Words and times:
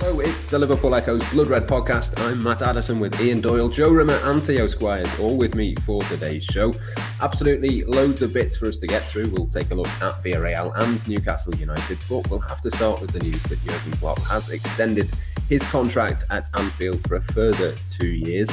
Hello, 0.00 0.18
it's 0.20 0.46
the 0.46 0.58
Liverpool 0.58 0.94
Echo's 0.94 1.28
Blood 1.28 1.48
Red 1.48 1.68
podcast. 1.68 2.18
I'm 2.26 2.42
Matt 2.42 2.62
Addison 2.62 3.00
with 3.00 3.20
Ian 3.20 3.42
Doyle, 3.42 3.68
Joe 3.68 3.90
Rimmer, 3.90 4.18
and 4.24 4.42
Theo 4.42 4.66
Squires, 4.66 5.20
all 5.20 5.36
with 5.36 5.54
me 5.54 5.74
for 5.74 6.00
today's 6.04 6.42
show. 6.42 6.72
Absolutely 7.20 7.84
loads 7.84 8.22
of 8.22 8.32
bits 8.32 8.56
for 8.56 8.66
us 8.66 8.78
to 8.78 8.86
get 8.86 9.02
through. 9.02 9.28
We'll 9.28 9.46
take 9.46 9.70
a 9.72 9.74
look 9.74 9.86
at 10.00 10.12
Villarreal 10.24 10.72
and 10.74 11.06
Newcastle 11.06 11.54
United, 11.54 11.98
but 12.08 12.30
we'll 12.30 12.40
have 12.40 12.62
to 12.62 12.70
start 12.70 13.02
with 13.02 13.10
the 13.10 13.18
news 13.18 13.42
that 13.42 13.62
Jurgen 13.62 13.92
Klopp 13.92 14.18
has 14.20 14.48
extended 14.48 15.10
his 15.50 15.62
contract 15.64 16.24
at 16.30 16.48
Anfield 16.54 17.06
for 17.06 17.16
a 17.16 17.20
further 17.20 17.74
two 17.90 18.08
years. 18.08 18.50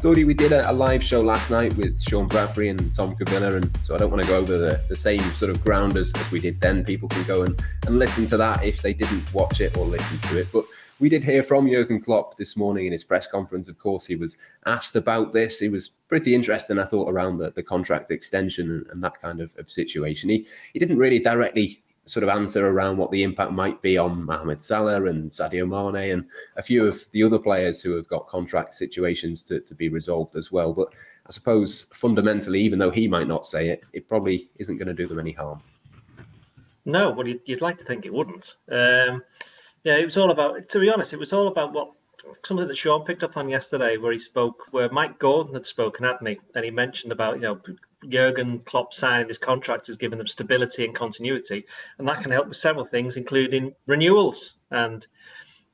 Dory, 0.00 0.22
we 0.22 0.32
did 0.32 0.52
a, 0.52 0.70
a, 0.70 0.72
live 0.72 1.02
show 1.02 1.22
last 1.22 1.50
night 1.50 1.74
with 1.76 2.00
Sean 2.00 2.26
Bradbury 2.26 2.68
and 2.68 2.92
Tom 2.92 3.16
Cavilla, 3.16 3.56
and 3.56 3.76
so 3.82 3.96
I 3.96 3.98
don't 3.98 4.12
want 4.12 4.22
to 4.22 4.28
go 4.28 4.36
over 4.36 4.56
the, 4.56 4.80
the 4.88 4.94
same 4.94 5.20
sort 5.32 5.50
of 5.50 5.64
ground 5.64 5.96
as, 5.96 6.12
as 6.14 6.30
we 6.30 6.38
did 6.38 6.60
then. 6.60 6.84
People 6.84 7.08
can 7.08 7.24
go 7.24 7.42
and, 7.42 7.60
and 7.86 7.98
listen 7.98 8.26
to 8.26 8.36
that 8.36 8.62
if 8.62 8.80
they 8.80 8.94
didn't 8.94 9.34
watch 9.34 9.60
it 9.60 9.76
or 9.76 9.86
listen 9.86 10.18
to 10.28 10.38
it. 10.38 10.46
But 10.52 10.66
we 11.04 11.10
did 11.10 11.22
hear 11.22 11.42
from 11.42 11.68
Jurgen 11.68 12.00
Klopp 12.00 12.38
this 12.38 12.56
morning 12.56 12.86
in 12.86 12.92
his 12.92 13.04
press 13.04 13.26
conference. 13.26 13.68
Of 13.68 13.78
course, 13.78 14.06
he 14.06 14.16
was 14.16 14.38
asked 14.64 14.96
about 14.96 15.34
this. 15.34 15.58
He 15.58 15.68
was 15.68 15.90
pretty 16.08 16.34
interesting, 16.34 16.78
I 16.78 16.86
thought, 16.86 17.10
around 17.10 17.36
the, 17.36 17.50
the 17.50 17.62
contract 17.62 18.10
extension 18.10 18.70
and, 18.70 18.86
and 18.86 19.04
that 19.04 19.20
kind 19.20 19.42
of, 19.42 19.54
of 19.58 19.70
situation. 19.70 20.30
He 20.30 20.46
he 20.72 20.78
didn't 20.78 20.96
really 20.96 21.18
directly 21.18 21.82
sort 22.06 22.22
of 22.22 22.30
answer 22.30 22.66
around 22.66 22.96
what 22.96 23.10
the 23.10 23.22
impact 23.22 23.52
might 23.52 23.82
be 23.82 23.98
on 23.98 24.24
Mohamed 24.24 24.62
Salah 24.62 25.04
and 25.04 25.30
Sadio 25.30 25.68
Mane 25.68 26.10
and 26.10 26.24
a 26.56 26.62
few 26.62 26.86
of 26.86 27.04
the 27.10 27.22
other 27.22 27.38
players 27.38 27.82
who 27.82 27.94
have 27.96 28.08
got 28.08 28.26
contract 28.26 28.74
situations 28.74 29.42
to, 29.42 29.60
to 29.60 29.74
be 29.74 29.90
resolved 29.90 30.36
as 30.36 30.50
well. 30.50 30.72
But 30.72 30.88
I 31.26 31.32
suppose 31.32 31.84
fundamentally, 31.92 32.62
even 32.62 32.78
though 32.78 32.90
he 32.90 33.08
might 33.08 33.28
not 33.28 33.46
say 33.46 33.68
it, 33.68 33.82
it 33.92 34.08
probably 34.08 34.48
isn't 34.56 34.78
going 34.78 34.88
to 34.88 34.94
do 34.94 35.06
them 35.06 35.18
any 35.18 35.32
harm. 35.32 35.60
No, 36.86 37.10
well, 37.10 37.28
you'd, 37.28 37.42
you'd 37.44 37.60
like 37.60 37.76
to 37.76 37.84
think 37.84 38.06
it 38.06 38.12
wouldn't. 38.14 38.54
Um, 38.70 39.22
yeah, 39.84 39.96
it 39.96 40.06
was 40.06 40.16
all 40.16 40.30
about, 40.30 40.68
to 40.70 40.80
be 40.80 40.90
honest, 40.90 41.12
it 41.12 41.18
was 41.18 41.32
all 41.32 41.48
about 41.48 41.72
what 41.72 41.92
something 42.46 42.66
that 42.66 42.76
Sean 42.76 43.04
picked 43.04 43.22
up 43.22 43.36
on 43.36 43.48
yesterday, 43.48 43.96
where 43.96 44.12
he 44.12 44.18
spoke, 44.18 44.64
where 44.70 44.88
Mike 44.88 45.18
Gordon 45.18 45.54
had 45.54 45.66
spoken, 45.66 46.04
hadn't 46.04 46.26
he? 46.26 46.40
And 46.54 46.64
he 46.64 46.70
mentioned 46.70 47.12
about, 47.12 47.36
you 47.36 47.42
know, 47.42 47.60
Jurgen 48.08 48.60
Klopp 48.60 48.94
signing 48.94 49.28
his 49.28 49.38
contract 49.38 49.86
has 49.86 49.96
given 49.96 50.18
them 50.18 50.26
stability 50.26 50.84
and 50.84 50.94
continuity, 50.94 51.66
and 51.98 52.08
that 52.08 52.22
can 52.22 52.30
help 52.30 52.48
with 52.48 52.56
several 52.56 52.84
things, 52.84 53.16
including 53.16 53.74
renewals. 53.86 54.54
And 54.70 55.06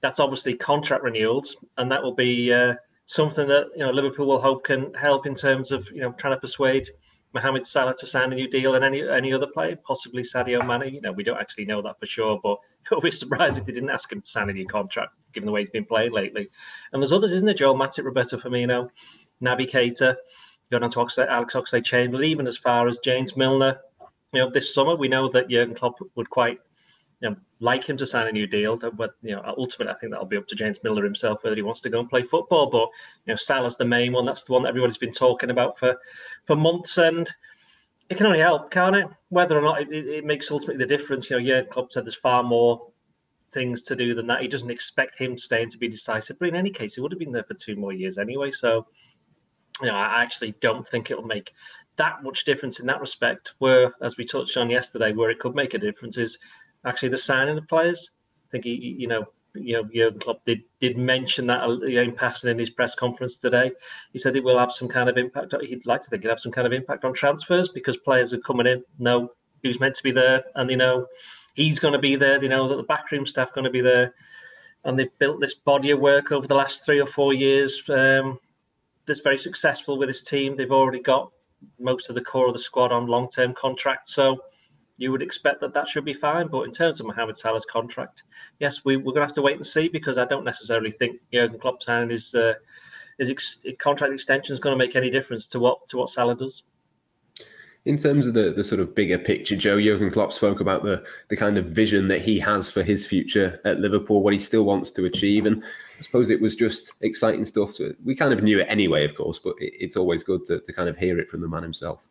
that's 0.00 0.20
obviously 0.20 0.54
contract 0.54 1.04
renewals, 1.04 1.56
and 1.78 1.90
that 1.90 2.02
will 2.02 2.14
be 2.14 2.52
uh, 2.52 2.74
something 3.06 3.46
that 3.48 3.66
you 3.74 3.84
know 3.84 3.90
Liverpool 3.90 4.26
will 4.26 4.40
hope 4.40 4.64
can 4.64 4.92
help 4.94 5.26
in 5.26 5.34
terms 5.34 5.72
of 5.72 5.86
you 5.92 6.00
know 6.00 6.12
trying 6.12 6.34
to 6.34 6.40
persuade 6.40 6.88
Mohamed 7.32 7.66
Salah 7.66 7.94
to 7.96 8.06
sign 8.06 8.32
a 8.32 8.36
new 8.36 8.48
deal 8.48 8.74
and 8.74 8.84
any 8.84 9.08
any 9.08 9.32
other 9.32 9.46
player, 9.46 9.76
possibly 9.76 10.22
Sadio 10.22 10.66
Mane. 10.66 10.94
You 10.94 11.00
know, 11.00 11.12
we 11.12 11.24
don't 11.24 11.38
actually 11.38 11.64
know 11.64 11.80
that 11.82 11.98
for 12.00 12.06
sure, 12.06 12.40
but 12.42 12.58
it 12.90 12.94
would 12.94 13.02
be 13.02 13.10
surprised 13.10 13.58
if 13.58 13.64
they 13.64 13.72
didn't 13.72 13.90
ask 13.90 14.10
him 14.10 14.20
to 14.20 14.28
sign 14.28 14.50
a 14.50 14.52
new 14.52 14.66
contract, 14.66 15.14
given 15.32 15.46
the 15.46 15.52
way 15.52 15.60
he's 15.60 15.70
been 15.70 15.84
playing 15.84 16.12
lately. 16.12 16.50
And 16.92 17.02
there's 17.02 17.12
others, 17.12 17.32
isn't 17.32 17.46
there? 17.46 17.54
Joel 17.54 17.76
Matip, 17.76 18.04
Roberto 18.04 18.36
Firmino, 18.36 18.90
Naby 19.42 19.70
Keita 19.70 20.16
going 20.70 20.84
on 20.84 20.90
to 20.90 20.98
Oxlade, 20.98 21.28
Alex 21.28 21.54
Oxlade 21.54 21.84
Chamberlain, 21.84 22.28
even 22.28 22.46
as 22.46 22.56
far 22.56 22.88
as 22.88 22.98
James 22.98 23.36
Milner. 23.36 23.78
You 24.32 24.40
know, 24.40 24.50
this 24.50 24.72
summer 24.72 24.94
we 24.94 25.08
know 25.08 25.28
that 25.30 25.48
Jurgen 25.48 25.74
Klopp 25.74 25.96
would 26.14 26.30
quite 26.30 26.60
you 27.20 27.30
know, 27.30 27.36
like 27.60 27.84
him 27.84 27.96
to 27.98 28.06
sign 28.06 28.26
a 28.26 28.32
new 28.32 28.46
deal. 28.46 28.76
But 28.76 29.14
you 29.22 29.36
know, 29.36 29.54
ultimately, 29.58 29.92
I 29.92 29.98
think 29.98 30.12
that'll 30.12 30.26
be 30.26 30.36
up 30.36 30.48
to 30.48 30.54
James 30.54 30.78
Milner 30.82 31.04
himself 31.04 31.42
whether 31.42 31.56
he 31.56 31.62
wants 31.62 31.80
to 31.82 31.90
go 31.90 32.00
and 32.00 32.08
play 32.08 32.22
football. 32.22 32.70
But 32.70 32.88
you 33.26 33.32
know, 33.32 33.36
Salah's 33.36 33.76
the 33.76 33.84
main 33.84 34.12
one. 34.12 34.24
That's 34.24 34.44
the 34.44 34.52
one 34.52 34.62
that 34.62 34.70
everybody's 34.70 34.98
been 34.98 35.12
talking 35.12 35.50
about 35.50 35.78
for 35.78 35.96
for 36.46 36.56
months, 36.56 36.98
and 36.98 37.30
it 38.08 38.16
can 38.16 38.26
only 38.26 38.40
help, 38.40 38.70
can't 38.70 38.96
it? 38.96 39.06
Whether 39.28 39.58
or 39.58 39.62
not 39.62 39.82
it, 39.82 39.92
it, 39.92 40.08
it 40.08 40.24
makes 40.24 40.50
ultimately 40.50 40.84
the 40.84 40.96
difference. 40.96 41.28
You 41.28 41.36
know, 41.36 41.42
yeah, 41.42 41.62
Klopp 41.62 41.92
said 41.92 42.04
there's 42.04 42.14
far 42.14 42.42
more 42.42 42.90
things 43.52 43.82
to 43.82 43.96
do 43.96 44.14
than 44.14 44.26
that. 44.28 44.42
He 44.42 44.48
doesn't 44.48 44.70
expect 44.70 45.18
him 45.18 45.36
staying 45.36 45.70
to 45.70 45.78
be 45.78 45.88
decisive, 45.88 46.38
but 46.38 46.48
in 46.48 46.56
any 46.56 46.70
case, 46.70 46.94
he 46.94 47.00
would 47.00 47.12
have 47.12 47.18
been 47.18 47.32
there 47.32 47.44
for 47.44 47.54
two 47.54 47.76
more 47.76 47.92
years 47.92 48.16
anyway. 48.16 48.50
So 48.50 48.86
you 49.80 49.88
know, 49.88 49.94
I 49.94 50.22
actually 50.22 50.54
don't 50.60 50.88
think 50.88 51.10
it'll 51.10 51.24
make 51.24 51.50
that 51.96 52.22
much 52.22 52.44
difference 52.44 52.80
in 52.80 52.86
that 52.86 53.00
respect. 53.00 53.52
Where, 53.58 53.94
as 54.02 54.16
we 54.16 54.24
touched 54.24 54.56
on 54.56 54.70
yesterday, 54.70 55.12
where 55.12 55.30
it 55.30 55.38
could 55.38 55.54
make 55.54 55.74
a 55.74 55.78
difference 55.78 56.18
is 56.18 56.38
actually 56.84 57.10
the 57.10 57.18
signing 57.18 57.58
of 57.58 57.68
players. 57.68 58.10
I 58.48 58.50
think 58.50 58.64
he, 58.64 58.96
you 58.98 59.06
know, 59.06 59.26
you 59.54 59.74
know, 59.74 59.84
Jurgen 59.84 60.20
Klopp 60.20 60.44
did 60.44 60.62
did 60.80 60.96
mention 60.96 61.46
that 61.48 61.68
you 61.68 61.96
know, 61.96 62.02
in 62.02 62.12
passing 62.12 62.50
in 62.50 62.58
his 62.58 62.70
press 62.70 62.94
conference 62.94 63.36
today. 63.36 63.72
He 64.12 64.18
said 64.18 64.36
it 64.36 64.44
will 64.44 64.58
have 64.58 64.72
some 64.72 64.88
kind 64.88 65.08
of 65.08 65.16
impact. 65.16 65.54
He'd 65.62 65.86
like 65.86 66.02
to 66.02 66.10
think 66.10 66.24
it 66.24 66.28
have 66.28 66.40
some 66.40 66.52
kind 66.52 66.66
of 66.66 66.72
impact 66.72 67.04
on 67.04 67.12
transfers 67.12 67.68
because 67.68 67.96
players 67.96 68.32
are 68.32 68.38
coming 68.38 68.66
in, 68.66 68.84
know 68.98 69.32
who's 69.62 69.80
meant 69.80 69.96
to 69.96 70.02
be 70.02 70.12
there, 70.12 70.44
and 70.54 70.68
they 70.68 70.76
know 70.76 71.06
he's 71.54 71.78
going 71.78 71.92
to 71.92 71.98
be 71.98 72.16
there. 72.16 72.38
They 72.38 72.48
know 72.48 72.68
that 72.68 72.76
the 72.76 72.82
backroom 72.84 73.26
staff 73.26 73.52
going 73.54 73.64
to 73.64 73.70
be 73.70 73.80
there, 73.80 74.14
and 74.84 74.98
they've 74.98 75.18
built 75.18 75.40
this 75.40 75.54
body 75.54 75.90
of 75.90 76.00
work 76.00 76.32
over 76.32 76.46
the 76.46 76.54
last 76.54 76.84
three 76.84 77.00
or 77.00 77.06
four 77.06 77.34
years. 77.34 77.82
Um, 77.88 78.38
that's 79.06 79.20
very 79.20 79.38
successful 79.38 79.98
with 79.98 80.08
his 80.08 80.22
team. 80.22 80.56
They've 80.56 80.70
already 80.70 81.00
got 81.00 81.32
most 81.78 82.08
of 82.08 82.14
the 82.14 82.20
core 82.20 82.46
of 82.46 82.52
the 82.52 82.58
squad 82.58 82.92
on 82.92 83.06
long 83.06 83.28
term 83.28 83.54
contracts. 83.54 84.14
So 84.14 84.40
you 85.00 85.10
would 85.10 85.22
expect 85.22 85.60
that 85.60 85.74
that 85.74 85.88
should 85.88 86.04
be 86.04 86.14
fine. 86.14 86.48
But 86.48 86.62
in 86.62 86.72
terms 86.72 87.00
of 87.00 87.06
Mohamed 87.06 87.36
Salah's 87.36 87.64
contract, 87.64 88.22
yes, 88.58 88.84
we, 88.84 88.96
we're 88.96 89.12
going 89.12 89.22
to 89.22 89.26
have 89.26 89.34
to 89.34 89.42
wait 89.42 89.56
and 89.56 89.66
see 89.66 89.88
because 89.88 90.18
I 90.18 90.24
don't 90.24 90.44
necessarily 90.44 90.90
think 90.90 91.20
Jurgen 91.32 91.58
Klopp 91.58 91.82
signing 91.82 92.10
his, 92.10 92.34
uh, 92.34 92.54
ex- 93.18 93.64
contract 93.78 94.12
extension 94.12 94.52
is 94.52 94.60
going 94.60 94.78
to 94.78 94.84
make 94.84 94.96
any 94.96 95.10
difference 95.10 95.46
to 95.48 95.60
what 95.60 95.88
to 95.88 95.96
what 95.96 96.10
Salah 96.10 96.36
does 96.36 96.62
in 97.86 97.96
terms 97.96 98.26
of 98.26 98.34
the, 98.34 98.52
the 98.52 98.62
sort 98.62 98.80
of 98.80 98.94
bigger 98.94 99.18
picture, 99.18 99.56
Joe 99.56 99.80
Jurgen 99.80 100.10
Klopp 100.10 100.32
spoke 100.32 100.60
about 100.60 100.82
the 100.82 101.02
the 101.28 101.36
kind 101.36 101.56
of 101.56 101.66
vision 101.66 102.08
that 102.08 102.20
he 102.20 102.38
has 102.40 102.70
for 102.70 102.82
his 102.82 103.06
future 103.06 103.58
at 103.64 103.80
Liverpool, 103.80 104.22
what 104.22 104.34
he 104.34 104.38
still 104.38 104.64
wants 104.64 104.90
to 104.92 105.06
achieve, 105.06 105.46
and 105.46 105.62
I 105.98 106.02
suppose 106.02 106.30
it 106.30 106.40
was 106.40 106.54
just 106.54 106.92
exciting 107.00 107.46
stuff. 107.46 107.74
To, 107.76 107.96
we 108.04 108.14
kind 108.14 108.32
of 108.32 108.42
knew 108.42 108.60
it 108.60 108.66
anyway, 108.68 109.04
of 109.04 109.14
course, 109.14 109.38
but 109.38 109.54
it, 109.58 109.72
it's 109.80 109.96
always 109.96 110.22
good 110.22 110.44
to, 110.46 110.60
to 110.60 110.72
kind 110.72 110.88
of 110.88 110.98
hear 110.98 111.18
it 111.18 111.30
from 111.30 111.40
the 111.40 111.48
man 111.48 111.62
himself. 111.62 112.06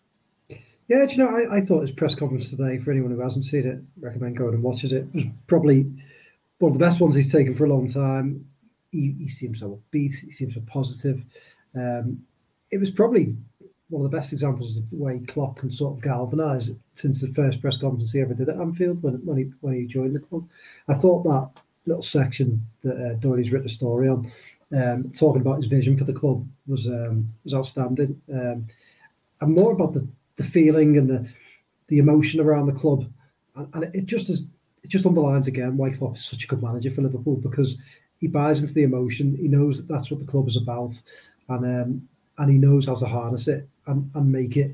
Yeah, 0.89 1.05
do 1.05 1.11
you 1.13 1.17
know, 1.19 1.29
I, 1.29 1.57
I 1.57 1.61
thought 1.61 1.81
his 1.81 1.91
press 1.91 2.15
conference 2.15 2.49
today, 2.49 2.79
for 2.79 2.91
anyone 2.91 3.11
who 3.11 3.21
hasn't 3.21 3.45
seen 3.45 3.67
it, 3.67 3.79
recommend 4.01 4.37
going 4.37 4.55
and 4.55 4.63
watches 4.63 4.91
it. 4.91 5.05
It 5.13 5.13
was 5.13 5.25
probably 5.45 5.83
one 6.57 6.71
of 6.71 6.77
the 6.79 6.83
best 6.83 6.99
ones 6.99 7.15
he's 7.15 7.31
taken 7.31 7.53
for 7.53 7.65
a 7.65 7.69
long 7.69 7.87
time. 7.87 8.43
He, 8.91 9.15
he 9.19 9.27
seems 9.27 9.59
so 9.59 9.79
upbeat, 9.93 10.19
he 10.19 10.31
seems 10.31 10.55
so 10.55 10.61
positive. 10.65 11.23
Um, 11.75 12.23
it 12.71 12.79
was 12.79 12.89
probably 12.89 13.35
one 13.89 14.03
of 14.03 14.09
the 14.09 14.17
best 14.17 14.33
examples 14.33 14.77
of 14.77 14.89
the 14.89 14.95
way 14.95 15.19
Klopp 15.27 15.57
can 15.57 15.69
sort 15.69 15.95
of 15.95 16.03
galvanise 16.03 16.71
since 16.95 17.21
the 17.21 17.27
first 17.33 17.61
press 17.61 17.77
conference 17.77 18.11
he 18.11 18.21
ever 18.21 18.33
did 18.33 18.49
at 18.49 18.57
Anfield 18.57 19.03
when, 19.03 19.13
when 19.25 19.37
he 19.37 19.51
when 19.61 19.75
he 19.75 19.85
joined 19.85 20.15
the 20.15 20.19
club. 20.19 20.47
I 20.87 20.95
thought 20.95 21.23
that 21.23 21.51
little 21.85 22.03
section 22.03 22.65
that 22.81 22.97
uh, 22.97 23.19
Doherty's 23.19 23.51
written 23.51 23.67
a 23.67 23.69
story 23.69 24.09
on, 24.09 24.31
um, 24.75 25.11
talking 25.11 25.41
about 25.41 25.57
his 25.57 25.67
vision 25.67 25.97
for 25.97 26.03
the 26.03 26.13
club, 26.13 26.47
was 26.65 26.87
um, 26.87 27.31
was 27.43 27.53
outstanding. 27.53 28.19
Um, 28.33 28.65
and 29.41 29.55
more 29.55 29.71
about 29.71 29.93
the, 29.93 30.07
the 30.39 30.45
feeling 30.45 30.97
and 30.97 31.09
the 31.09 31.29
the 31.89 31.97
emotion 31.97 32.39
around 32.39 32.67
the 32.67 32.79
club, 32.79 33.05
and, 33.55 33.83
it 33.93 34.05
just 34.05 34.29
is 34.29 34.45
it 34.83 34.87
just 34.87 35.05
underlines 35.05 35.47
again 35.47 35.75
why 35.75 35.89
Klopp 35.89 36.15
is 36.15 36.23
such 36.23 36.45
a 36.45 36.47
good 36.47 36.63
manager 36.63 36.89
for 36.89 37.01
Liverpool 37.01 37.35
because 37.35 37.77
he 38.19 38.27
buys 38.27 38.61
into 38.61 38.73
the 38.73 38.83
emotion. 38.83 39.35
He 39.35 39.49
knows 39.49 39.77
that 39.77 39.93
that's 39.93 40.09
what 40.09 40.21
the 40.21 40.31
club 40.31 40.47
is 40.47 40.55
about, 40.55 40.99
and 41.49 41.65
um, 41.65 42.07
and 42.37 42.49
he 42.49 42.57
knows 42.57 42.87
how 42.87 42.95
to 42.95 43.05
harness 43.05 43.49
it 43.49 43.67
and, 43.85 44.09
and 44.15 44.31
make 44.31 44.55
it 44.55 44.73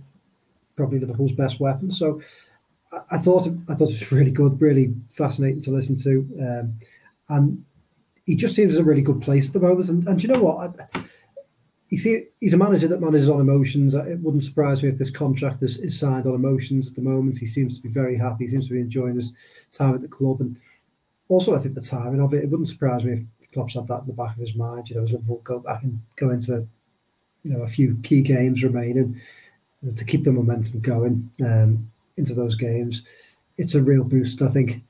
probably 0.75 0.99
Liverpool's 0.99 1.31
best 1.31 1.59
weapon. 1.59 1.89
So 1.89 2.21
I, 2.93 3.15
I 3.15 3.17
thought 3.17 3.47
I 3.67 3.73
thought 3.73 3.89
it 3.89 3.99
was 3.99 4.11
really 4.11 4.31
good, 4.31 4.61
really 4.61 4.93
fascinating 5.09 5.61
to 5.61 5.71
listen 5.71 5.95
to, 6.03 6.29
um, 6.41 6.79
and 7.29 7.65
he 8.27 8.35
just 8.35 8.55
seems 8.55 8.77
a 8.77 8.83
really 8.83 9.01
good 9.01 9.21
place 9.21 9.47
at 9.47 9.53
the 9.53 9.59
moment. 9.59 9.89
And, 9.89 10.07
and 10.07 10.21
you 10.21 10.29
know 10.29 10.41
what? 10.41 10.79
I, 10.93 11.03
you 11.95 11.99
see, 11.99 12.23
he's 12.41 12.53
a 12.53 12.57
manager 12.57 12.89
that 12.89 12.99
manages 12.99 13.29
on 13.29 13.39
emotions. 13.39 13.93
It 13.95 14.19
wouldn't 14.19 14.43
surprise 14.43 14.83
me 14.83 14.89
if 14.89 14.97
this 14.97 15.09
contract 15.09 15.63
is, 15.63 15.77
is 15.77 15.97
signed 15.97 16.27
on 16.27 16.35
emotions 16.35 16.89
at 16.89 16.95
the 16.95 17.01
moment. 17.01 17.37
He 17.37 17.45
seems 17.45 17.77
to 17.77 17.81
be 17.81 17.87
very 17.87 18.17
happy. 18.17 18.43
He 18.43 18.49
seems 18.49 18.67
to 18.67 18.73
be 18.73 18.81
enjoying 18.81 19.15
his 19.15 19.31
time 19.71 19.95
at 19.95 20.01
the 20.01 20.09
club, 20.09 20.41
and 20.41 20.57
also 21.29 21.55
I 21.55 21.59
think 21.59 21.73
the 21.73 21.79
timing 21.79 22.19
of 22.19 22.33
it. 22.33 22.43
It 22.43 22.49
wouldn't 22.49 22.67
surprise 22.67 23.05
me 23.05 23.13
if 23.13 23.51
Klopp's 23.53 23.75
had 23.75 23.87
that 23.87 24.01
in 24.01 24.07
the 24.07 24.13
back 24.13 24.33
of 24.33 24.41
his 24.41 24.55
mind. 24.55 24.89
You 24.89 24.97
know, 24.97 25.03
as 25.03 25.13
Liverpool 25.13 25.39
go 25.45 25.59
back 25.59 25.83
and 25.83 26.01
go 26.17 26.31
into 26.31 26.67
you 27.43 27.53
know 27.53 27.61
a 27.61 27.67
few 27.67 27.97
key 28.03 28.21
games 28.21 28.61
remaining 28.61 29.21
to 29.95 30.03
keep 30.03 30.25
the 30.25 30.33
momentum 30.33 30.81
going 30.81 31.31
um, 31.45 31.89
into 32.17 32.33
those 32.33 32.55
games. 32.55 33.03
It's 33.57 33.73
a 33.73 33.81
real 33.81 34.03
boost. 34.03 34.41
I 34.41 34.49
think 34.49 34.83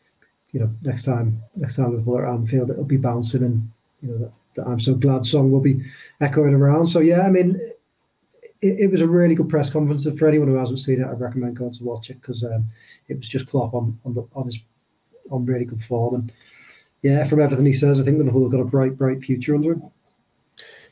you 0.54 0.60
know 0.60 0.72
next 0.81 1.04
time 1.04 1.40
next 1.56 1.75
time 1.75 1.92
Liverpool 1.92 2.18
are 2.18 2.25
at 2.25 2.34
Anfield, 2.34 2.72
it'll 2.72 2.84
be 2.84 2.98
bouncing, 2.98 3.44
and 3.44 3.72
you 4.01 4.10
know 4.10 4.18
that, 4.18 4.31
I'm 4.66 4.80
so 4.80 4.96
glad 4.96 5.25
song 5.25 5.52
will 5.52 5.62
be 5.62 5.81
echoing 6.22 6.54
around. 6.54 6.88
So 6.88 7.00
yeah, 7.00 7.22
I 7.22 7.30
mean. 7.30 7.60
It, 8.62 8.80
it 8.80 8.92
was 8.92 9.02
a 9.02 9.07
really 9.07 9.36
good 9.36 9.50
press 9.50 9.69
conference. 9.69 10.07
For 10.18 10.28
anyone 10.28 10.48
who 10.48 10.56
hasn't 10.56 10.80
seen 10.80 11.02
it, 11.02 11.06
I'd 11.06 11.19
recommend 11.19 11.57
going 11.57 11.74
to 11.74 11.84
watch 11.84 12.10
it 12.10 12.22
because 12.22 12.42
um, 12.44 12.66
it 13.10 13.18
was 13.18 13.28
just 13.28 13.48
Klopp 13.48 13.74
on 13.74 14.00
on, 14.06 14.13
the, 14.16 14.24
on 14.34 14.46
his 14.46 14.60
on 15.30 15.46
really 15.46 15.66
good 15.66 15.81
form. 15.81 16.16
And 16.16 16.34
yeah, 17.02 17.25
from 17.25 17.42
everything 17.42 17.66
he 17.66 17.74
says, 17.74 18.00
I 18.00 18.04
think 18.04 18.18
Liverpool 18.18 18.44
have 18.44 18.52
got 18.52 18.62
a 18.62 18.66
bright, 18.66 18.98
bright 18.98 19.24
future 19.24 19.54
under 19.56 19.74
him. 19.74 19.84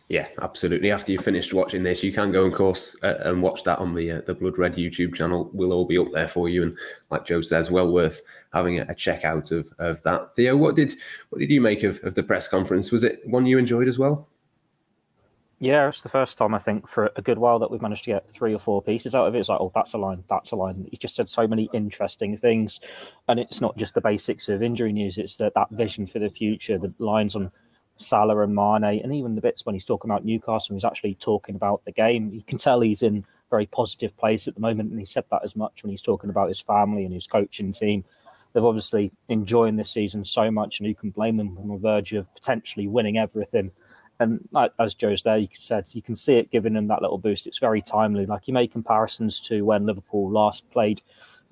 Yeah, 0.09 0.27
absolutely. 0.41 0.91
After 0.91 1.11
you've 1.11 1.23
finished 1.23 1.53
watching 1.53 1.81
this, 1.81 2.03
you 2.03 2.11
can 2.11 2.31
go, 2.31 2.43
of 2.43 2.53
course, 2.53 2.95
uh, 3.03 3.15
and 3.21 3.41
watch 3.41 3.63
that 3.63 3.79
on 3.79 3.95
the 3.95 4.11
uh, 4.11 4.21
the 4.25 4.33
Blood 4.33 4.57
Red 4.57 4.75
YouTube 4.75 5.15
channel. 5.15 5.49
We'll 5.53 5.71
all 5.71 5.85
be 5.85 5.97
up 5.97 6.11
there 6.11 6.27
for 6.27 6.49
you, 6.49 6.63
and 6.63 6.77
like 7.09 7.25
Joe 7.25 7.41
says, 7.41 7.71
well 7.71 7.91
worth 7.91 8.21
having 8.53 8.79
a, 8.79 8.85
a 8.89 8.95
check 8.95 9.23
out 9.23 9.51
of, 9.51 9.73
of 9.79 10.03
that. 10.03 10.35
Theo, 10.35 10.57
what 10.57 10.75
did 10.75 10.93
what 11.29 11.39
did 11.39 11.49
you 11.49 11.61
make 11.61 11.83
of, 11.83 12.03
of 12.03 12.15
the 12.15 12.23
press 12.23 12.47
conference? 12.47 12.91
Was 12.91 13.03
it 13.03 13.21
one 13.25 13.45
you 13.45 13.57
enjoyed 13.57 13.87
as 13.87 13.97
well? 13.97 14.27
Yeah, 15.59 15.87
it's 15.87 16.01
the 16.01 16.09
first 16.09 16.37
time 16.37 16.53
I 16.53 16.59
think 16.59 16.89
for 16.89 17.09
a 17.15 17.21
good 17.21 17.37
while 17.37 17.57
that 17.59 17.71
we've 17.71 17.81
managed 17.81 18.03
to 18.03 18.09
get 18.09 18.29
three 18.29 18.53
or 18.53 18.59
four 18.59 18.81
pieces 18.81 19.15
out 19.15 19.27
of 19.27 19.33
it. 19.33 19.39
It's 19.39 19.47
like, 19.47 19.61
oh, 19.61 19.71
that's 19.73 19.93
a 19.93 19.97
line, 19.97 20.21
that's 20.29 20.51
a 20.51 20.57
line. 20.57 20.85
He 20.91 20.97
just 20.97 21.15
said 21.15 21.29
so 21.29 21.47
many 21.47 21.69
interesting 21.73 22.35
things, 22.35 22.81
and 23.29 23.39
it's 23.39 23.61
not 23.61 23.77
just 23.77 23.93
the 23.93 24.01
basics 24.01 24.49
of 24.49 24.61
injury 24.61 24.91
news. 24.91 25.17
It's 25.17 25.37
that 25.37 25.53
that 25.53 25.69
vision 25.71 26.05
for 26.05 26.19
the 26.19 26.27
future, 26.27 26.77
the 26.77 26.93
lines 26.99 27.37
on 27.37 27.49
Salah 27.97 28.41
and 28.41 28.55
Mane, 28.55 29.01
and 29.01 29.13
even 29.13 29.35
the 29.35 29.41
bits 29.41 29.65
when 29.65 29.75
he's 29.75 29.85
talking 29.85 30.09
about 30.09 30.25
Newcastle, 30.25 30.75
he's 30.75 30.83
actually 30.83 31.15
talking 31.15 31.55
about 31.55 31.85
the 31.85 31.91
game. 31.91 32.31
You 32.33 32.41
can 32.41 32.57
tell 32.57 32.81
he's 32.81 33.03
in 33.03 33.25
very 33.49 33.67
positive 33.67 34.15
place 34.17 34.47
at 34.47 34.55
the 34.55 34.61
moment, 34.61 34.89
and 34.91 34.99
he 34.99 35.05
said 35.05 35.25
that 35.31 35.43
as 35.43 35.55
much 35.55 35.83
when 35.83 35.91
he's 35.91 36.01
talking 36.01 36.29
about 36.29 36.47
his 36.47 36.59
family 36.59 37.05
and 37.05 37.13
his 37.13 37.27
coaching 37.27 37.71
team. 37.71 38.03
They've 38.51 38.63
obviously 38.63 39.11
enjoying 39.29 39.75
this 39.77 39.91
season 39.91 40.25
so 40.25 40.51
much, 40.51 40.79
and 40.79 40.87
who 40.87 40.95
can 40.95 41.11
blame 41.11 41.37
them 41.37 41.57
on 41.57 41.69
the 41.69 41.77
verge 41.77 42.13
of 42.13 42.33
potentially 42.33 42.87
winning 42.87 43.17
everything. 43.17 43.71
And 44.19 44.47
as 44.79 44.93
Joe's 44.93 45.23
there, 45.23 45.37
you 45.37 45.47
said 45.53 45.85
you 45.91 46.01
can 46.01 46.15
see 46.15 46.35
it 46.35 46.51
giving 46.51 46.73
them 46.73 46.87
that 46.87 47.01
little 47.01 47.17
boost. 47.17 47.47
It's 47.47 47.59
very 47.59 47.81
timely. 47.81 48.25
Like 48.25 48.47
you 48.47 48.53
make 48.53 48.71
comparisons 48.71 49.39
to 49.41 49.63
when 49.63 49.85
Liverpool 49.85 50.31
last 50.31 50.69
played 50.71 51.01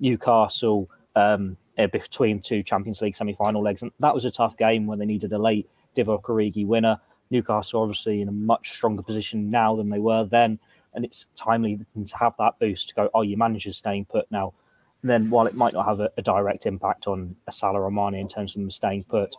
Newcastle 0.00 0.88
um, 1.16 1.56
between 1.76 2.40
two 2.40 2.62
Champions 2.62 3.02
League 3.02 3.16
semi-final 3.16 3.62
legs, 3.62 3.82
and 3.82 3.90
that 3.98 4.14
was 4.14 4.24
a 4.24 4.30
tough 4.30 4.56
game 4.56 4.86
when 4.86 4.98
they 4.98 5.06
needed 5.06 5.32
a 5.32 5.38
late 5.38 5.68
Divock 5.96 6.22
Origi 6.24 6.66
winner. 6.66 7.00
Newcastle 7.30 7.82
obviously 7.82 8.20
in 8.20 8.28
a 8.28 8.32
much 8.32 8.72
stronger 8.72 9.02
position 9.02 9.50
now 9.50 9.74
than 9.74 9.88
they 9.88 9.98
were 9.98 10.24
then, 10.24 10.58
and 10.94 11.04
it's 11.04 11.26
timely 11.34 11.78
to 12.06 12.16
have 12.16 12.34
that 12.38 12.58
boost 12.60 12.90
to 12.90 12.94
go. 12.94 13.10
Oh, 13.14 13.22
your 13.22 13.38
manager's 13.38 13.78
staying 13.78 14.04
put 14.04 14.30
now. 14.30 14.52
And 15.00 15.10
then 15.10 15.30
while 15.30 15.46
it 15.46 15.54
might 15.54 15.72
not 15.72 15.86
have 15.86 16.00
a, 16.00 16.10
a 16.16 16.22
direct 16.22 16.66
impact 16.66 17.06
on 17.06 17.34
a 17.48 17.52
Salah 17.52 17.80
or 17.80 18.14
in 18.14 18.28
terms 18.28 18.54
of 18.54 18.60
them 18.60 18.70
staying 18.70 19.04
put, 19.04 19.34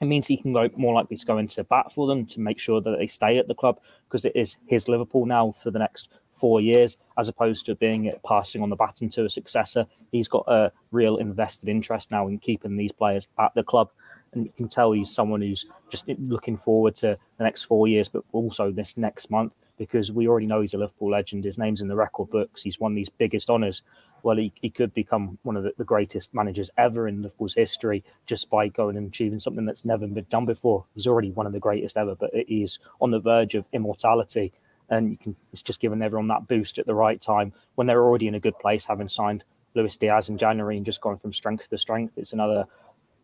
it 0.00 0.06
means 0.06 0.26
he 0.26 0.36
can 0.36 0.52
go 0.52 0.68
more 0.76 0.94
likely 0.94 1.16
to 1.16 1.26
go 1.26 1.38
into 1.38 1.62
bat 1.64 1.92
for 1.92 2.06
them 2.06 2.26
to 2.26 2.40
make 2.40 2.58
sure 2.58 2.80
that 2.80 2.96
they 2.98 3.06
stay 3.06 3.38
at 3.38 3.48
the 3.48 3.54
club 3.54 3.80
because 4.08 4.24
it 4.24 4.34
is 4.34 4.56
his 4.66 4.88
Liverpool 4.88 5.26
now 5.26 5.52
for 5.52 5.70
the 5.70 5.78
next 5.78 6.08
four 6.32 6.60
years, 6.60 6.96
as 7.18 7.28
opposed 7.28 7.66
to 7.66 7.74
being 7.74 8.10
passing 8.26 8.62
on 8.62 8.70
the 8.70 8.76
baton 8.76 9.10
to 9.10 9.26
a 9.26 9.30
successor. 9.30 9.86
He's 10.10 10.28
got 10.28 10.44
a 10.48 10.72
real 10.90 11.18
invested 11.18 11.68
interest 11.68 12.10
now 12.10 12.28
in 12.28 12.38
keeping 12.38 12.76
these 12.76 12.92
players 12.92 13.28
at 13.38 13.54
the 13.54 13.62
club 13.62 13.90
and 14.32 14.44
you 14.44 14.52
can 14.52 14.68
tell 14.68 14.92
he's 14.92 15.12
someone 15.12 15.40
who's 15.40 15.66
just 15.88 16.08
looking 16.18 16.56
forward 16.56 16.96
to 16.96 17.16
the 17.38 17.44
next 17.44 17.64
four 17.64 17.88
years, 17.88 18.08
but 18.08 18.22
also 18.32 18.70
this 18.70 18.96
next 18.96 19.30
month 19.30 19.54
because 19.80 20.12
we 20.12 20.28
already 20.28 20.46
know 20.46 20.60
he's 20.60 20.74
a 20.74 20.78
Liverpool 20.78 21.10
legend. 21.10 21.42
His 21.42 21.56
name's 21.56 21.80
in 21.80 21.88
the 21.88 21.96
record 21.96 22.28
books. 22.28 22.62
He's 22.62 22.78
won 22.78 22.94
these 22.94 23.08
biggest 23.08 23.48
honours. 23.48 23.80
Well, 24.22 24.36
he, 24.36 24.52
he 24.60 24.68
could 24.68 24.92
become 24.92 25.38
one 25.42 25.56
of 25.56 25.62
the, 25.62 25.72
the, 25.78 25.84
greatest 25.84 26.34
managers 26.34 26.70
ever 26.76 27.08
in 27.08 27.22
Liverpool's 27.22 27.54
history 27.54 28.04
just 28.26 28.50
by 28.50 28.68
going 28.68 28.98
and 28.98 29.08
achieving 29.08 29.38
something 29.38 29.64
that's 29.64 29.86
never 29.86 30.06
been 30.06 30.26
done 30.28 30.44
before. 30.44 30.84
He's 30.94 31.06
already 31.06 31.30
one 31.30 31.46
of 31.46 31.54
the 31.54 31.60
greatest 31.60 31.96
ever, 31.96 32.14
but 32.14 32.30
he's 32.46 32.78
on 33.00 33.10
the 33.10 33.20
verge 33.20 33.54
of 33.54 33.68
immortality. 33.72 34.52
And 34.90 35.12
you 35.12 35.16
can 35.16 35.34
it's 35.50 35.62
just 35.62 35.80
giving 35.80 36.02
everyone 36.02 36.28
that 36.28 36.46
boost 36.46 36.78
at 36.78 36.84
the 36.84 36.94
right 36.94 37.18
time 37.18 37.54
when 37.76 37.86
they're 37.86 38.04
already 38.04 38.28
in 38.28 38.34
a 38.34 38.40
good 38.40 38.58
place, 38.58 38.84
having 38.84 39.08
signed 39.08 39.44
Luis 39.74 39.96
Diaz 39.96 40.28
in 40.28 40.36
January 40.36 40.76
and 40.76 40.84
just 40.84 41.00
gone 41.00 41.16
from 41.16 41.32
strength 41.32 41.70
to 41.70 41.78
strength. 41.78 42.18
It's 42.18 42.34
another 42.34 42.66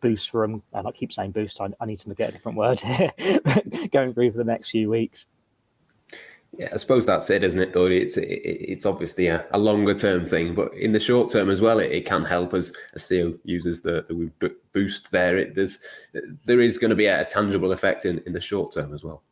boost 0.01 0.31
for 0.31 0.47
them. 0.47 0.63
And 0.73 0.87
I 0.87 0.93
keep 0.93 1.13
saying 1.13 1.33
boost. 1.33 1.61
I, 1.61 1.69
I 1.81 1.87
need 1.87 1.99
to 2.01 2.15
get 2.15 2.31
a 2.31 2.33
different 2.33 2.59
word 2.59 2.81
here 2.81 3.11
going 3.93 4.15
through 4.15 4.33
for 4.33 4.39
the 4.39 4.45
next 4.45 4.71
few 4.71 4.91
weeks. 4.91 5.27
Yeah, 6.59 6.69
I 6.73 6.77
suppose 6.79 7.05
that's 7.05 7.29
it, 7.29 7.45
isn't 7.45 7.61
it? 7.61 7.73
Though 7.75 7.87
it's 7.87 8.17
it, 8.17 8.25
it's 8.25 8.87
obviously 8.87 9.27
a, 9.27 9.45
a, 9.51 9.59
longer 9.59 9.93
term 9.93 10.25
thing, 10.25 10.55
but 10.55 10.73
in 10.75 10.93
the 10.93 11.01
short 11.01 11.31
term 11.31 11.51
as 11.51 11.61
well, 11.61 11.81
it, 11.81 11.93
it 11.93 12.07
can 12.07 12.25
help 12.25 12.55
us 12.55 12.73
as 12.95 13.07
Theo 13.07 13.35
uses 13.45 13.83
the 13.83 14.07
the 14.09 14.55
boost 14.73 15.11
there. 15.11 15.37
It 15.37 15.55
there's 15.55 15.79
there 16.47 16.61
is 16.61 16.79
going 16.79 16.91
to 16.91 16.97
be 16.97 17.07
a, 17.07 17.21
a 17.21 17.25
tangible 17.25 17.73
effect 17.73 18.07
in 18.07 18.23
in 18.27 18.33
the 18.33 18.41
short 18.41 18.73
term 18.73 18.95
as 18.95 19.05
well. 19.05 19.23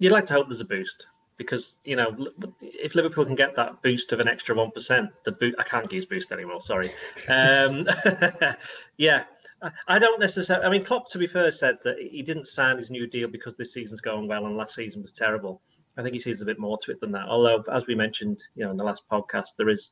You'd 0.00 0.12
like 0.12 0.26
to 0.26 0.32
hope 0.32 0.48
there's 0.48 0.60
a 0.60 0.64
boost 0.64 1.06
because 1.36 1.76
you 1.84 1.94
know 1.94 2.28
if 2.60 2.96
Liverpool 2.96 3.24
can 3.24 3.36
get 3.36 3.54
that 3.54 3.80
boost 3.82 4.12
of 4.12 4.18
an 4.18 4.26
extra 4.26 4.54
one 4.54 4.72
percent, 4.72 5.10
the 5.24 5.32
boot 5.32 5.54
I 5.58 5.62
can't 5.62 5.90
use 5.92 6.06
boost 6.06 6.32
anymore. 6.32 6.60
Sorry. 6.60 6.90
Um, 7.28 7.86
yeah, 8.96 9.24
I 9.88 9.98
don't 9.98 10.20
necessarily. 10.20 10.66
I 10.66 10.70
mean, 10.70 10.84
Klopp, 10.84 11.10
to 11.10 11.18
be 11.18 11.26
fair, 11.26 11.50
said 11.50 11.78
that 11.84 11.96
he 11.98 12.22
didn't 12.22 12.46
sign 12.46 12.78
his 12.78 12.90
new 12.90 13.06
deal 13.06 13.28
because 13.28 13.56
this 13.56 13.72
season's 13.72 14.00
going 14.00 14.28
well 14.28 14.46
and 14.46 14.56
last 14.56 14.74
season 14.74 15.02
was 15.02 15.12
terrible. 15.12 15.60
I 15.96 16.02
think 16.02 16.14
he 16.14 16.20
sees 16.20 16.40
a 16.40 16.44
bit 16.44 16.60
more 16.60 16.78
to 16.84 16.92
it 16.92 17.00
than 17.00 17.10
that. 17.12 17.26
Although, 17.26 17.64
as 17.72 17.86
we 17.88 17.96
mentioned, 17.96 18.40
you 18.54 18.64
know, 18.64 18.70
in 18.70 18.76
the 18.76 18.84
last 18.84 19.02
podcast, 19.10 19.56
there 19.56 19.68
has 19.68 19.90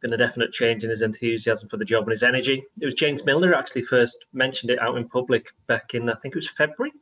been 0.00 0.14
a 0.14 0.16
definite 0.16 0.52
change 0.52 0.82
in 0.82 0.88
his 0.88 1.02
enthusiasm 1.02 1.68
for 1.68 1.76
the 1.76 1.84
job 1.84 2.04
and 2.04 2.12
his 2.12 2.22
energy. 2.22 2.64
It 2.80 2.86
was 2.86 2.94
James 2.94 3.24
Milner 3.24 3.54
actually 3.54 3.84
first 3.84 4.24
mentioned 4.32 4.70
it 4.70 4.80
out 4.80 4.96
in 4.96 5.06
public 5.08 5.46
back 5.66 5.92
in, 5.92 6.08
I 6.08 6.14
think 6.14 6.34
it 6.34 6.38
was 6.38 6.50
February, 6.50 6.92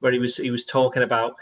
where 0.00 0.12
he 0.12 0.18
was 0.18 0.36
he 0.36 0.50
was 0.50 0.64
talking 0.64 1.04
about 1.04 1.34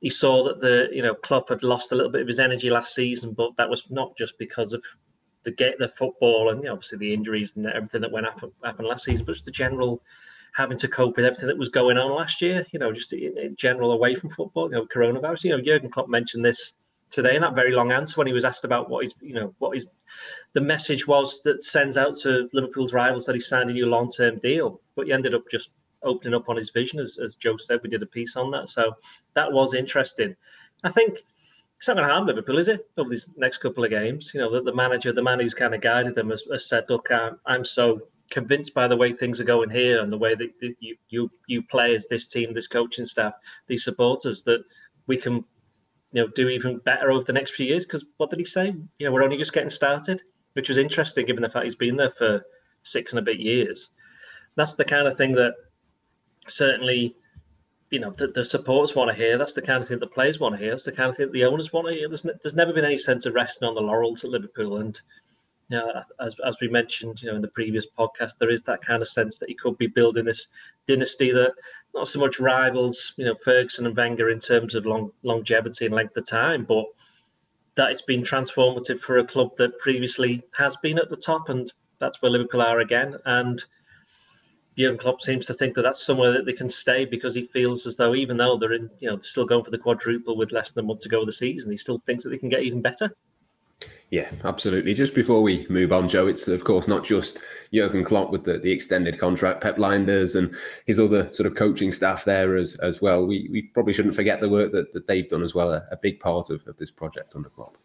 he 0.00 0.10
saw 0.10 0.44
that 0.44 0.60
the 0.60 0.88
you 0.92 1.02
know 1.02 1.14
Klopp 1.14 1.50
had 1.50 1.62
lost 1.62 1.92
a 1.92 1.94
little 1.94 2.10
bit 2.10 2.22
of 2.22 2.28
his 2.28 2.40
energy 2.40 2.70
last 2.70 2.94
season, 2.94 3.32
but 3.32 3.56
that 3.56 3.68
was 3.68 3.84
not 3.90 4.16
just 4.16 4.36
because 4.38 4.72
of 4.72 4.82
the 5.44 5.50
get 5.50 5.78
the 5.78 5.92
football 5.96 6.50
and 6.50 6.60
you 6.60 6.66
know, 6.66 6.72
obviously 6.72 6.98
the 6.98 7.14
injuries 7.14 7.52
and 7.56 7.66
everything 7.66 8.00
that 8.02 8.12
went 8.12 8.26
happen, 8.26 8.52
happened 8.64 8.88
last 8.88 9.04
season, 9.04 9.24
but 9.24 9.32
just 9.32 9.44
the 9.44 9.50
general 9.50 10.02
having 10.52 10.78
to 10.78 10.88
cope 10.88 11.16
with 11.16 11.24
everything 11.24 11.48
that 11.48 11.58
was 11.58 11.68
going 11.68 11.96
on 11.96 12.12
last 12.12 12.42
year. 12.42 12.66
You 12.72 12.78
know, 12.78 12.92
just 12.92 13.12
in, 13.12 13.36
in 13.38 13.56
general 13.56 13.92
away 13.92 14.14
from 14.14 14.30
football. 14.30 14.68
You 14.68 14.76
know, 14.76 14.86
coronavirus. 14.86 15.44
You 15.44 15.50
know, 15.50 15.60
Jurgen 15.60 15.90
Klopp 15.90 16.08
mentioned 16.08 16.44
this 16.44 16.74
today 17.10 17.34
in 17.34 17.42
that 17.42 17.54
very 17.54 17.72
long 17.72 17.90
answer 17.92 18.16
when 18.16 18.26
he 18.26 18.32
was 18.32 18.44
asked 18.44 18.64
about 18.64 18.88
what 18.88 19.06
you 19.20 19.34
know 19.34 19.54
what 19.58 19.76
the 20.52 20.60
message 20.60 21.06
was 21.06 21.42
that 21.42 21.62
sends 21.62 21.96
out 21.96 22.16
to 22.18 22.48
Liverpool's 22.52 22.92
rivals 22.92 23.26
that 23.26 23.34
he 23.34 23.40
signed 23.40 23.70
a 23.70 23.72
new 23.72 23.86
long 23.86 24.10
term 24.10 24.38
deal, 24.38 24.80
but 24.96 25.06
he 25.06 25.12
ended 25.12 25.34
up 25.34 25.44
just 25.50 25.70
opening 26.02 26.34
up 26.34 26.48
on 26.48 26.56
his 26.56 26.70
vision, 26.70 26.98
as, 26.98 27.18
as 27.22 27.36
Joe 27.36 27.56
said. 27.56 27.80
We 27.82 27.90
did 27.90 28.02
a 28.02 28.06
piece 28.06 28.36
on 28.36 28.50
that, 28.52 28.70
so 28.70 28.92
that 29.34 29.52
was 29.52 29.74
interesting. 29.74 30.34
I 30.82 30.90
think 30.90 31.18
it's 31.80 31.88
not 31.88 31.96
going 31.96 32.06
to 32.06 32.12
harm 32.12 32.26
Liverpool, 32.26 32.58
is 32.58 32.68
it? 32.68 32.90
Over 32.98 33.08
these 33.08 33.30
next 33.38 33.58
couple 33.58 33.82
of 33.82 33.88
games, 33.88 34.32
you 34.34 34.40
know, 34.40 34.52
the, 34.52 34.62
the 34.62 34.74
manager, 34.74 35.14
the 35.14 35.22
man 35.22 35.40
who's 35.40 35.54
kind 35.54 35.74
of 35.74 35.80
guided 35.80 36.14
them, 36.14 36.28
has, 36.28 36.44
has 36.52 36.68
said, 36.68 36.84
"Look, 36.90 37.10
I'm, 37.10 37.40
I'm 37.46 37.64
so 37.64 38.02
convinced 38.30 38.74
by 38.74 38.86
the 38.86 38.96
way 38.96 39.14
things 39.14 39.40
are 39.40 39.44
going 39.44 39.70
here 39.70 40.02
and 40.02 40.12
the 40.12 40.18
way 40.18 40.34
that 40.34 40.50
you 40.80 40.94
you 41.08 41.30
you 41.46 41.62
players, 41.62 42.06
this 42.06 42.26
team, 42.26 42.52
this 42.52 42.66
coaching 42.66 43.06
staff, 43.06 43.32
these 43.66 43.82
supporters, 43.82 44.42
that 44.42 44.62
we 45.06 45.16
can, 45.16 45.36
you 46.12 46.22
know, 46.22 46.28
do 46.28 46.50
even 46.50 46.80
better 46.80 47.10
over 47.10 47.24
the 47.24 47.32
next 47.32 47.52
few 47.52 47.64
years." 47.64 47.86
Because 47.86 48.04
what 48.18 48.28
did 48.28 48.40
he 48.40 48.44
say? 48.44 48.74
You 48.98 49.06
know, 49.06 49.12
we're 49.12 49.24
only 49.24 49.38
just 49.38 49.54
getting 49.54 49.70
started, 49.70 50.20
which 50.52 50.68
was 50.68 50.76
interesting 50.76 51.24
given 51.24 51.42
the 51.42 51.48
fact 51.48 51.64
he's 51.64 51.76
been 51.76 51.96
there 51.96 52.12
for 52.18 52.44
six 52.82 53.12
and 53.12 53.20
a 53.20 53.22
bit 53.22 53.38
years. 53.38 53.88
That's 54.54 54.74
the 54.74 54.84
kind 54.84 55.08
of 55.08 55.16
thing 55.16 55.32
that 55.36 55.54
certainly 56.46 57.16
you 57.90 57.98
know 57.98 58.10
the, 58.10 58.28
the 58.28 58.44
supporters 58.44 58.94
want 58.94 59.10
to 59.10 59.16
hear. 59.16 59.36
That's 59.36 59.52
the 59.52 59.62
kind 59.62 59.82
of 59.82 59.88
thing 59.88 59.98
the 59.98 60.06
players 60.06 60.38
want 60.38 60.54
to 60.54 60.60
hear. 60.60 60.70
That's 60.70 60.84
the 60.84 60.92
kind 60.92 61.10
of 61.10 61.16
thing 61.16 61.30
the 61.32 61.44
owners 61.44 61.72
want 61.72 61.88
to 61.88 61.94
hear. 61.94 62.08
There's, 62.08 62.22
there's 62.22 62.54
never 62.54 62.72
been 62.72 62.84
any 62.84 62.98
sense 62.98 63.26
of 63.26 63.34
resting 63.34 63.66
on 63.68 63.74
the 63.74 63.80
laurels 63.80 64.24
at 64.24 64.30
Liverpool, 64.30 64.78
and 64.78 64.98
you 65.68 65.78
know, 65.78 66.02
as 66.20 66.36
as 66.46 66.56
we 66.60 66.68
mentioned, 66.68 67.20
you 67.20 67.30
know, 67.30 67.36
in 67.36 67.42
the 67.42 67.48
previous 67.48 67.86
podcast, 67.98 68.32
there 68.38 68.50
is 68.50 68.62
that 68.62 68.84
kind 68.84 69.02
of 69.02 69.08
sense 69.08 69.38
that 69.38 69.48
he 69.48 69.54
could 69.54 69.76
be 69.78 69.88
building 69.88 70.24
this 70.24 70.46
dynasty 70.86 71.32
that 71.32 71.52
not 71.94 72.08
so 72.08 72.20
much 72.20 72.38
rivals, 72.38 73.12
you 73.16 73.24
know, 73.24 73.34
Ferguson 73.44 73.86
and 73.86 73.96
Wenger 73.96 74.30
in 74.30 74.38
terms 74.38 74.74
of 74.74 74.86
long 74.86 75.10
longevity 75.22 75.86
and 75.86 75.94
length 75.94 76.16
of 76.16 76.26
time, 76.26 76.64
but 76.64 76.84
that 77.74 77.90
it's 77.90 78.02
been 78.02 78.22
transformative 78.22 79.00
for 79.00 79.18
a 79.18 79.26
club 79.26 79.56
that 79.56 79.78
previously 79.78 80.42
has 80.54 80.76
been 80.76 80.98
at 80.98 81.10
the 81.10 81.16
top, 81.16 81.48
and 81.48 81.72
that's 81.98 82.22
where 82.22 82.30
Liverpool 82.30 82.62
are 82.62 82.80
again, 82.80 83.16
and 83.26 83.64
Jurgen 84.78 84.98
Klopp 84.98 85.20
seems 85.20 85.46
to 85.46 85.54
think 85.54 85.74
that 85.74 85.82
that's 85.82 86.04
somewhere 86.04 86.32
that 86.32 86.46
they 86.46 86.52
can 86.52 86.68
stay 86.68 87.04
because 87.04 87.34
he 87.34 87.46
feels 87.52 87.86
as 87.86 87.96
though 87.96 88.14
even 88.14 88.36
though 88.36 88.56
they're 88.56 88.72
in, 88.72 88.88
you 89.00 89.08
know, 89.08 89.16
they're 89.16 89.24
still 89.24 89.44
going 89.44 89.64
for 89.64 89.70
the 89.70 89.78
quadruple 89.78 90.36
with 90.36 90.52
less 90.52 90.72
than 90.72 90.84
a 90.84 90.86
month 90.86 91.00
to 91.02 91.08
go 91.08 91.20
of 91.20 91.26
the 91.26 91.32
season, 91.32 91.70
he 91.70 91.76
still 91.76 92.00
thinks 92.06 92.24
that 92.24 92.30
they 92.30 92.38
can 92.38 92.48
get 92.48 92.62
even 92.62 92.80
better. 92.80 93.14
Yeah, 94.10 94.28
absolutely. 94.44 94.94
Just 94.94 95.14
before 95.14 95.40
we 95.40 95.66
move 95.68 95.92
on, 95.92 96.08
Joe, 96.08 96.26
it's 96.26 96.48
of 96.48 96.64
course 96.64 96.88
not 96.88 97.04
just 97.04 97.40
Jurgen 97.72 98.04
Klopp 98.04 98.30
with 98.30 98.44
the, 98.44 98.58
the 98.58 98.72
extended 98.72 99.18
contract, 99.18 99.60
Pep 99.60 99.76
Lijnders 99.76 100.36
and 100.36 100.54
his 100.86 100.98
other 100.98 101.32
sort 101.32 101.46
of 101.46 101.54
coaching 101.54 101.92
staff 101.92 102.24
there 102.24 102.56
as 102.56 102.74
as 102.76 103.00
well. 103.00 103.24
We 103.24 103.48
we 103.50 103.62
probably 103.62 103.92
shouldn't 103.92 104.16
forget 104.16 104.40
the 104.40 104.48
work 104.48 104.72
that, 104.72 104.92
that 104.94 105.06
they've 105.06 105.28
done 105.28 105.42
as 105.42 105.54
well, 105.54 105.72
a, 105.72 105.84
a 105.92 105.96
big 105.96 106.18
part 106.18 106.50
of, 106.50 106.66
of 106.66 106.76
this 106.76 106.90
project 106.90 107.34
under 107.36 107.50
Klopp. 107.50 107.76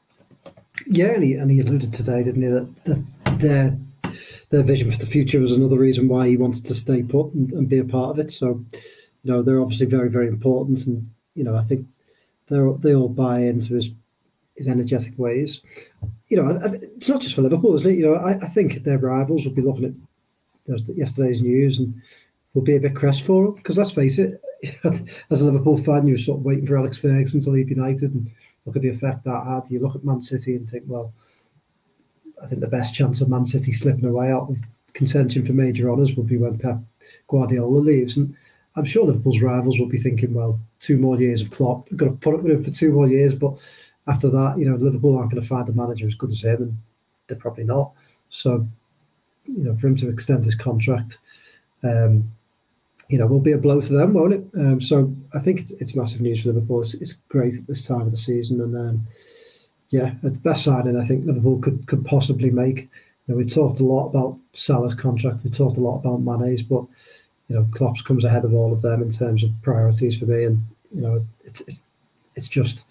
Yeah, 0.87 1.11
and 1.11 1.23
he, 1.23 1.33
and 1.35 1.49
he 1.49 1.59
alluded 1.59 1.93
today, 1.93 2.23
didn't 2.23 2.41
he, 2.41 2.47
that, 2.47 2.83
that 2.85 3.39
their 3.39 3.77
their 4.49 4.63
vision 4.63 4.91
for 4.91 4.97
the 4.97 5.05
future 5.05 5.39
was 5.39 5.51
another 5.51 5.77
reason 5.77 6.07
why 6.07 6.27
he 6.27 6.37
wanted 6.37 6.65
to 6.65 6.75
stay 6.75 7.03
put 7.03 7.33
and, 7.33 7.51
and 7.53 7.69
be 7.69 7.79
a 7.79 7.85
part 7.85 8.11
of 8.11 8.19
it. 8.19 8.31
So, 8.31 8.63
you 9.23 9.31
know, 9.31 9.41
they're 9.41 9.61
obviously 9.61 9.85
very, 9.85 10.09
very 10.09 10.27
important, 10.27 10.85
and 10.87 11.09
you 11.33 11.43
know, 11.43 11.55
I 11.55 11.61
think 11.61 11.87
they 12.47 12.57
they 12.79 12.95
all 12.95 13.09
buy 13.09 13.39
into 13.39 13.75
his 13.75 13.91
his 14.55 14.67
energetic 14.67 15.17
ways. 15.17 15.61
You 16.27 16.37
know, 16.37 16.59
it's 16.95 17.09
not 17.09 17.21
just 17.21 17.35
for 17.35 17.41
Liverpool, 17.41 17.75
isn't 17.75 17.91
it? 17.91 17.97
You 17.97 18.05
know, 18.07 18.15
I, 18.15 18.35
I 18.35 18.47
think 18.47 18.83
their 18.83 18.97
rivals 18.97 19.45
will 19.45 19.53
be 19.53 19.61
looking 19.61 19.85
at 19.85 20.79
yesterday's 20.95 21.41
news 21.41 21.79
and 21.79 21.93
will 22.53 22.61
be 22.61 22.75
a 22.75 22.79
bit 22.79 22.95
crestfallen 22.95 23.53
because 23.55 23.77
let's 23.77 23.91
face 23.91 24.17
it, 24.17 24.41
as 25.29 25.41
a 25.41 25.45
Liverpool 25.45 25.77
fan, 25.77 26.07
you're 26.07 26.17
sort 26.17 26.39
of 26.39 26.45
waiting 26.45 26.65
for 26.65 26.77
Alex 26.77 26.97
Ferguson 26.97 27.41
to 27.41 27.49
leave 27.49 27.69
United 27.69 28.13
and 28.13 28.31
look 28.65 28.75
at 28.75 28.81
the 28.81 28.89
effect 28.89 29.23
that 29.25 29.45
had. 29.45 29.69
You 29.69 29.79
look 29.79 29.95
at 29.95 30.05
Man 30.05 30.21
City 30.21 30.55
and 30.55 30.69
think, 30.69 30.85
well, 30.87 31.13
I 32.41 32.47
think 32.47 32.61
the 32.61 32.67
best 32.67 32.95
chance 32.95 33.21
of 33.21 33.29
Man 33.29 33.45
City 33.45 33.71
slipping 33.71 34.05
away 34.05 34.31
out 34.31 34.49
of 34.49 34.59
contention 34.93 35.45
for 35.45 35.53
major 35.53 35.91
honours 35.91 36.15
would 36.15 36.27
be 36.27 36.37
when 36.37 36.57
Pep 36.57 36.77
Guardiola 37.27 37.79
leaves. 37.79 38.17
And 38.17 38.35
I'm 38.75 38.85
sure 38.85 39.05
Liverpool's 39.05 39.41
rivals 39.41 39.79
will 39.79 39.87
be 39.87 39.97
thinking, 39.97 40.33
well, 40.33 40.59
two 40.79 40.97
more 40.97 41.17
years 41.19 41.41
of 41.41 41.51
Klopp, 41.51 41.89
we've 41.89 41.97
got 41.97 42.05
to 42.05 42.11
put 42.11 42.35
up 42.35 42.41
with 42.41 42.51
him 42.51 42.63
for 42.63 42.71
two 42.71 42.91
more 42.91 43.07
years. 43.07 43.35
But 43.35 43.57
after 44.07 44.29
that, 44.29 44.57
you 44.57 44.65
know, 44.65 44.75
Liverpool 44.75 45.17
aren't 45.17 45.31
going 45.31 45.41
to 45.41 45.47
find 45.47 45.67
a 45.69 45.73
manager 45.73 46.05
as 46.07 46.15
good 46.15 46.31
as 46.31 46.43
him, 46.43 46.61
and 46.61 46.77
they're 47.27 47.37
probably 47.37 47.63
not. 47.63 47.91
So, 48.29 48.67
you 49.45 49.63
know, 49.63 49.75
for 49.77 49.87
him 49.87 49.95
to 49.97 50.09
extend 50.09 50.43
his 50.43 50.55
contract, 50.55 51.19
um, 51.83 52.31
you 53.09 53.17
know, 53.17 53.27
will 53.27 53.39
be 53.39 53.51
a 53.51 53.57
blow 53.57 53.79
to 53.79 53.93
them, 53.93 54.13
won't 54.13 54.33
it? 54.33 54.45
Um, 54.55 54.81
so 54.81 55.13
I 55.33 55.39
think 55.39 55.59
it's, 55.59 55.71
it's 55.71 55.95
massive 55.95 56.21
news 56.21 56.41
for 56.41 56.49
Liverpool. 56.49 56.81
It's, 56.81 56.95
it's 56.95 57.13
great 57.29 57.55
at 57.55 57.67
this 57.67 57.87
time 57.87 58.01
of 58.01 58.11
the 58.11 58.17
season, 58.17 58.61
and 58.61 58.75
um, 58.75 59.07
yeah, 59.89 60.13
it's 60.23 60.33
the 60.33 60.39
best 60.39 60.63
signing 60.63 60.97
I 60.97 61.05
think 61.05 61.25
Liverpool 61.25 61.59
could 61.59 61.85
could 61.87 62.05
possibly 62.05 62.49
make. 62.49 62.81
You 62.81 62.89
know, 63.27 63.35
we've 63.35 63.53
talked 63.53 63.79
a 63.79 63.85
lot 63.85 64.09
about 64.09 64.37
Salah's 64.53 64.95
contract. 64.95 65.43
We 65.43 65.49
talked 65.49 65.77
a 65.77 65.81
lot 65.81 65.99
about 65.99 66.21
Mane's, 66.21 66.63
but 66.63 66.85
you 67.47 67.55
know, 67.55 67.67
Klopp's 67.71 68.01
comes 68.01 68.25
ahead 68.25 68.45
of 68.45 68.53
all 68.53 68.73
of 68.73 68.81
them 68.81 69.01
in 69.01 69.11
terms 69.11 69.43
of 69.43 69.51
priorities 69.61 70.17
for 70.17 70.25
me. 70.25 70.45
And 70.45 70.65
you 70.93 71.01
know, 71.01 71.25
it's 71.43 71.61
it's, 71.61 71.83
it's 72.35 72.47
just 72.47 72.85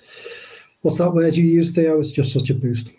what's 0.82 0.98
that 0.98 1.12
word 1.12 1.36
you 1.36 1.44
use, 1.44 1.72
Theo? 1.72 1.98
It's 2.00 2.12
just 2.12 2.32
such 2.32 2.50
a 2.50 2.54
boost. 2.54 2.92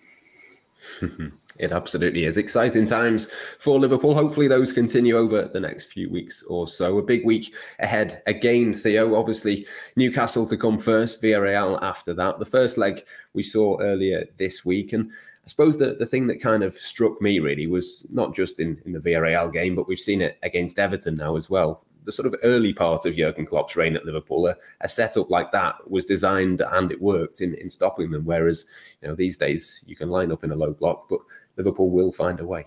It 1.57 1.71
absolutely 1.71 2.25
is. 2.25 2.35
Exciting 2.37 2.85
times 2.85 3.31
for 3.59 3.79
Liverpool. 3.79 4.13
Hopefully, 4.13 4.47
those 4.47 4.73
continue 4.73 5.17
over 5.17 5.45
the 5.45 5.59
next 5.59 5.85
few 5.85 6.09
weeks 6.09 6.43
or 6.43 6.67
so. 6.67 6.97
A 6.97 7.03
big 7.03 7.25
week 7.25 7.53
ahead 7.79 8.21
again, 8.27 8.73
Theo. 8.73 9.15
Obviously, 9.15 9.65
Newcastle 9.95 10.45
to 10.47 10.57
come 10.57 10.77
first, 10.77 11.21
Villarreal 11.21 11.81
after 11.81 12.13
that. 12.13 12.39
The 12.39 12.45
first 12.45 12.77
leg 12.77 13.05
we 13.33 13.43
saw 13.43 13.79
earlier 13.79 14.25
this 14.37 14.65
week. 14.65 14.91
And 14.91 15.09
I 15.11 15.47
suppose 15.47 15.77
the, 15.77 15.93
the 15.93 16.05
thing 16.05 16.27
that 16.27 16.41
kind 16.41 16.61
of 16.61 16.75
struck 16.75 17.21
me 17.21 17.39
really 17.39 17.67
was 17.67 18.05
not 18.11 18.35
just 18.35 18.59
in, 18.59 18.81
in 18.85 18.91
the 18.91 18.99
Villarreal 18.99 19.51
game, 19.51 19.75
but 19.75 19.87
we've 19.87 19.97
seen 19.97 20.21
it 20.21 20.37
against 20.43 20.77
Everton 20.77 21.15
now 21.15 21.37
as 21.37 21.49
well 21.49 21.85
the 22.05 22.11
sort 22.11 22.27
of 22.27 22.35
early 22.43 22.71
part 22.71 23.05
of 23.05 23.15
Jurgen 23.15 23.45
Klopp's 23.45 23.75
reign 23.75 23.95
at 23.95 24.05
Liverpool, 24.05 24.47
a, 24.47 24.55
a, 24.81 24.87
setup 24.87 25.29
like 25.29 25.51
that 25.51 25.89
was 25.89 26.05
designed 26.05 26.61
and 26.61 26.91
it 26.91 27.01
worked 27.01 27.41
in, 27.41 27.55
in 27.55 27.69
stopping 27.69 28.11
them. 28.11 28.25
Whereas, 28.25 28.65
you 29.01 29.07
know, 29.07 29.15
these 29.15 29.37
days 29.37 29.83
you 29.87 29.95
can 29.95 30.09
line 30.09 30.31
up 30.31 30.43
in 30.43 30.51
a 30.51 30.55
low 30.55 30.71
block, 30.71 31.09
but 31.09 31.19
Liverpool 31.57 31.89
will 31.89 32.11
find 32.11 32.39
a 32.39 32.45
way. 32.45 32.65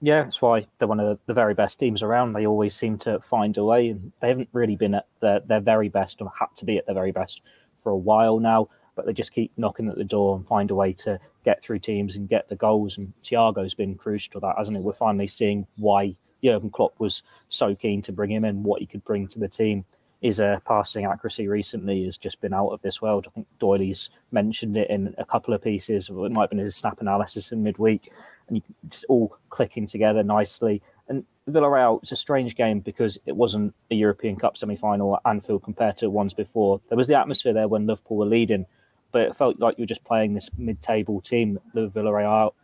Yeah, 0.00 0.24
that's 0.24 0.42
why 0.42 0.66
they're 0.78 0.88
one 0.88 1.00
of 1.00 1.18
the 1.26 1.32
very 1.32 1.54
best 1.54 1.78
teams 1.78 2.02
around. 2.02 2.34
They 2.34 2.46
always 2.46 2.74
seem 2.74 2.98
to 2.98 3.20
find 3.20 3.56
a 3.56 3.64
way, 3.64 3.88
and 3.88 4.12
they 4.20 4.28
haven't 4.28 4.50
really 4.52 4.76
been 4.76 4.94
at 4.94 5.06
their, 5.20 5.40
their 5.40 5.60
very 5.60 5.88
best 5.88 6.20
or 6.20 6.30
had 6.38 6.54
to 6.56 6.64
be 6.64 6.76
at 6.76 6.84
their 6.84 6.94
very 6.94 7.12
best 7.12 7.40
for 7.76 7.90
a 7.90 7.96
while 7.96 8.38
now. 8.38 8.68
But 8.96 9.06
they 9.06 9.12
just 9.12 9.32
keep 9.32 9.50
knocking 9.56 9.88
at 9.88 9.96
the 9.96 10.04
door 10.04 10.36
and 10.36 10.46
find 10.46 10.70
a 10.70 10.74
way 10.74 10.92
to 10.92 11.18
get 11.44 11.62
through 11.62 11.78
teams 11.80 12.16
and 12.16 12.28
get 12.28 12.48
the 12.48 12.54
goals. 12.54 12.98
And 12.98 13.12
Thiago's 13.22 13.74
been 13.74 13.94
crucial 13.94 14.32
to 14.32 14.40
that, 14.40 14.56
hasn't 14.58 14.76
it? 14.76 14.82
We're 14.82 14.92
finally 14.92 15.26
seeing 15.26 15.66
why 15.76 16.16
Jurgen 16.44 16.70
Klopp 16.70 17.00
was 17.00 17.22
so 17.48 17.74
keen 17.74 18.02
to 18.02 18.12
bring 18.12 18.30
him 18.30 18.44
in, 18.44 18.62
what 18.62 18.80
he 18.80 18.86
could 18.86 19.04
bring 19.04 19.26
to 19.28 19.38
the 19.38 19.48
team. 19.48 19.84
His 20.24 20.40
uh, 20.40 20.58
passing 20.64 21.04
accuracy 21.04 21.48
recently 21.48 22.06
has 22.06 22.16
just 22.16 22.40
been 22.40 22.54
out 22.54 22.70
of 22.70 22.80
this 22.80 23.02
world. 23.02 23.26
I 23.28 23.30
think 23.30 23.46
Doyley's 23.60 24.08
mentioned 24.32 24.74
it 24.74 24.88
in 24.88 25.14
a 25.18 25.24
couple 25.26 25.52
of 25.52 25.62
pieces. 25.62 26.08
It 26.08 26.32
might 26.32 26.44
have 26.44 26.48
been 26.48 26.60
his 26.60 26.76
snap 26.76 27.02
analysis 27.02 27.52
in 27.52 27.62
midweek, 27.62 28.10
and 28.48 28.56
you 28.56 28.62
just 28.88 29.04
all 29.10 29.36
clicking 29.50 29.86
together 29.86 30.22
nicely. 30.22 30.80
And 31.10 31.26
Villarreal, 31.50 32.02
it's 32.02 32.12
a 32.12 32.16
strange 32.16 32.56
game 32.56 32.80
because 32.80 33.18
it 33.26 33.36
wasn't 33.36 33.74
a 33.90 33.96
European 33.96 34.36
Cup 34.36 34.56
semi-final 34.56 35.16
at 35.16 35.28
Anfield 35.28 35.62
compared 35.62 35.98
to 35.98 36.08
ones 36.08 36.32
before. 36.32 36.80
There 36.88 36.96
was 36.96 37.06
the 37.06 37.18
atmosphere 37.18 37.52
there 37.52 37.68
when 37.68 37.86
Liverpool 37.86 38.16
were 38.16 38.24
leading, 38.24 38.64
but 39.12 39.20
it 39.20 39.36
felt 39.36 39.60
like 39.60 39.76
you 39.76 39.82
were 39.82 39.86
just 39.86 40.04
playing 40.04 40.32
this 40.32 40.48
mid-table 40.56 41.20
team 41.20 41.52
that 41.52 41.62
the 41.74 41.88
Villarreal 42.00 42.54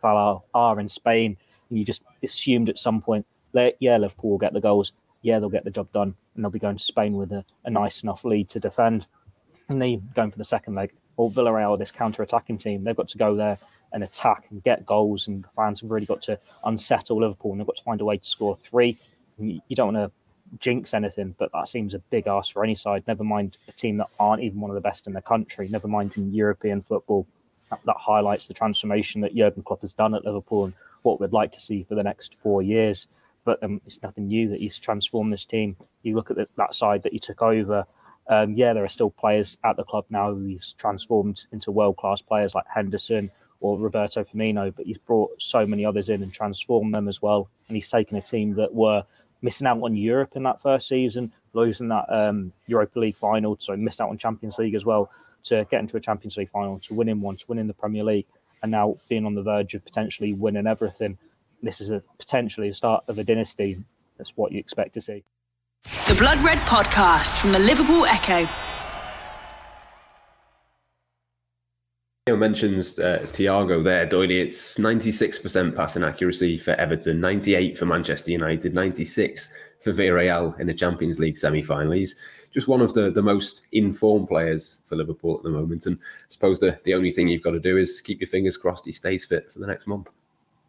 are 0.55 0.79
in 0.79 0.89
Spain, 0.89 1.37
and 1.69 1.77
you 1.77 1.85
just 1.85 2.01
assumed 2.23 2.69
at 2.69 2.79
some 2.79 3.03
point 3.03 3.23
yeah, 3.53 3.97
Liverpool 3.97 4.31
will 4.31 4.37
get 4.37 4.53
the 4.53 4.61
goals. 4.61 4.93
Yeah, 5.21 5.39
they'll 5.39 5.49
get 5.49 5.63
the 5.63 5.71
job 5.71 5.91
done, 5.91 6.15
and 6.35 6.43
they'll 6.43 6.51
be 6.51 6.59
going 6.59 6.77
to 6.77 6.83
Spain 6.83 7.13
with 7.13 7.31
a, 7.31 7.45
a 7.65 7.69
nice 7.69 8.03
enough 8.03 8.25
lead 8.25 8.49
to 8.49 8.59
defend. 8.59 9.05
And 9.69 9.81
then 9.81 10.09
going 10.15 10.31
for 10.31 10.37
the 10.37 10.45
second 10.45 10.75
leg. 10.75 10.91
Well, 11.17 11.29
Villarreal, 11.29 11.77
this 11.77 11.91
counter-attacking 11.91 12.57
team, 12.57 12.83
they've 12.83 12.95
got 12.95 13.09
to 13.09 13.17
go 13.17 13.35
there 13.35 13.57
and 13.93 14.03
attack 14.03 14.47
and 14.49 14.63
get 14.63 14.85
goals, 14.85 15.27
and 15.27 15.43
the 15.43 15.49
fans 15.49 15.81
have 15.81 15.91
really 15.91 16.05
got 16.05 16.21
to 16.23 16.39
unsettle 16.63 17.19
Liverpool, 17.19 17.51
and 17.51 17.59
they've 17.59 17.67
got 17.67 17.77
to 17.77 17.83
find 17.83 18.01
a 18.01 18.05
way 18.05 18.17
to 18.17 18.25
score 18.25 18.55
three. 18.55 18.97
You 19.37 19.61
don't 19.75 19.93
want 19.93 20.11
to 20.11 20.57
jinx 20.59 20.93
anything, 20.93 21.35
but 21.37 21.51
that 21.53 21.67
seems 21.67 21.93
a 21.93 21.99
big 21.99 22.27
ask 22.27 22.51
for 22.51 22.63
any 22.63 22.75
side. 22.75 23.03
Never 23.07 23.23
mind 23.23 23.57
a 23.67 23.71
team 23.71 23.97
that 23.97 24.07
aren't 24.19 24.43
even 24.43 24.59
one 24.59 24.71
of 24.71 24.75
the 24.75 24.81
best 24.81 25.07
in 25.07 25.13
the 25.13 25.21
country. 25.21 25.67
Never 25.69 25.87
mind 25.87 26.17
in 26.17 26.33
European 26.33 26.81
football. 26.81 27.25
That, 27.69 27.79
that 27.85 27.97
highlights 27.97 28.47
the 28.47 28.53
transformation 28.53 29.21
that 29.21 29.35
Jurgen 29.35 29.63
Klopp 29.63 29.81
has 29.81 29.93
done 29.93 30.13
at 30.13 30.25
Liverpool 30.25 30.65
and 30.65 30.73
what 31.03 31.21
we'd 31.21 31.31
like 31.31 31.53
to 31.53 31.61
see 31.61 31.83
for 31.83 31.95
the 31.95 32.03
next 32.03 32.35
four 32.35 32.61
years 32.61 33.07
but 33.43 33.61
um, 33.63 33.81
it's 33.85 34.01
nothing 34.01 34.27
new 34.27 34.49
that 34.49 34.59
he's 34.59 34.77
transformed 34.77 35.33
this 35.33 35.45
team. 35.45 35.75
You 36.03 36.15
look 36.15 36.31
at 36.31 36.37
the, 36.37 36.47
that 36.57 36.75
side 36.75 37.03
that 37.03 37.13
he 37.13 37.19
took 37.19 37.41
over. 37.41 37.85
Um, 38.27 38.53
yeah, 38.53 38.73
there 38.73 38.83
are 38.83 38.89
still 38.89 39.09
players 39.09 39.57
at 39.63 39.77
the 39.77 39.83
club 39.83 40.05
now 40.09 40.33
who 40.33 40.45
he's 40.45 40.73
transformed 40.73 41.45
into 41.51 41.71
world 41.71 41.97
class 41.97 42.21
players 42.21 42.55
like 42.55 42.65
Henderson 42.73 43.31
or 43.59 43.77
Roberto 43.77 44.23
Firmino, 44.23 44.73
but 44.75 44.85
he's 44.85 44.97
brought 44.97 45.41
so 45.41 45.65
many 45.65 45.85
others 45.85 46.09
in 46.09 46.23
and 46.23 46.33
transformed 46.33 46.93
them 46.93 47.07
as 47.07 47.21
well. 47.21 47.49
And 47.67 47.75
he's 47.75 47.89
taken 47.89 48.17
a 48.17 48.21
team 48.21 48.55
that 48.55 48.73
were 48.73 49.03
missing 49.41 49.67
out 49.67 49.81
on 49.81 49.95
Europe 49.95 50.31
in 50.35 50.43
that 50.43 50.61
first 50.61 50.87
season, 50.87 51.31
losing 51.53 51.87
that 51.89 52.05
um, 52.09 52.53
Europa 52.67 52.99
League 52.99 53.15
final, 53.15 53.57
so 53.59 53.75
missed 53.75 54.01
out 54.01 54.09
on 54.09 54.17
Champions 54.17 54.57
League 54.57 54.75
as 54.75 54.85
well, 54.85 55.11
to 55.43 55.65
get 55.71 55.79
into 55.79 55.97
a 55.97 56.01
Champions 56.01 56.37
League 56.37 56.49
final, 56.49 56.79
to 56.79 56.93
winning 56.93 57.21
one, 57.21 57.35
to 57.35 57.45
winning 57.47 57.67
the 57.67 57.73
Premier 57.73 58.03
League, 58.03 58.27
and 58.61 58.71
now 58.71 58.95
being 59.09 59.25
on 59.25 59.35
the 59.35 59.41
verge 59.41 59.73
of 59.73 59.83
potentially 59.83 60.33
winning 60.33 60.67
everything 60.67 61.17
this 61.61 61.81
is 61.81 61.89
a 61.89 62.03
potentially 62.17 62.69
the 62.69 62.73
start 62.73 63.03
of 63.07 63.19
a 63.19 63.23
dynasty. 63.23 63.83
That's 64.17 64.35
what 64.37 64.51
you 64.51 64.59
expect 64.59 64.93
to 64.95 65.01
see. 65.01 65.23
The 66.07 66.15
Blood 66.15 66.39
Red 66.39 66.59
Podcast 66.59 67.39
from 67.39 67.51
the 67.51 67.59
Liverpool 67.59 68.05
Echo. 68.05 68.47
Theo 72.27 72.37
mentions 72.37 72.99
uh, 72.99 73.19
Thiago 73.23 73.83
there, 73.83 74.05
Doyley. 74.05 74.39
It's 74.39 74.77
96% 74.77 75.75
passing 75.75 76.03
accuracy 76.03 76.59
for 76.59 76.71
Everton, 76.71 77.19
98 77.19 77.77
for 77.79 77.87
Manchester 77.87 78.29
United, 78.29 78.75
96 78.75 79.53
for 79.81 79.91
Villarreal 79.91 80.59
in 80.59 80.69
a 80.69 80.73
Champions 80.73 81.17
League 81.17 81.35
semi-final. 81.35 81.93
He's 81.93 82.15
just 82.53 82.67
one 82.67 82.81
of 82.81 82.93
the, 82.93 83.09
the 83.09 83.23
most 83.23 83.63
informed 83.71 84.27
players 84.27 84.81
for 84.85 84.97
Liverpool 84.97 85.37
at 85.37 85.43
the 85.43 85.49
moment. 85.49 85.87
And 85.87 85.97
I 85.97 86.25
suppose 86.29 86.59
the, 86.59 86.79
the 86.83 86.93
only 86.93 87.09
thing 87.09 87.27
you've 87.27 87.41
got 87.41 87.51
to 87.51 87.59
do 87.59 87.77
is 87.77 88.01
keep 88.01 88.21
your 88.21 88.27
fingers 88.27 88.55
crossed 88.55 88.85
he 88.85 88.91
stays 88.91 89.25
fit 89.25 89.51
for 89.51 89.57
the 89.57 89.67
next 89.67 89.87
month. 89.87 90.09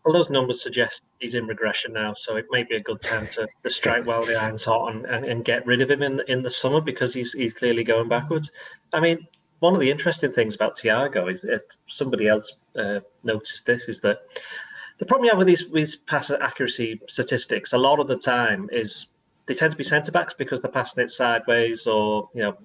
Well, 0.04 0.14
those 0.14 0.30
numbers 0.30 0.62
suggest 0.62 1.02
he's 1.20 1.34
in 1.34 1.46
regression 1.46 1.92
now, 1.92 2.14
so 2.14 2.36
it 2.36 2.46
may 2.50 2.64
be 2.64 2.74
a 2.74 2.80
good 2.80 3.00
time 3.00 3.28
to, 3.34 3.46
to 3.62 3.70
strike 3.70 4.04
while 4.04 4.24
the 4.24 4.34
iron's 4.34 4.64
hot 4.64 4.92
and, 4.92 5.04
and, 5.06 5.24
and 5.24 5.44
get 5.44 5.64
rid 5.64 5.80
of 5.80 5.90
him 5.90 6.02
in 6.02 6.20
in 6.26 6.42
the 6.42 6.50
summer 6.50 6.80
because 6.80 7.14
he's 7.14 7.32
he's 7.32 7.52
clearly 7.52 7.84
going 7.84 8.08
backwards. 8.08 8.50
I 8.92 8.98
mean, 8.98 9.26
one 9.60 9.74
of 9.74 9.80
the 9.80 9.90
interesting 9.90 10.32
things 10.32 10.56
about 10.56 10.76
Thiago 10.76 11.32
is 11.32 11.46
somebody 11.86 12.26
else 12.26 12.52
uh, 12.76 12.98
noticed 13.22 13.64
this 13.64 13.88
is 13.88 14.00
that 14.00 14.22
the 14.98 15.06
problem 15.06 15.24
you 15.24 15.30
have 15.30 15.38
with 15.38 15.46
these 15.46 15.70
these 15.72 15.94
pass 15.94 16.30
accuracy 16.30 17.00
statistics 17.08 17.72
a 17.72 17.78
lot 17.78 18.00
of 18.00 18.08
the 18.08 18.16
time 18.16 18.68
is 18.72 19.06
they 19.46 19.54
tend 19.54 19.70
to 19.70 19.76
be 19.76 19.84
centre 19.84 20.12
backs 20.12 20.34
because 20.34 20.60
they're 20.60 20.70
passing 20.70 21.04
it 21.04 21.10
sideways 21.12 21.86
or 21.86 22.28
you 22.34 22.42
know 22.42 22.56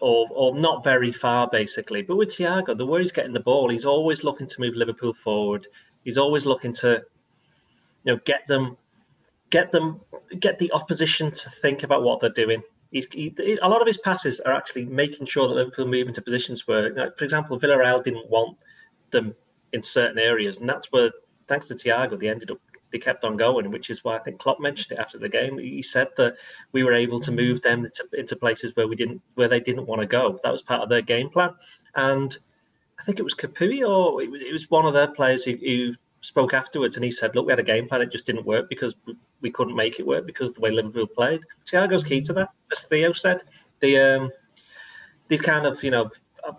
or 0.00 0.26
or 0.30 0.54
not 0.54 0.84
very 0.84 1.12
far 1.12 1.48
basically. 1.50 2.02
But 2.02 2.16
with 2.16 2.30
Thiago, 2.30 2.76
the 2.76 2.86
way 2.86 3.02
he's 3.02 3.12
getting 3.12 3.32
the 3.32 3.40
ball, 3.40 3.68
he's 3.68 3.84
always 3.84 4.24
looking 4.24 4.46
to 4.46 4.60
move 4.60 4.74
Liverpool 4.74 5.14
forward. 5.24 5.66
He's 6.08 6.16
always 6.16 6.46
looking 6.46 6.72
to, 6.72 7.02
you 8.04 8.14
know, 8.14 8.18
get 8.24 8.46
them, 8.46 8.78
get 9.50 9.70
them, 9.70 10.00
get 10.40 10.58
the 10.58 10.72
opposition 10.72 11.30
to 11.30 11.50
think 11.60 11.82
about 11.82 12.02
what 12.02 12.18
they're 12.18 12.30
doing. 12.30 12.62
He's, 12.90 13.06
he, 13.12 13.34
a 13.60 13.68
lot 13.68 13.82
of 13.82 13.86
his 13.86 13.98
passes 13.98 14.40
are 14.40 14.54
actually 14.54 14.86
making 14.86 15.26
sure 15.26 15.46
that 15.46 15.54
Liverpool 15.54 15.86
move 15.86 16.08
into 16.08 16.22
positions 16.22 16.66
where, 16.66 16.88
you 16.88 16.94
know, 16.94 17.10
for 17.18 17.24
example, 17.24 17.60
Villarreal 17.60 18.02
didn't 18.02 18.26
want 18.30 18.56
them 19.10 19.34
in 19.74 19.82
certain 19.82 20.18
areas, 20.18 20.60
and 20.60 20.66
that's 20.66 20.90
where, 20.92 21.10
thanks 21.46 21.68
to 21.68 21.74
Thiago, 21.74 22.18
they 22.18 22.28
ended 22.28 22.50
up 22.50 22.58
they 22.90 22.98
kept 22.98 23.22
on 23.22 23.36
going, 23.36 23.70
which 23.70 23.90
is 23.90 24.02
why 24.02 24.16
I 24.16 24.20
think 24.20 24.38
Klopp 24.38 24.60
mentioned 24.60 24.92
it 24.92 25.02
after 25.02 25.18
the 25.18 25.28
game. 25.28 25.58
He 25.58 25.82
said 25.82 26.08
that 26.16 26.36
we 26.72 26.84
were 26.84 26.94
able 26.94 27.20
to 27.20 27.30
move 27.30 27.60
them 27.60 27.84
into, 27.84 28.08
into 28.18 28.34
places 28.34 28.74
where 28.76 28.88
we 28.88 28.96
didn't, 28.96 29.20
where 29.34 29.46
they 29.48 29.60
didn't 29.60 29.84
want 29.84 30.00
to 30.00 30.06
go. 30.06 30.40
That 30.42 30.52
was 30.52 30.62
part 30.62 30.80
of 30.80 30.88
their 30.88 31.02
game 31.02 31.28
plan, 31.28 31.50
and 31.96 32.38
I 32.98 33.04
think 33.04 33.18
it 33.18 33.22
was 33.22 33.34
Capoue 33.34 33.88
or 33.88 34.22
it 34.22 34.52
was 34.52 34.70
one 34.70 34.86
of 34.86 34.94
their 34.94 35.08
players 35.08 35.44
who, 35.44 35.56
who, 35.56 35.94
spoke 36.20 36.52
afterwards 36.52 36.96
and 36.96 37.04
he 37.04 37.12
said, 37.12 37.34
"Look, 37.34 37.46
we 37.46 37.52
had 37.52 37.60
a 37.60 37.62
game 37.62 37.88
plan. 37.88 38.02
It 38.02 38.10
just 38.10 38.26
didn't 38.26 38.44
work 38.44 38.68
because 38.68 38.94
we 39.40 39.52
couldn't 39.52 39.76
make 39.76 40.00
it 40.00 40.06
work 40.06 40.26
because 40.26 40.52
the 40.52 40.60
way 40.60 40.70
Liverpool 40.70 41.06
played." 41.06 41.40
Thiago's 41.64 42.02
key 42.04 42.20
to 42.22 42.32
that, 42.32 42.50
as 42.72 42.82
Theo 42.82 43.12
said. 43.12 43.42
The 43.80 43.98
um, 43.98 44.30
these 45.28 45.40
kind 45.40 45.66
of 45.66 45.82
you 45.82 45.90
know, 45.90 46.10
uh, 46.46 46.54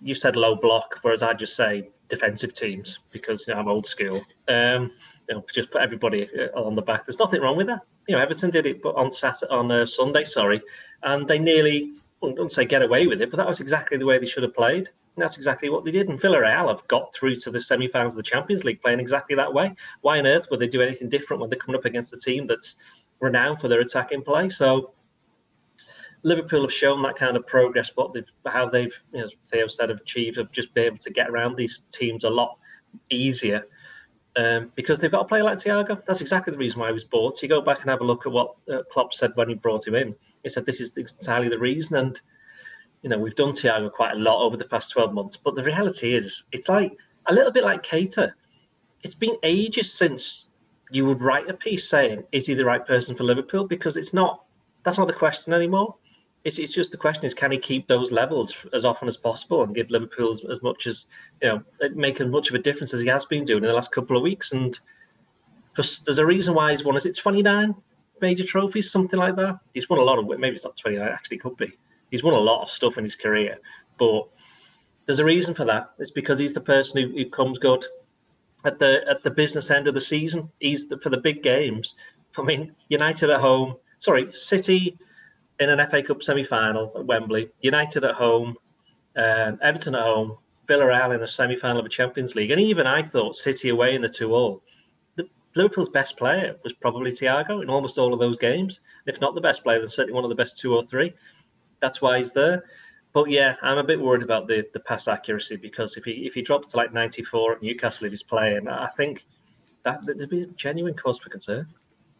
you 0.00 0.14
said 0.14 0.36
low 0.36 0.54
block, 0.54 0.98
whereas 1.02 1.22
I 1.22 1.34
just 1.34 1.56
say 1.56 1.88
defensive 2.08 2.52
teams 2.52 3.00
because 3.10 3.44
you 3.46 3.54
know, 3.54 3.60
I'm 3.60 3.68
old 3.68 3.86
school. 3.86 4.20
Um, 4.48 4.92
you 5.28 5.36
know, 5.36 5.44
just 5.52 5.70
put 5.70 5.80
everybody 5.80 6.28
uh, 6.38 6.60
on 6.60 6.74
the 6.74 6.82
back. 6.82 7.06
There's 7.06 7.18
nothing 7.18 7.40
wrong 7.40 7.56
with 7.56 7.68
that. 7.68 7.80
You 8.06 8.16
know, 8.16 8.22
Everton 8.22 8.50
did 8.50 8.66
it, 8.66 8.82
but 8.82 8.94
on 8.96 9.12
Saturday, 9.12 9.52
on 9.52 9.70
uh, 9.70 9.86
Sunday, 9.86 10.24
sorry, 10.24 10.60
and 11.02 11.26
they 11.26 11.38
nearly, 11.38 11.94
I 12.22 12.26
wouldn't 12.26 12.52
say 12.52 12.64
get 12.64 12.82
away 12.82 13.06
with 13.06 13.22
it, 13.22 13.30
but 13.30 13.36
that 13.36 13.46
was 13.46 13.60
exactly 13.60 13.96
the 13.96 14.06
way 14.06 14.18
they 14.18 14.26
should 14.26 14.42
have 14.42 14.54
played. 14.54 14.88
And 15.20 15.28
that's 15.28 15.36
exactly 15.36 15.68
what 15.68 15.84
they 15.84 15.90
did. 15.90 16.08
And 16.08 16.18
Villarreal 16.18 16.68
have 16.68 16.88
got 16.88 17.14
through 17.14 17.36
to 17.40 17.50
the 17.50 17.60
semi-finals 17.60 18.14
of 18.14 18.16
the 18.16 18.22
Champions 18.22 18.64
League 18.64 18.80
playing 18.80 19.00
exactly 19.00 19.36
that 19.36 19.52
way. 19.52 19.74
Why 20.00 20.18
on 20.18 20.26
earth 20.26 20.46
would 20.50 20.60
they 20.60 20.66
do 20.66 20.80
anything 20.80 21.10
different 21.10 21.42
when 21.42 21.50
they're 21.50 21.58
coming 21.58 21.78
up 21.78 21.84
against 21.84 22.14
a 22.14 22.18
team 22.18 22.46
that's 22.46 22.76
renowned 23.20 23.60
for 23.60 23.68
their 23.68 23.80
attacking 23.80 24.22
play? 24.22 24.48
So 24.48 24.94
Liverpool 26.22 26.62
have 26.62 26.72
shown 26.72 27.02
that 27.02 27.16
kind 27.16 27.36
of 27.36 27.46
progress, 27.46 27.90
but 27.94 28.14
they've, 28.14 28.24
how 28.46 28.70
they've, 28.70 28.94
you 29.12 29.20
know, 29.20 29.28
Theo 29.50 29.66
said, 29.66 29.90
have 29.90 30.00
achieved 30.00 30.38
of 30.38 30.50
just 30.52 30.72
be 30.72 30.80
able 30.80 30.96
to 30.96 31.10
get 31.10 31.28
around 31.28 31.54
these 31.54 31.82
teams 31.92 32.24
a 32.24 32.30
lot 32.30 32.56
easier 33.10 33.66
um, 34.36 34.72
because 34.74 35.00
they've 35.00 35.10
got 35.10 35.26
a 35.26 35.28
player 35.28 35.42
like 35.42 35.58
Thiago. 35.58 36.00
That's 36.06 36.22
exactly 36.22 36.52
the 36.52 36.58
reason 36.58 36.80
why 36.80 36.86
he 36.86 36.94
was 36.94 37.04
bought. 37.04 37.42
You 37.42 37.48
go 37.50 37.60
back 37.60 37.82
and 37.82 37.90
have 37.90 38.00
a 38.00 38.04
look 38.04 38.24
at 38.24 38.32
what 38.32 38.54
uh, 38.72 38.84
Klopp 38.90 39.12
said 39.12 39.32
when 39.34 39.50
he 39.50 39.54
brought 39.54 39.86
him 39.86 39.96
in. 39.96 40.14
He 40.44 40.48
said 40.48 40.64
this 40.64 40.80
is 40.80 40.92
entirely 40.96 41.50
the 41.50 41.58
reason. 41.58 41.98
And 41.98 42.18
you 43.02 43.10
know 43.10 43.18
we've 43.18 43.36
done 43.36 43.52
Thiago 43.52 43.90
quite 43.92 44.12
a 44.12 44.18
lot 44.18 44.44
over 44.44 44.56
the 44.56 44.64
past 44.64 44.90
twelve 44.90 45.12
months, 45.14 45.36
but 45.36 45.54
the 45.54 45.64
reality 45.64 46.14
is 46.14 46.44
it's 46.52 46.68
like 46.68 46.96
a 47.26 47.34
little 47.34 47.52
bit 47.52 47.64
like 47.64 47.82
Keita. 47.82 48.32
It's 49.02 49.14
been 49.14 49.36
ages 49.42 49.92
since 49.92 50.46
you 50.90 51.06
would 51.06 51.22
write 51.22 51.48
a 51.48 51.54
piece 51.54 51.88
saying 51.88 52.24
is 52.32 52.46
he 52.46 52.54
the 52.54 52.64
right 52.64 52.86
person 52.86 53.14
for 53.14 53.24
Liverpool 53.24 53.66
because 53.66 53.96
it's 53.96 54.12
not. 54.12 54.44
That's 54.84 54.98
not 54.98 55.06
the 55.06 55.14
question 55.14 55.52
anymore. 55.52 55.96
It's, 56.42 56.58
it's 56.58 56.72
just 56.72 56.90
the 56.90 56.96
question 56.96 57.26
is 57.26 57.34
can 57.34 57.52
he 57.52 57.58
keep 57.58 57.86
those 57.86 58.10
levels 58.10 58.56
as 58.72 58.86
often 58.86 59.08
as 59.08 59.16
possible 59.16 59.62
and 59.62 59.74
give 59.74 59.90
Liverpool 59.90 60.32
as, 60.32 60.40
as 60.50 60.62
much 60.62 60.86
as 60.86 61.06
you 61.42 61.48
know 61.48 61.62
make 61.94 62.20
as 62.20 62.28
much 62.28 62.48
of 62.48 62.54
a 62.54 62.58
difference 62.58 62.94
as 62.94 63.00
he 63.00 63.06
has 63.08 63.24
been 63.26 63.44
doing 63.44 63.62
in 63.62 63.68
the 63.68 63.74
last 63.74 63.92
couple 63.92 64.16
of 64.16 64.22
weeks 64.22 64.52
and 64.52 64.78
there's 65.76 66.18
a 66.18 66.26
reason 66.26 66.54
why 66.54 66.72
he's 66.72 66.84
won 66.84 66.96
is 66.96 67.06
it 67.06 67.16
29 67.16 67.74
major 68.20 68.44
trophies 68.44 68.90
something 68.90 69.18
like 69.18 69.36
that 69.36 69.58
he's 69.72 69.88
won 69.88 69.98
a 69.98 70.02
lot 70.02 70.18
of 70.18 70.26
maybe 70.38 70.56
it's 70.56 70.64
not 70.64 70.76
29 70.76 71.06
actually 71.06 71.38
could 71.38 71.56
be 71.56 71.72
he's 72.10 72.22
won 72.22 72.34
a 72.34 72.38
lot 72.38 72.62
of 72.62 72.70
stuff 72.70 72.98
in 72.98 73.04
his 73.04 73.16
career 73.16 73.58
but 73.98 74.28
there's 75.06 75.18
a 75.18 75.24
reason 75.24 75.54
for 75.54 75.64
that 75.64 75.90
it's 75.98 76.10
because 76.10 76.38
he's 76.38 76.54
the 76.54 76.60
person 76.60 77.02
who, 77.02 77.16
who 77.16 77.28
comes 77.30 77.58
good 77.58 77.84
at 78.64 78.78
the 78.78 79.00
at 79.08 79.22
the 79.22 79.30
business 79.30 79.70
end 79.70 79.88
of 79.88 79.94
the 79.94 80.00
season 80.00 80.50
he's 80.58 80.86
the, 80.88 80.98
for 80.98 81.10
the 81.10 81.16
big 81.16 81.42
games 81.42 81.94
I 82.36 82.42
mean 82.42 82.74
United 82.88 83.30
at 83.30 83.40
home 83.40 83.76
sorry 83.98 84.32
City 84.32 84.98
in 85.60 85.68
an 85.68 85.90
FA 85.90 86.02
Cup 86.02 86.22
semi 86.22 86.42
final 86.42 86.90
at 86.96 87.04
Wembley, 87.04 87.50
United 87.60 88.02
at 88.04 88.14
home, 88.14 88.56
um, 89.16 89.58
Everton 89.62 89.94
at 89.94 90.02
home, 90.02 90.38
Villarreal 90.68 91.14
in 91.14 91.22
a 91.22 91.28
semi 91.28 91.56
final 91.56 91.78
of 91.78 91.86
a 91.86 91.90
Champions 91.90 92.34
League. 92.34 92.50
And 92.50 92.60
even 92.60 92.86
I 92.86 93.02
thought 93.02 93.36
City 93.36 93.68
away 93.68 93.94
in 93.94 94.02
the 94.02 94.08
2 94.08 94.34
all. 94.34 94.62
Liverpool's 95.56 95.88
best 95.88 96.16
player 96.16 96.54
was 96.62 96.72
probably 96.72 97.10
Thiago 97.10 97.60
in 97.60 97.68
almost 97.68 97.98
all 97.98 98.14
of 98.14 98.20
those 98.20 98.38
games. 98.38 98.80
If 99.06 99.20
not 99.20 99.34
the 99.34 99.40
best 99.40 99.64
player, 99.64 99.80
then 99.80 99.88
certainly 99.88 100.14
one 100.14 100.24
of 100.24 100.30
the 100.30 100.36
best 100.36 100.58
two 100.58 100.74
or 100.74 100.84
three. 100.84 101.12
That's 101.80 102.00
why 102.00 102.18
he's 102.18 102.32
there. 102.32 102.64
But 103.12 103.28
yeah, 103.30 103.56
I'm 103.62 103.78
a 103.78 103.84
bit 103.84 104.00
worried 104.00 104.22
about 104.22 104.46
the, 104.46 104.64
the 104.72 104.80
pass 104.80 105.08
accuracy 105.08 105.56
because 105.56 105.96
if 105.96 106.04
he 106.04 106.12
if 106.26 106.34
he 106.34 106.42
drops 106.42 106.72
to 106.72 106.76
like 106.76 106.92
94 106.92 107.54
at 107.54 107.62
Newcastle 107.62 108.06
if 108.06 108.12
he's 108.12 108.22
playing, 108.22 108.68
I 108.68 108.88
think 108.96 109.24
that 109.84 110.04
there'd 110.04 110.30
be 110.30 110.42
a 110.42 110.46
genuine 110.46 110.94
cause 110.94 111.18
for 111.18 111.28
concern. 111.28 111.66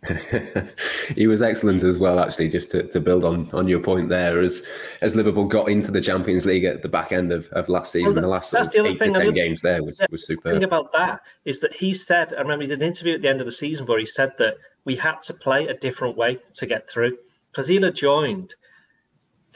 he 1.14 1.26
was 1.26 1.42
excellent 1.42 1.82
as 1.82 1.98
well, 1.98 2.18
actually. 2.18 2.48
Just 2.48 2.70
to, 2.70 2.84
to 2.84 2.98
build 2.98 3.22
on, 3.22 3.50
on 3.52 3.68
your 3.68 3.80
point 3.80 4.08
there, 4.08 4.40
as 4.40 4.66
as 5.02 5.14
Liverpool 5.14 5.44
got 5.44 5.68
into 5.68 5.90
the 5.90 6.00
Champions 6.00 6.46
League 6.46 6.64
at 6.64 6.80
the 6.80 6.88
back 6.88 7.12
end 7.12 7.30
of, 7.30 7.48
of 7.48 7.68
last 7.68 7.92
season, 7.92 8.14
well, 8.14 8.22
the 8.22 8.28
last 8.28 8.50
sort 8.50 8.66
of 8.66 8.72
the 8.72 8.86
eight 8.86 9.00
to 9.00 9.12
ten 9.12 9.32
games 9.34 9.60
there 9.60 9.84
was 9.84 10.00
was 10.10 10.26
superb. 10.26 10.44
The 10.44 10.60
thing 10.60 10.64
about 10.64 10.90
that 10.92 11.20
is 11.44 11.60
that 11.60 11.74
he 11.76 11.92
said, 11.92 12.32
I 12.32 12.40
remember 12.40 12.62
he 12.62 12.68
did 12.68 12.80
an 12.80 12.88
interview 12.88 13.14
at 13.14 13.20
the 13.20 13.28
end 13.28 13.40
of 13.40 13.46
the 13.46 13.52
season 13.52 13.84
where 13.84 13.98
he 13.98 14.06
said 14.06 14.32
that 14.38 14.54
we 14.86 14.96
had 14.96 15.20
to 15.22 15.34
play 15.34 15.66
a 15.66 15.74
different 15.74 16.16
way 16.16 16.38
to 16.54 16.66
get 16.66 16.90
through 16.90 17.18
because 17.52 17.68
he'd 17.68 17.84
joined 17.94 18.54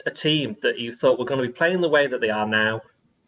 a 0.05 0.11
team 0.11 0.55
that 0.61 0.77
you 0.79 0.93
thought 0.93 1.19
were 1.19 1.25
going 1.25 1.41
to 1.41 1.47
be 1.47 1.53
playing 1.53 1.81
the 1.81 1.89
way 1.89 2.07
that 2.07 2.21
they 2.21 2.29
are 2.29 2.47
now 2.47 2.81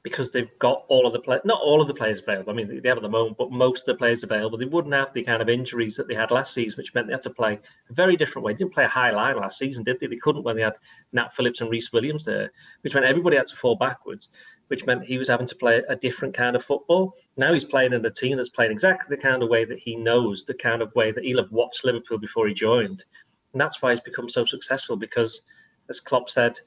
because 0.03 0.31
they've 0.31 0.57
got 0.59 0.85
all 0.87 1.05
of 1.05 1.11
the 1.11 1.19
play 1.19 1.39
not 1.43 1.59
all 1.61 1.81
of 1.81 1.87
the 1.87 1.93
players 1.93 2.19
available. 2.19 2.51
I 2.51 2.55
mean, 2.55 2.67
they 2.81 2.87
have 2.87 2.97
at 2.97 3.03
the 3.03 3.09
moment, 3.09 3.37
but 3.37 3.51
most 3.51 3.81
of 3.81 3.85
the 3.87 3.95
players 3.95 4.23
available. 4.23 4.57
They 4.57 4.65
wouldn't 4.65 4.93
have 4.93 5.13
the 5.13 5.23
kind 5.23 5.41
of 5.41 5.49
injuries 5.49 5.97
that 5.97 6.07
they 6.07 6.13
had 6.13 6.31
last 6.31 6.53
season, 6.53 6.77
which 6.77 6.93
meant 6.93 7.07
they 7.07 7.13
had 7.13 7.23
to 7.23 7.29
play 7.29 7.59
a 7.89 7.93
very 7.93 8.15
different 8.15 8.45
way. 8.45 8.53
They 8.53 8.59
didn't 8.59 8.73
play 8.73 8.85
a 8.85 8.89
high 8.89 9.11
line 9.11 9.35
last 9.35 9.59
season, 9.59 9.83
did 9.83 9.99
they? 9.99 10.07
They 10.07 10.15
couldn't 10.17 10.43
when 10.43 10.55
they 10.55 10.61
had 10.61 10.75
Nat 11.11 11.35
Phillips 11.35 11.59
and 11.59 11.69
Rhys 11.69 11.91
Williams 11.91 12.23
there, 12.23 12.51
which 12.81 12.93
meant 12.93 13.05
everybody 13.05 13.35
had 13.35 13.47
to 13.47 13.55
fall 13.55 13.75
backwards, 13.75 14.29
which 14.67 14.85
meant 14.85 15.03
he 15.03 15.17
was 15.17 15.27
having 15.27 15.47
to 15.47 15.55
play 15.55 15.81
a 15.89 15.95
different 15.95 16.35
kind 16.35 16.55
of 16.55 16.63
football. 16.63 17.13
Now 17.35 17.53
he's 17.53 17.65
playing 17.65 17.93
in 17.93 18.05
a 18.05 18.11
team 18.11 18.37
that's 18.37 18.49
playing 18.49 18.71
exactly 18.71 19.13
the 19.13 19.21
kind 19.21 19.43
of 19.43 19.49
way 19.49 19.65
that 19.65 19.79
he 19.79 19.95
knows, 19.95 20.45
the 20.45 20.53
kind 20.53 20.81
of 20.81 20.95
way 20.95 21.11
that 21.11 21.23
he'll 21.23 21.41
have 21.41 21.51
watched 21.51 21.83
Liverpool 21.83 22.17
before 22.17 22.47
he 22.47 22.53
joined. 22.53 23.03
And 23.51 23.59
that's 23.59 23.81
why 23.81 23.91
he's 23.91 24.01
become 24.01 24.29
so 24.29 24.45
successful 24.45 24.95
because, 24.95 25.41
as 25.89 25.99
Klopp 25.99 26.29
said, 26.29 26.59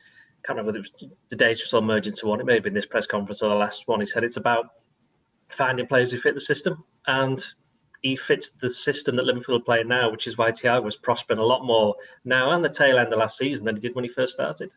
can't 0.44 0.57
remember 0.57 0.68
whether 0.68 0.79
it 0.79 0.90
was 1.00 1.11
the 1.29 1.37
days 1.37 1.61
just 1.61 1.74
all 1.74 1.83
merged 1.83 2.07
into 2.07 2.26
one. 2.26 2.40
It 2.40 2.46
may 2.46 2.55
have 2.55 2.64
been 2.64 2.74
this 2.74 2.87
press 2.87 3.07
conference 3.07 3.42
or 3.42 3.48
the 3.50 3.55
last 3.55 3.87
one. 3.87 4.00
He 4.00 4.07
said 4.07 4.24
it's 4.24 4.37
about 4.37 4.70
finding 5.48 5.87
players 5.87 6.11
who 6.11 6.20
fit 6.20 6.35
the 6.35 6.40
system, 6.40 6.85
and 7.07 7.44
he 8.03 8.16
fits 8.16 8.50
the 8.61 8.70
system 8.70 9.16
that 9.16 9.24
Liverpool 9.24 9.57
are 9.57 9.61
playing 9.61 9.88
now, 9.88 10.11
which 10.11 10.26
is 10.26 10.38
why 10.38 10.50
Thiago 10.50 10.88
is 10.88 10.96
prospering 10.96 11.38
a 11.38 11.44
lot 11.44 11.64
more 11.64 11.94
now 12.24 12.53
and 12.53 12.64
the 12.64 12.68
tail 12.68 12.98
end 12.98 13.12
of 13.12 13.18
last 13.18 13.37
season 13.37 13.64
than 13.64 13.76
he 13.76 13.81
did 13.81 13.94
when 13.94 14.05
he 14.05 14.11
first 14.11 14.33
started. 14.33 14.72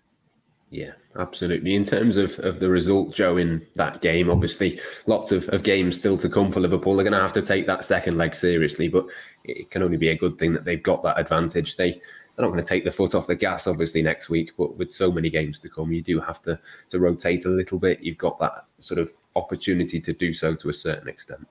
Yeah, 0.69 0.93
absolutely. 1.19 1.76
In 1.76 1.84
terms 1.84 2.17
of, 2.17 2.39
of 2.39 2.60
the 2.60 2.67
result, 2.67 3.13
Joe, 3.13 3.38
in 3.38 3.62
that 3.76 4.02
game, 4.02 4.32
obviously 4.32 4.80
lots 5.06 5.32
of, 5.32 5.47
of 5.49 5.62
games 5.62 5.95
still 5.95 6.17
to 6.17 6.28
come 6.28 6.52
for 6.52 6.62
Liverpool. 6.62 6.95
They're 6.95 7.04
going 7.04 7.13
to 7.13 7.21
have 7.21 7.34
to 7.34 7.43
take 7.43 7.67
that 7.67 7.86
second 7.86 8.17
leg 8.17 8.36
seriously, 8.36 8.88
but 8.88 9.06
it 9.43 9.69
can 9.69 9.84
only 9.84 9.97
be 9.97 10.10
a 10.10 10.17
good 10.17 10.39
thing 10.39 10.52
that 10.54 10.65
they've 10.65 10.82
got 10.82 11.04
that 11.04 11.19
advantage. 11.19 11.78
They 11.78 12.02
they're 12.35 12.45
not 12.45 12.51
going 12.51 12.63
to 12.63 12.67
take 12.67 12.83
the 12.83 12.91
foot 12.91 13.13
off 13.13 13.27
the 13.27 13.35
gas, 13.35 13.67
obviously, 13.67 14.01
next 14.01 14.29
week. 14.29 14.53
But 14.57 14.77
with 14.77 14.91
so 14.91 15.11
many 15.11 15.29
games 15.29 15.59
to 15.59 15.69
come, 15.69 15.91
you 15.91 16.01
do 16.01 16.19
have 16.19 16.41
to 16.43 16.59
to 16.89 16.99
rotate 16.99 17.45
a 17.45 17.49
little 17.49 17.79
bit. 17.79 18.01
You've 18.01 18.17
got 18.17 18.39
that 18.39 18.65
sort 18.79 18.99
of 18.99 19.13
opportunity 19.35 19.99
to 20.01 20.13
do 20.13 20.33
so 20.33 20.55
to 20.55 20.69
a 20.69 20.73
certain 20.73 21.07
extent. 21.07 21.47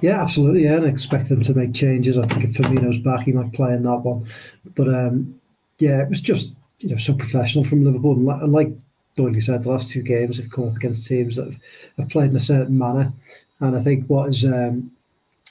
Yeah, 0.00 0.22
absolutely. 0.22 0.64
Yeah, 0.64 0.76
and 0.76 0.86
expect 0.86 1.28
them 1.28 1.42
to 1.42 1.54
make 1.54 1.74
changes. 1.74 2.18
I 2.18 2.26
think 2.26 2.44
if 2.44 2.52
Firmino's 2.52 2.98
back, 2.98 3.24
he 3.24 3.32
might 3.32 3.52
play 3.52 3.72
in 3.72 3.82
that 3.84 3.98
one. 3.98 4.26
But 4.74 4.88
um, 4.88 5.38
yeah, 5.78 6.02
it 6.02 6.08
was 6.08 6.20
just 6.20 6.56
you 6.80 6.90
know 6.90 6.96
so 6.96 7.14
professional 7.14 7.64
from 7.64 7.84
Liverpool, 7.84 8.12
and 8.14 8.24
like, 8.24 8.42
and 8.42 8.52
like 8.52 8.72
Doyle 9.14 9.40
said, 9.40 9.62
the 9.62 9.70
last 9.70 9.90
two 9.90 10.02
games 10.02 10.38
have 10.38 10.50
come 10.50 10.68
up 10.68 10.76
against 10.76 11.06
teams 11.06 11.36
that 11.36 11.44
have, 11.44 11.58
have 11.98 12.08
played 12.08 12.30
in 12.30 12.36
a 12.36 12.40
certain 12.40 12.78
manner. 12.78 13.12
And 13.60 13.76
I 13.76 13.80
think 13.80 14.06
what 14.06 14.30
is 14.30 14.44
um, 14.44 14.90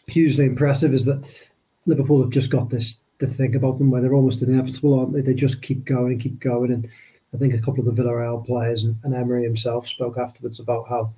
hugely 0.07 0.45
impressive 0.45 0.93
is 0.93 1.05
that 1.05 1.23
Liverpool 1.85 2.21
have 2.21 2.31
just 2.31 2.49
got 2.49 2.69
this 2.69 2.97
the 3.21 3.27
thing 3.27 3.55
about 3.55 3.77
them 3.77 3.89
where 3.89 4.01
they're 4.01 4.13
almost 4.13 4.41
inevitable, 4.41 4.99
aren't 4.99 5.13
they? 5.13 5.21
They 5.21 5.33
just 5.33 5.61
keep 5.61 5.85
going 5.85 6.11
and 6.11 6.21
keep 6.21 6.39
going. 6.39 6.73
And 6.73 6.89
I 7.33 7.37
think 7.37 7.53
a 7.53 7.61
couple 7.61 7.87
of 7.87 7.95
the 7.95 8.03
Villarreal 8.03 8.45
players 8.45 8.83
and, 8.83 8.97
and 9.03 9.15
Emery 9.15 9.43
himself 9.43 9.87
spoke 9.87 10.17
afterwards 10.17 10.59
about 10.59 10.89
how, 10.89 11.13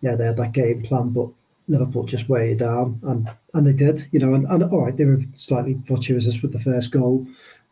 yeah, 0.00 0.14
they 0.14 0.26
had 0.26 0.36
that 0.36 0.52
game 0.52 0.82
plan, 0.82 1.08
but 1.08 1.28
Liverpool 1.66 2.04
just 2.04 2.28
weighed 2.28 2.58
down, 2.58 3.00
and 3.04 3.30
and 3.54 3.66
they 3.66 3.72
did, 3.72 4.06
you 4.12 4.18
know. 4.18 4.34
And, 4.34 4.44
and 4.46 4.64
all 4.64 4.84
right, 4.84 4.96
they 4.96 5.04
were 5.04 5.20
slightly 5.36 5.80
fortuitous 5.86 6.42
with 6.42 6.52
the 6.52 6.58
first 6.58 6.90
goal, 6.90 7.26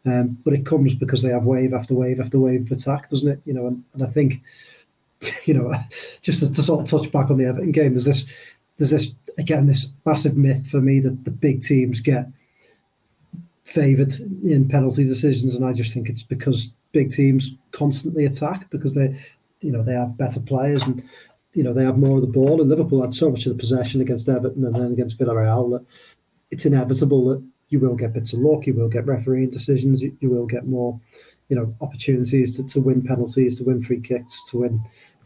um, 0.07 0.39
but 0.45 0.55
it 0.55 0.65
comes 0.65 0.95
because 0.95 1.23
they 1.23 1.31
have 1.31 1.45
wave 1.45 1.75
after 1.75 1.95
wave 1.95 2.21
after 2.21 2.39
wave 2.39 2.63
of 2.63 2.79
attack, 2.79 3.09
doesn't 3.09 3.29
it? 3.29 3.41
You 3.45 3.55
know, 3.55 3.67
and, 3.67 3.85
and 3.95 4.03
I 4.03 4.07
think, 4.07 4.43
you 5.45 5.55
know, 5.55 5.75
just 6.23 6.41
to, 6.41 6.53
to 6.53 6.63
sort 6.63 6.81
of 6.81 6.89
touch 6.89 7.11
back 7.11 7.31
on 7.31 7.39
the 7.39 7.47
Everton 7.47 7.73
game, 7.73 7.95
there's 7.95 8.05
this, 8.05 8.33
there's 8.77 8.91
this 8.91 9.15
again 9.37 9.67
this 9.67 9.89
massive 10.07 10.37
myth 10.37 10.69
for 10.69 10.81
me 10.81 11.01
that 11.01 11.25
the 11.25 11.31
big 11.31 11.63
teams 11.63 12.01
get 12.01 12.29
favoured 13.69 14.15
in 14.43 14.67
penalty 14.67 15.05
decisions, 15.05 15.55
and 15.55 15.65
I 15.65 15.75
just 15.75 15.93
think 15.93 16.09
it's 16.09 16.23
because 16.23 16.73
big 16.93 17.11
teams 17.11 17.55
constantly 17.73 18.25
attack 18.25 18.71
because 18.71 18.95
they, 18.95 19.15
you 19.61 19.71
know, 19.71 19.83
they 19.83 19.93
have 19.93 20.17
better 20.17 20.41
players 20.41 20.83
and 20.85 21.03
you 21.53 21.63
know 21.63 21.75
they 21.75 21.85
have 21.85 21.99
more 21.99 22.17
of 22.17 22.23
the 22.23 22.33
ball. 22.33 22.61
And 22.61 22.71
Liverpool 22.71 23.03
had 23.03 23.13
so 23.13 23.31
much 23.31 23.45
of 23.45 23.53
the 23.53 23.59
possession 23.59 24.01
against 24.01 24.29
Everton 24.29 24.65
and 24.65 24.75
then 24.75 24.93
against 24.93 25.19
Villarreal 25.19 25.71
that 25.73 25.87
it's 26.51 26.65
inevitable 26.65 27.29
that 27.29 27.45
you 27.69 27.79
will 27.79 27.95
get 27.95 28.15
bits 28.15 28.33
of 28.33 28.39
luck, 28.39 28.67
you 28.67 28.73
will 28.73 28.89
get 28.89 29.07
refereeing 29.07 29.51
decisions, 29.51 30.03
you, 30.03 30.17
you 30.21 30.31
will 30.31 30.47
get 30.47 30.67
more, 30.67 30.99
you 31.51 31.57
know, 31.57 31.75
opportunities 31.83 32.57
to, 32.57 32.67
to 32.67 32.81
win 32.81 33.03
penalties, 33.03 33.59
to 33.59 33.65
win 33.65 33.83
free 33.83 34.01
kicks, 34.01 34.49
to 34.49 34.61
win, 34.61 34.73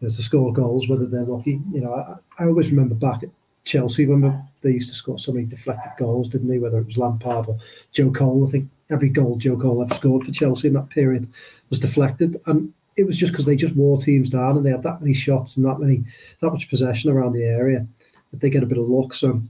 you 0.01 0.09
know, 0.09 0.09
to 0.09 0.23
score 0.23 0.53
goals, 0.53 0.89
whether 0.89 1.07
they're 1.07 1.23
lucky. 1.23 1.61
You 1.71 1.83
know, 1.83 1.95
I, 1.95 2.43
I 2.43 2.47
always 2.49 2.73
remember 2.73 2.97
back 2.97 3.23
at 3.23 3.29
Chelsea 3.65 4.07
when 4.07 4.43
they 4.63 4.73
used 4.73 4.89
to 4.89 4.95
score 4.95 5.19
so 5.19 5.33
many 5.33 5.47
deflected 5.47 5.93
goals, 5.99 6.29
didn't 6.29 6.49
they? 6.49 6.59
Whether 6.59 6.79
it 6.79 6.87
was 6.87 6.99
Lampard 6.99 7.47
or 7.49 7.59
Joe 7.93 8.11
Cole, 8.11 8.47
I 8.47 8.51
think 8.51 8.69
every 8.91 9.09
goal 9.09 9.37
Joe 9.37 9.57
Cole 9.57 9.83
ever 9.83 9.95
scored 9.95 10.25
for 10.25 10.33
Chelsea 10.33 10.69
in 10.69 10.75
that 10.75 10.91
period 10.91 11.29
was 11.71 11.79
deflected, 11.79 12.37
and 12.47 12.73
it 12.97 13.05
was 13.05 13.17
just 13.17 13.33
because 13.33 13.47
they 13.47 13.57
just 13.57 13.77
wore 13.77 13.97
teams 13.97 14.31
down 14.31 14.57
and 14.57 14.67
they 14.67 14.71
had 14.71 14.83
that 14.83 15.01
many 15.01 15.15
shots 15.15 15.57
and 15.57 15.65
that 15.65 15.79
many 15.79 16.05
that 16.41 16.51
much 16.51 16.69
possession 16.69 17.11
around 17.11 17.33
the 17.33 17.45
area 17.45 17.87
that 18.31 18.41
they 18.41 18.51
get 18.51 18.63
a 18.63 18.67
bit 18.67 18.79
of 18.79 18.89
luck. 18.89 19.15
So, 19.15 19.41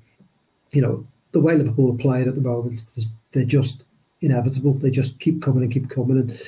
you 0.72 0.80
know, 0.82 1.06
the 1.32 1.40
way 1.40 1.56
Liverpool 1.56 1.92
are 1.92 1.98
playing 1.98 2.28
at 2.28 2.34
the 2.34 2.40
moment, 2.40 2.84
they're 3.32 3.44
just 3.44 3.86
inevitable. 4.20 4.74
They 4.74 4.90
just 4.90 5.18
keep 5.18 5.42
coming 5.42 5.62
and 5.62 5.72
keep 5.72 5.88
coming, 5.88 6.18
and 6.18 6.38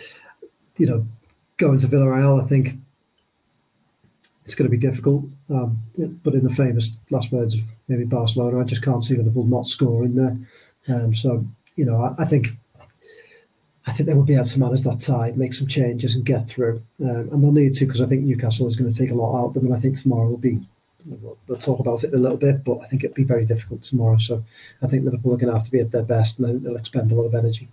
you 0.77 0.87
know, 0.87 1.07
going 1.57 1.79
to 1.79 1.87
Villarreal, 1.87 2.43
I 2.43 2.47
think 2.47 2.77
it's 4.45 4.55
going 4.55 4.71
to 4.71 4.77
be 4.77 4.79
difficult. 4.79 5.25
Um, 5.51 5.83
but 6.23 6.35
in 6.35 6.45
the 6.45 6.55
famous 6.55 6.97
last 7.11 7.31
words 7.31 7.55
of 7.55 7.61
maybe 7.89 8.05
Barcelona, 8.05 8.61
I 8.61 8.65
just 8.65 8.83
can't 8.83 9.05
see 9.05 9.17
Liverpool 9.17 9.45
not 9.45 9.67
scoring 9.67 10.15
there. 10.15 10.39
Um, 10.89 11.15
so 11.15 11.47
you 11.77 11.85
know, 11.85 11.97
I, 11.97 12.23
I 12.23 12.25
think 12.25 12.49
I 13.87 13.93
think 13.93 14.09
they 14.09 14.15
will 14.15 14.25
be 14.25 14.35
able 14.35 14.47
to 14.47 14.61
manage 14.61 14.83
that 14.83 15.01
tide, 15.01 15.37
make 15.37 15.53
some 15.53 15.67
changes, 15.67 16.15
and 16.15 16.25
get 16.25 16.49
through. 16.49 16.83
Um, 17.01 17.29
and 17.31 17.45
they'll 17.45 17.53
need 17.53 17.75
to 17.75 17.87
because 17.87 18.01
I 18.01 18.07
think 18.07 18.23
Newcastle 18.23 18.67
is 18.67 18.77
going 18.77 18.91
to 18.91 18.99
take 18.99 19.11
a 19.11 19.15
lot 19.15 19.39
out 19.39 19.49
of 19.49 19.55
them, 19.55 19.67
and 19.67 19.75
I 19.75 19.79
think 19.79 20.01
tomorrow 20.01 20.29
will 20.29 20.37
be. 20.37 20.67
We'll 21.47 21.59
talk 21.59 21.81
about 21.81 22.03
it 22.03 22.15
a 22.15 22.17
little 22.17 22.39
bit, 22.39 22.65
but 22.65 22.79
I 22.79 22.87
think 22.87 23.05
it'll 23.05 23.13
be 23.13 23.25
very 23.25 23.45
difficult 23.45 23.83
tomorrow. 23.83 24.17
So 24.17 24.43
I 24.81 24.87
think 24.87 25.05
Liverpool 25.05 25.35
are 25.35 25.37
going 25.37 25.53
to 25.53 25.59
have 25.59 25.67
to 25.67 25.71
be 25.71 25.81
at 25.81 25.91
their 25.91 26.03
best, 26.03 26.39
and 26.39 26.65
they'll 26.65 26.77
expend 26.77 27.13
a 27.13 27.15
lot 27.15 27.25
of 27.25 27.35
energy 27.35 27.69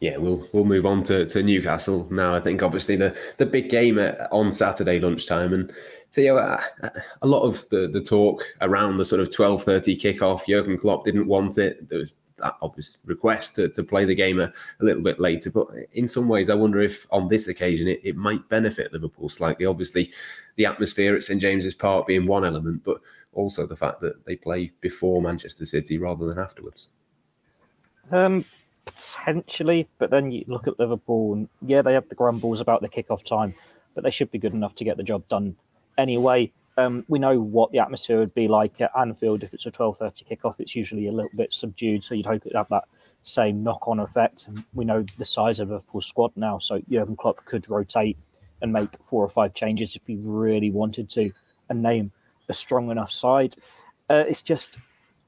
yeah, 0.00 0.16
we'll 0.16 0.46
we'll 0.52 0.64
move 0.64 0.86
on 0.86 1.02
to, 1.04 1.26
to 1.26 1.42
Newcastle 1.42 2.06
now. 2.10 2.34
I 2.34 2.40
think 2.40 2.62
obviously 2.62 2.96
the 2.96 3.18
the 3.38 3.46
big 3.46 3.70
game 3.70 3.98
at, 3.98 4.30
on 4.32 4.52
Saturday 4.52 4.98
lunchtime, 4.98 5.52
and 5.52 5.72
Theo, 6.12 6.36
a, 6.36 6.60
a 7.22 7.26
lot 7.26 7.42
of 7.42 7.68
the 7.70 7.88
the 7.88 8.00
talk 8.00 8.44
around 8.60 8.96
the 8.96 9.04
sort 9.04 9.20
of 9.20 9.34
twelve 9.34 9.62
thirty 9.62 9.96
kickoff. 9.96 10.46
Jurgen 10.46 10.78
Klopp 10.78 11.04
didn't 11.04 11.26
want 11.26 11.58
it. 11.58 11.88
There 11.88 11.98
was 11.98 12.12
that 12.38 12.56
obvious 12.62 12.98
request 13.04 13.54
to, 13.56 13.68
to 13.68 13.82
play 13.82 14.04
the 14.04 14.14
game 14.14 14.40
a, 14.40 14.52
a, 14.80 14.84
little 14.84 15.02
bit 15.02 15.20
later. 15.20 15.50
But 15.50 15.68
in 15.92 16.08
some 16.08 16.28
ways, 16.28 16.50
I 16.50 16.54
wonder 16.54 16.80
if 16.80 17.06
on 17.10 17.28
this 17.28 17.48
occasion 17.48 17.88
it, 17.88 18.00
it 18.02 18.16
might 18.16 18.48
benefit 18.48 18.92
Liverpool 18.92 19.28
slightly. 19.28 19.66
Obviously, 19.66 20.12
the 20.56 20.66
atmosphere 20.66 21.14
at 21.14 21.24
St 21.24 21.40
James's 21.40 21.74
Park 21.74 22.06
being 22.06 22.26
one 22.26 22.44
element, 22.44 22.82
but 22.84 23.00
also 23.32 23.66
the 23.66 23.76
fact 23.76 24.00
that 24.00 24.24
they 24.24 24.36
play 24.36 24.72
before 24.80 25.22
Manchester 25.22 25.66
City 25.66 25.98
rather 25.98 26.26
than 26.26 26.38
afterwards. 26.38 26.88
Um, 28.10 28.44
potentially, 28.84 29.88
but 29.98 30.10
then 30.10 30.30
you 30.30 30.44
look 30.46 30.66
at 30.66 30.78
Liverpool, 30.78 31.32
and 31.34 31.48
yeah, 31.62 31.82
they 31.82 31.94
have 31.94 32.08
the 32.08 32.14
grumbles 32.14 32.60
about 32.60 32.82
the 32.82 32.88
kickoff 32.88 33.24
time, 33.24 33.54
but 33.94 34.04
they 34.04 34.10
should 34.10 34.30
be 34.30 34.38
good 34.38 34.54
enough 34.54 34.74
to 34.76 34.84
get 34.84 34.96
the 34.96 35.02
job 35.02 35.26
done 35.28 35.56
anyway. 35.96 36.52
Um, 36.76 37.04
we 37.06 37.20
know 37.20 37.38
what 37.38 37.70
the 37.70 37.78
atmosphere 37.78 38.18
would 38.18 38.34
be 38.34 38.48
like 38.48 38.80
at 38.80 38.90
Anfield 38.98 39.44
if 39.44 39.54
it's 39.54 39.66
a 39.66 39.70
twelve 39.70 39.98
thirty 39.98 40.24
kickoff. 40.24 40.58
It's 40.58 40.74
usually 40.74 41.06
a 41.06 41.12
little 41.12 41.30
bit 41.36 41.52
subdued, 41.52 42.04
so 42.04 42.14
you'd 42.14 42.26
hope 42.26 42.42
it'd 42.44 42.56
have 42.56 42.68
that 42.68 42.84
same 43.22 43.62
knock 43.62 43.86
on 43.86 44.00
effect. 44.00 44.48
And 44.48 44.64
we 44.74 44.84
know 44.84 45.02
the 45.16 45.24
size 45.24 45.60
of 45.60 45.68
Liverpool's 45.68 46.06
squad 46.06 46.32
now, 46.36 46.58
so 46.58 46.80
Jurgen 46.90 47.16
Klopp 47.16 47.44
could 47.44 47.70
rotate 47.70 48.18
and 48.60 48.72
make 48.72 48.88
four 49.04 49.24
or 49.24 49.28
five 49.28 49.54
changes 49.54 49.94
if 49.94 50.02
he 50.06 50.16
really 50.16 50.70
wanted 50.70 51.08
to, 51.10 51.30
and 51.68 51.80
name 51.82 52.10
a 52.48 52.54
strong 52.54 52.90
enough 52.90 53.12
side. 53.12 53.54
Uh, 54.10 54.24
it's 54.26 54.42
just 54.42 54.76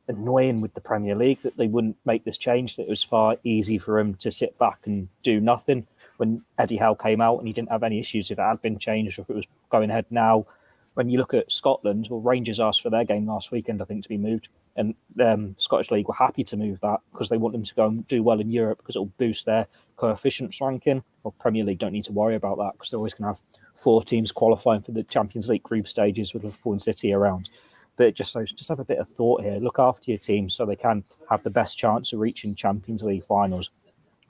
annoying 0.09 0.61
with 0.61 0.75
the 0.75 0.81
Premier 0.81 1.15
League 1.15 1.43
that 1.43 1.57
they 1.57 1.67
wouldn't 1.67 1.97
make 2.05 2.25
this 2.25 2.39
change. 2.39 2.77
That 2.77 2.85
it 2.85 2.89
was 2.89 3.03
far 3.03 3.37
easy 3.45 3.79
for 3.79 3.99
him 3.99 4.15
to 4.17 4.31
sit 4.31 4.59
back 4.59 4.81
and 4.87 5.09
do 5.23 5.41
nothing 5.41 5.87
when 6.17 6.43
Eddie 6.59 6.77
Howe 6.77 6.95
came 6.95 7.21
out 7.21 7.39
and 7.39 7.47
he 7.47 7.53
didn't 7.53 7.71
have 7.71 7.83
any 7.83 8.01
issues 8.01 8.31
if 8.31 8.39
it 8.39 8.43
had 8.43 8.63
been 8.63 8.79
changed 8.79 9.19
or 9.19 9.23
if 9.23 9.31
it 9.31 9.37
was 9.37 9.47
going 9.71 9.91
ahead 9.91 10.07
now. 10.11 10.47
When 10.95 11.11
you 11.11 11.19
look 11.19 11.35
at 11.35 11.53
Scotland, 11.53 12.09
well, 12.09 12.21
Rangers 12.21 12.59
asked 12.59 12.81
for 12.81 12.89
their 12.89 13.05
game 13.05 13.27
last 13.27 13.53
weekend, 13.53 13.83
I 13.83 13.85
think, 13.85 14.03
to 14.05 14.09
be 14.09 14.17
moved, 14.17 14.49
and 14.77 14.95
um, 15.21 15.55
Scottish 15.59 15.91
League 15.91 16.09
were 16.09 16.15
happy 16.15 16.43
to 16.45 16.57
move 16.57 16.81
that 16.81 17.01
because 17.13 17.29
they 17.29 17.37
want 17.37 17.53
them 17.53 17.65
to 17.65 17.75
go 17.75 17.87
and 17.87 18.09
do 18.09 18.23
well 18.23 18.41
in 18.41 18.49
Europe 18.49 18.79
because 18.79 18.97
it 18.97 19.01
will 19.01 19.13
boost 19.19 19.45
their 19.45 19.67
coefficients 19.97 20.59
ranking. 20.59 21.03
Well, 21.23 21.35
Premier 21.39 21.65
League 21.65 21.81
don't 21.81 21.93
need 21.93 22.07
to 22.07 22.13
worry 22.13 22.35
about 22.35 22.57
that 22.59 22.73
because 22.73 22.91
they're 22.91 22.99
always 22.99 23.13
going 23.13 23.25
to 23.25 23.39
have 23.39 23.61
four 23.75 24.03
teams 24.03 24.33
qualifying 24.33 24.81
for 24.81 24.93
the 24.93 25.03
Champions 25.03 25.51
League 25.51 25.63
group 25.63 25.87
stages 25.87 26.33
with 26.33 26.45
Liverpool 26.45 26.73
and 26.73 26.81
City 26.81 27.13
around. 27.13 27.51
But 27.97 28.15
just 28.15 28.33
so 28.33 28.45
just 28.45 28.69
have 28.69 28.79
a 28.79 28.85
bit 28.85 28.99
of 28.99 29.09
thought 29.09 29.43
here. 29.43 29.57
Look 29.57 29.79
after 29.79 30.11
your 30.11 30.19
team 30.19 30.51
so 30.51 30.67
they 30.67 30.77
can 30.77 31.05
have 31.31 31.43
the 31.43 31.51
best 31.51 31.79
chance 31.79 32.13
of 32.13 32.21
reaching 32.21 32.55
Champions 32.55 33.03
League 33.03 33.25
finals. 33.25 33.71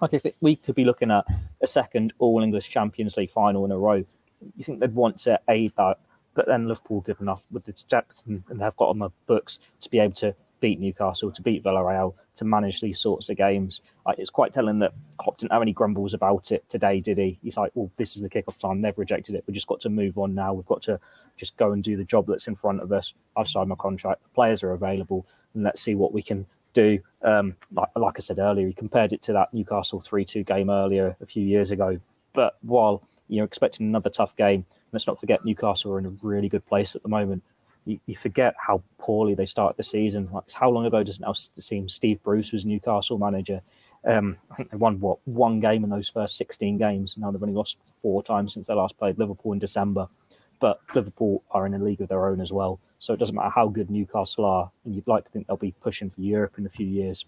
Like 0.01 0.15
if 0.15 0.27
it, 0.27 0.37
we 0.41 0.57
could 0.57 0.75
be 0.75 0.85
looking 0.85 1.11
at 1.11 1.25
a 1.61 1.67
second 1.67 2.13
All 2.19 2.43
English 2.43 2.69
Champions 2.69 3.17
League 3.17 3.31
final 3.31 3.65
in 3.65 3.73
a 3.73 3.79
row, 3.79 4.05
you 4.57 4.65
think 4.65 4.81
they'd 4.81 4.95
want 4.95 5.19
to 5.21 5.41
aid 5.49 5.73
that. 5.77 5.99
But 6.35 6.47
then 6.47 6.69
Liverpool 6.69 7.01
good 7.01 7.21
enough 7.21 7.47
with 7.51 7.65
the 7.65 7.75
depth 7.89 8.23
and, 8.27 8.45
and 8.49 8.61
they've 8.61 8.77
got 8.77 8.91
on 8.91 8.99
the 8.99 9.11
books 9.27 9.59
to 9.81 9.91
be 9.91 9.99
able 9.99 10.15
to 10.17 10.35
beat 10.61 10.81
Newcastle, 10.81 11.31
to 11.31 11.43
beat 11.43 11.63
Villarreal, 11.63 12.15
to 12.37 12.45
manage 12.45 12.81
these 12.81 12.99
sorts 12.99 13.29
of 13.29 13.37
games. 13.37 13.81
Like, 14.07 14.19
it's 14.19 14.31
quite 14.31 14.53
telling 14.53 14.79
that 14.81 14.93
Klopp 15.19 15.39
didn't 15.39 15.53
have 15.53 15.63
any 15.63 15.73
grumbles 15.73 16.15
about 16.15 16.53
it 16.53 16.69
today, 16.69 17.01
did 17.01 17.19
he? 17.19 17.39
He's 17.43 17.57
like, 17.57 17.73
well, 17.75 17.91
this 17.97 18.17
is 18.17 18.23
the 18.23 18.29
kickoff 18.29 18.59
time. 18.59 18.81
They've 18.81 18.97
rejected 18.97 19.35
it. 19.35 19.45
We've 19.47 19.55
just 19.55 19.67
got 19.67 19.81
to 19.83 19.89
move 19.89 20.19
on 20.19 20.35
now. 20.35 20.53
We've 20.53 20.67
got 20.67 20.83
to 20.83 20.99
just 21.37 21.57
go 21.57 21.73
and 21.73 21.83
do 21.83 21.97
the 21.97 22.05
job 22.05 22.27
that's 22.27 22.47
in 22.47 22.55
front 22.55 22.81
of 22.81 22.93
us. 22.93 23.15
I've 23.37 23.49
signed 23.49 23.69
my 23.69 23.75
contract. 23.77 24.23
The 24.23 24.29
players 24.31 24.63
are 24.63 24.73
available, 24.73 25.27
and 25.55 25.63
let's 25.63 25.81
see 25.81 25.95
what 25.95 26.13
we 26.13 26.23
can 26.23 26.47
do. 26.73 26.99
Um, 27.23 27.57
like, 27.73 27.89
like 27.97 28.15
I 28.19 28.21
said 28.21 28.39
earlier, 28.39 28.67
he 28.67 28.73
compared 28.73 29.13
it 29.13 29.23
to 29.23 29.33
that 29.33 29.53
Newcastle 29.53 30.01
3 30.01 30.25
2 30.25 30.45
game 30.45 30.71
earlier 30.71 31.17
a 31.21 31.27
few 31.27 31.45
years 31.45 31.71
ago. 31.71 31.99
But 32.33 32.57
while 32.63 33.03
you're 33.29 33.45
expecting 33.45 33.87
another 33.87 34.11
tough 34.11 34.37
game, 34.37 34.67
let's 34.93 35.07
not 35.07 35.19
forget 35.19 35.45
Newcastle 35.45 35.93
are 35.93 35.99
in 35.99 36.07
a 36.07 36.15
really 36.23 36.49
good 36.49 36.65
place 36.67 36.95
at 36.95 37.03
the 37.03 37.09
moment 37.09 37.43
you, 37.87 37.99
you 38.07 38.17
forget 38.17 38.55
how 38.59 38.83
poorly 38.99 39.35
they 39.35 39.47
start 39.47 39.77
the 39.77 39.83
season. 39.83 40.29
Like 40.31 40.51
how 40.53 40.69
long 40.69 40.85
ago 40.85 41.03
does 41.03 41.17
it 41.17 41.23
now 41.23 41.33
seem 41.33 41.89
Steve 41.89 42.23
Bruce 42.23 42.53
was 42.53 42.67
Newcastle 42.67 43.19
manager? 43.19 43.63
Um, 44.05 44.37
they 44.59 44.77
won 44.77 45.01
what 45.01 45.19
one 45.25 45.61
game 45.61 45.85
in 45.85 45.91
those 45.91 46.09
first 46.09 46.37
16 46.37 46.77
games. 46.77 47.17
Now 47.17 47.31
they've 47.31 47.43
only 47.43 47.55
lost 47.55 47.79
four 48.03 48.23
times 48.23 48.53
since 48.53 48.67
they 48.67 48.75
last 48.75 48.99
played 48.99 49.19
Liverpool 49.19 49.53
in 49.53 49.59
December. 49.59 50.09
But 50.61 50.81
Liverpool 50.95 51.43
are 51.51 51.67
in 51.67 51.75
a 51.75 51.79
league 51.79 52.01
of 52.01 52.09
their 52.09 52.29
own 52.29 52.41
as 52.41 52.53
well. 52.53 52.81
So 52.99 53.13
it 53.13 53.19
doesn't 53.19 53.35
matter 53.35 53.51
how 53.51 53.69
good 53.69 53.91
Newcastle 53.91 54.45
are, 54.45 54.71
and 54.85 54.95
you'd 54.95 55.07
like 55.07 55.25
to 55.27 55.31
think 55.31 55.47
they'll 55.47 55.57
be 55.57 55.75
pushing 55.83 56.09
for 56.09 56.21
Europe 56.21 56.55
in 56.59 56.67
a 56.67 56.71
few 56.71 56.87
years. 56.87 57.27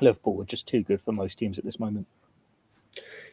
Liverpool 0.00 0.40
are 0.40 0.46
just 0.46 0.68
too 0.68 0.82
good 0.82 1.00
for 1.00 1.12
most 1.12 1.38
teams 1.38 1.58
at 1.58 1.64
this 1.64 1.80
moment. 1.80 2.06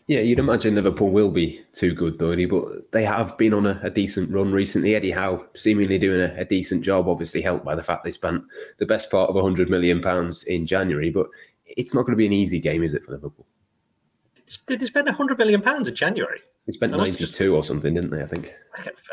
Yeah, 0.07 0.21
you'd 0.21 0.39
imagine 0.39 0.75
Liverpool 0.75 1.11
will 1.11 1.31
be 1.31 1.61
too 1.73 1.93
good, 1.93 2.17
though, 2.17 2.31
Eddie, 2.31 2.45
but 2.45 2.91
they 2.93 3.03
have 3.03 3.37
been 3.37 3.53
on 3.53 3.65
a, 3.65 3.77
a, 3.83 3.89
decent 3.89 4.31
run 4.31 4.53
recently. 4.53 4.95
Eddie 4.95 5.11
Howe 5.11 5.45
seemingly 5.53 5.99
doing 5.99 6.21
a, 6.21 6.33
a, 6.39 6.45
decent 6.45 6.81
job, 6.81 7.09
obviously 7.09 7.41
helped 7.41 7.65
by 7.65 7.75
the 7.75 7.83
fact 7.83 8.05
they 8.05 8.11
spent 8.11 8.41
the 8.77 8.85
best 8.85 9.11
part 9.11 9.29
of 9.29 9.35
£100 9.35 9.67
million 9.67 10.01
in 10.47 10.65
January. 10.65 11.09
But 11.09 11.27
it's 11.65 11.93
not 11.93 12.03
going 12.03 12.13
to 12.13 12.17
be 12.17 12.25
an 12.25 12.31
easy 12.31 12.59
game, 12.59 12.83
is 12.83 12.93
it, 12.93 13.03
for 13.03 13.11
Liverpool? 13.11 13.45
Did 14.65 14.79
they 14.79 14.85
spend 14.85 15.09
£100 15.09 15.37
million 15.37 15.61
in 15.85 15.95
January? 15.95 16.39
They 16.67 16.71
spent 16.71 16.93
92 16.93 17.25
just... 17.25 17.41
or 17.41 17.63
something, 17.65 17.93
didn't 17.93 18.11
they, 18.11 18.23
I 18.23 18.27
think? 18.27 18.53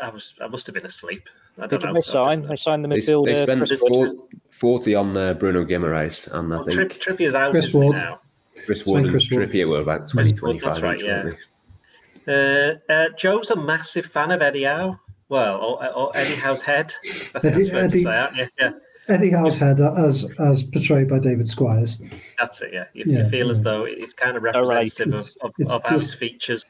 I, 0.01 0.09
was, 0.09 0.33
I 0.41 0.47
must 0.47 0.65
have 0.67 0.75
been 0.75 0.85
asleep. 0.85 1.27
I 1.57 1.67
don't 1.67 1.81
Did 1.81 1.87
know. 1.87 1.93
They 1.93 2.01
sign? 2.01 2.47
They 2.47 2.55
signed 2.55 2.85
the 2.85 2.89
midfielder. 2.89 3.25
They, 3.25 3.55
they 3.55 3.75
spent 3.75 4.13
40 4.49 4.95
on 4.95 5.17
uh, 5.17 5.33
Bruno 5.33 5.65
Guimaraes, 5.65 6.31
and 6.31 6.53
I 6.53 6.55
well, 6.55 6.65
think... 6.65 7.01
Trippier's 7.01 7.35
out 7.35 7.51
Chris 7.51 7.73
Wood. 7.73 7.95
now. 7.95 8.21
Chris 8.65 8.85
Wood 8.85 9.03
and 9.03 9.11
Chris 9.11 9.27
Trippier 9.27 9.67
were 9.67 9.81
about 9.81 10.07
20, 10.07 10.33
25 10.33 10.81
right, 10.81 10.99
each, 10.99 11.05
yeah. 11.05 11.31
Uh, 12.27 12.75
uh, 12.91 13.09
Joe's 13.17 13.51
a 13.51 13.55
massive 13.55 14.07
fan 14.07 14.31
of 14.31 14.41
Eddie 14.41 14.63
Howe. 14.63 14.99
Well, 15.29 15.57
or, 15.57 15.93
or 15.93 16.11
Eddie 16.15 16.35
Howe's 16.35 16.61
head. 16.61 16.93
Eddie, 17.43 17.71
Eddie, 17.71 18.01
yeah, 18.01 18.47
yeah. 18.59 18.71
Eddie 19.07 19.31
Howe's 19.31 19.57
head, 19.57 19.79
as 19.79 20.29
as 20.39 20.63
portrayed 20.63 21.09
by 21.09 21.19
David 21.19 21.47
Squires. 21.47 22.01
That's 22.39 22.61
it. 22.61 22.73
Yeah, 22.73 22.85
you, 22.93 23.05
yeah, 23.07 23.23
you 23.23 23.29
feel 23.29 23.47
yeah. 23.47 23.51
as 23.51 23.61
though 23.61 23.85
it's 23.85 24.13
kind 24.13 24.37
of 24.37 24.43
representative 24.43 25.13
right. 25.13 25.35
of, 25.41 25.51
of, 25.59 25.71
of 25.71 25.83
Howe's 25.85 26.13
features. 26.13 26.63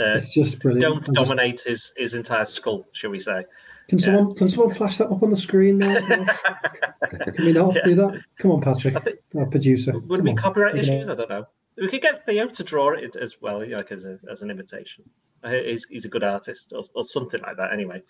Uh, 0.00 0.14
it's 0.14 0.32
just 0.32 0.60
brilliant. 0.60 1.04
Don't 1.04 1.14
dominate 1.14 1.60
his 1.60 1.92
his 1.96 2.14
entire 2.14 2.44
skull, 2.44 2.86
shall 2.92 3.10
we 3.10 3.20
say? 3.20 3.44
Can 3.88 3.98
someone 3.98 4.34
can 4.34 4.48
someone 4.50 4.74
flash 4.74 4.98
that 4.98 5.08
up 5.08 5.22
on 5.22 5.30
the 5.30 5.36
screen 5.36 5.78
now? 5.78 5.94
can 7.34 7.44
we 7.44 7.52
not 7.52 7.74
do 7.84 7.94
that? 7.94 8.22
Come 8.38 8.50
on, 8.50 8.60
Patrick, 8.60 9.02
think, 9.02 9.18
our 9.36 9.46
producer. 9.46 9.98
Would 9.98 10.24
be 10.24 10.34
copyright 10.34 10.76
issues? 10.76 11.08
I 11.08 11.14
don't 11.14 11.30
know. 11.30 11.46
We 11.78 11.88
could 11.88 12.02
get 12.02 12.26
Theo 12.26 12.48
to 12.48 12.64
draw 12.64 12.90
it 12.90 13.16
as 13.16 13.36
well, 13.40 13.66
like 13.66 13.90
as 13.90 14.04
a, 14.04 14.18
as 14.30 14.42
an 14.42 14.50
imitation. 14.50 15.04
He's, 15.46 15.86
he's 15.88 16.04
a 16.04 16.08
good 16.08 16.24
artist, 16.24 16.72
or, 16.74 16.84
or 16.94 17.04
something 17.04 17.40
like 17.40 17.56
that. 17.56 17.72
Anyway, 17.72 18.02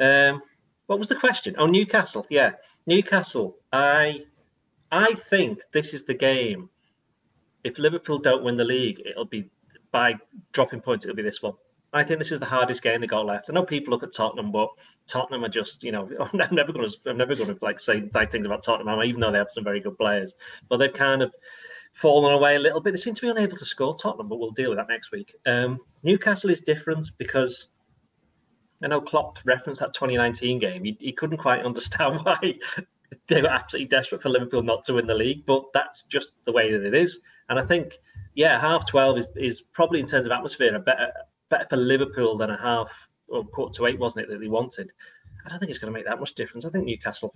um, 0.00 0.42
what 0.86 0.98
was 0.98 1.08
the 1.08 1.14
question? 1.16 1.54
Oh, 1.56 1.66
Newcastle. 1.66 2.26
Yeah, 2.28 2.52
Newcastle. 2.86 3.56
I 3.72 4.24
I 4.90 5.14
think 5.30 5.60
this 5.72 5.94
is 5.94 6.04
the 6.04 6.14
game. 6.14 6.68
If 7.64 7.78
Liverpool 7.78 8.18
don't 8.18 8.44
win 8.44 8.58
the 8.58 8.64
league, 8.64 9.00
it'll 9.06 9.24
be 9.24 9.48
by 9.92 10.16
dropping 10.52 10.80
points. 10.80 11.06
It'll 11.06 11.16
be 11.16 11.22
this 11.22 11.40
one. 11.40 11.54
I 11.94 12.04
think 12.04 12.18
this 12.18 12.32
is 12.32 12.40
the 12.40 12.46
hardest 12.46 12.82
game 12.82 13.00
they 13.00 13.06
got 13.06 13.26
left. 13.26 13.48
I 13.48 13.52
know 13.52 13.64
people 13.64 13.92
look 13.92 14.02
at 14.02 14.12
Tottenham, 14.12 14.50
but 14.50 14.68
Tottenham 15.12 15.44
are 15.44 15.48
just, 15.48 15.82
you 15.82 15.92
know, 15.92 16.08
I'm 16.20 16.54
never 16.54 16.72
going 16.72 16.88
to, 16.88 17.10
I'm 17.10 17.18
never 17.18 17.34
going 17.34 17.54
to 17.54 17.58
like 17.62 17.78
say 17.78 18.00
things 18.00 18.46
about 18.46 18.64
Tottenham, 18.64 19.02
even 19.02 19.20
though 19.20 19.30
they 19.30 19.38
have 19.38 19.50
some 19.50 19.64
very 19.64 19.80
good 19.80 19.98
players. 19.98 20.32
But 20.68 20.78
they've 20.78 20.92
kind 20.92 21.22
of 21.22 21.32
fallen 21.92 22.32
away 22.32 22.56
a 22.56 22.58
little 22.58 22.80
bit. 22.80 22.92
They 22.92 23.00
seem 23.00 23.14
to 23.14 23.22
be 23.22 23.28
unable 23.28 23.56
to 23.56 23.66
score 23.66 23.94
Tottenham, 23.94 24.28
but 24.28 24.38
we'll 24.38 24.52
deal 24.52 24.70
with 24.70 24.78
that 24.78 24.88
next 24.88 25.12
week. 25.12 25.34
Um, 25.44 25.78
Newcastle 26.02 26.50
is 26.50 26.62
different 26.62 27.10
because 27.18 27.68
I 28.82 28.88
know 28.88 29.02
Klopp 29.02 29.38
referenced 29.44 29.80
that 29.80 29.92
2019 29.92 30.58
game. 30.58 30.84
He, 30.84 30.96
he 30.98 31.12
couldn't 31.12 31.38
quite 31.38 31.64
understand 31.64 32.20
why 32.24 32.54
they 33.28 33.42
were 33.42 33.48
absolutely 33.48 33.88
desperate 33.88 34.22
for 34.22 34.30
Liverpool 34.30 34.62
not 34.62 34.84
to 34.84 34.94
win 34.94 35.06
the 35.06 35.14
league, 35.14 35.44
but 35.46 35.64
that's 35.74 36.04
just 36.04 36.32
the 36.46 36.52
way 36.52 36.72
that 36.72 36.84
it 36.86 36.94
is. 36.94 37.20
And 37.50 37.58
I 37.58 37.66
think, 37.66 37.98
yeah, 38.34 38.58
half 38.58 38.88
12 38.88 39.18
is, 39.18 39.26
is 39.36 39.60
probably 39.60 40.00
in 40.00 40.06
terms 40.06 40.26
of 40.26 40.32
atmosphere 40.32 40.74
a 40.74 40.80
better 40.80 41.12
better 41.50 41.66
for 41.68 41.76
Liverpool 41.76 42.38
than 42.38 42.48
a 42.48 42.56
half 42.56 42.88
or 43.28 43.44
quarter 43.44 43.76
to 43.78 43.86
eight, 43.86 43.98
wasn't 43.98 44.24
it, 44.24 44.30
that 44.30 44.40
they 44.40 44.48
wanted? 44.48 44.92
I 45.44 45.48
don't 45.48 45.58
think 45.58 45.70
it's 45.70 45.78
going 45.78 45.92
to 45.92 45.98
make 45.98 46.06
that 46.06 46.20
much 46.20 46.34
difference. 46.34 46.64
I 46.64 46.70
think 46.70 46.84
Newcastle, 46.84 47.34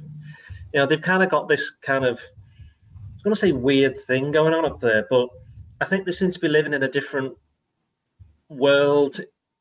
you 0.72 0.80
know, 0.80 0.86
they've 0.86 1.00
kind 1.00 1.22
of 1.22 1.30
got 1.30 1.48
this 1.48 1.70
kind 1.82 2.04
of 2.04 2.18
going 3.26 3.34
to 3.34 3.40
say 3.40 3.50
weird 3.50 3.98
thing 4.06 4.30
going 4.30 4.54
on 4.54 4.64
up 4.64 4.80
there, 4.80 5.04
but 5.10 5.28
I 5.80 5.84
think 5.84 6.06
they 6.06 6.12
seem 6.12 6.30
to 6.30 6.38
be 6.38 6.46
living 6.46 6.72
in 6.74 6.84
a 6.84 6.88
different 6.88 7.34
world 8.48 9.20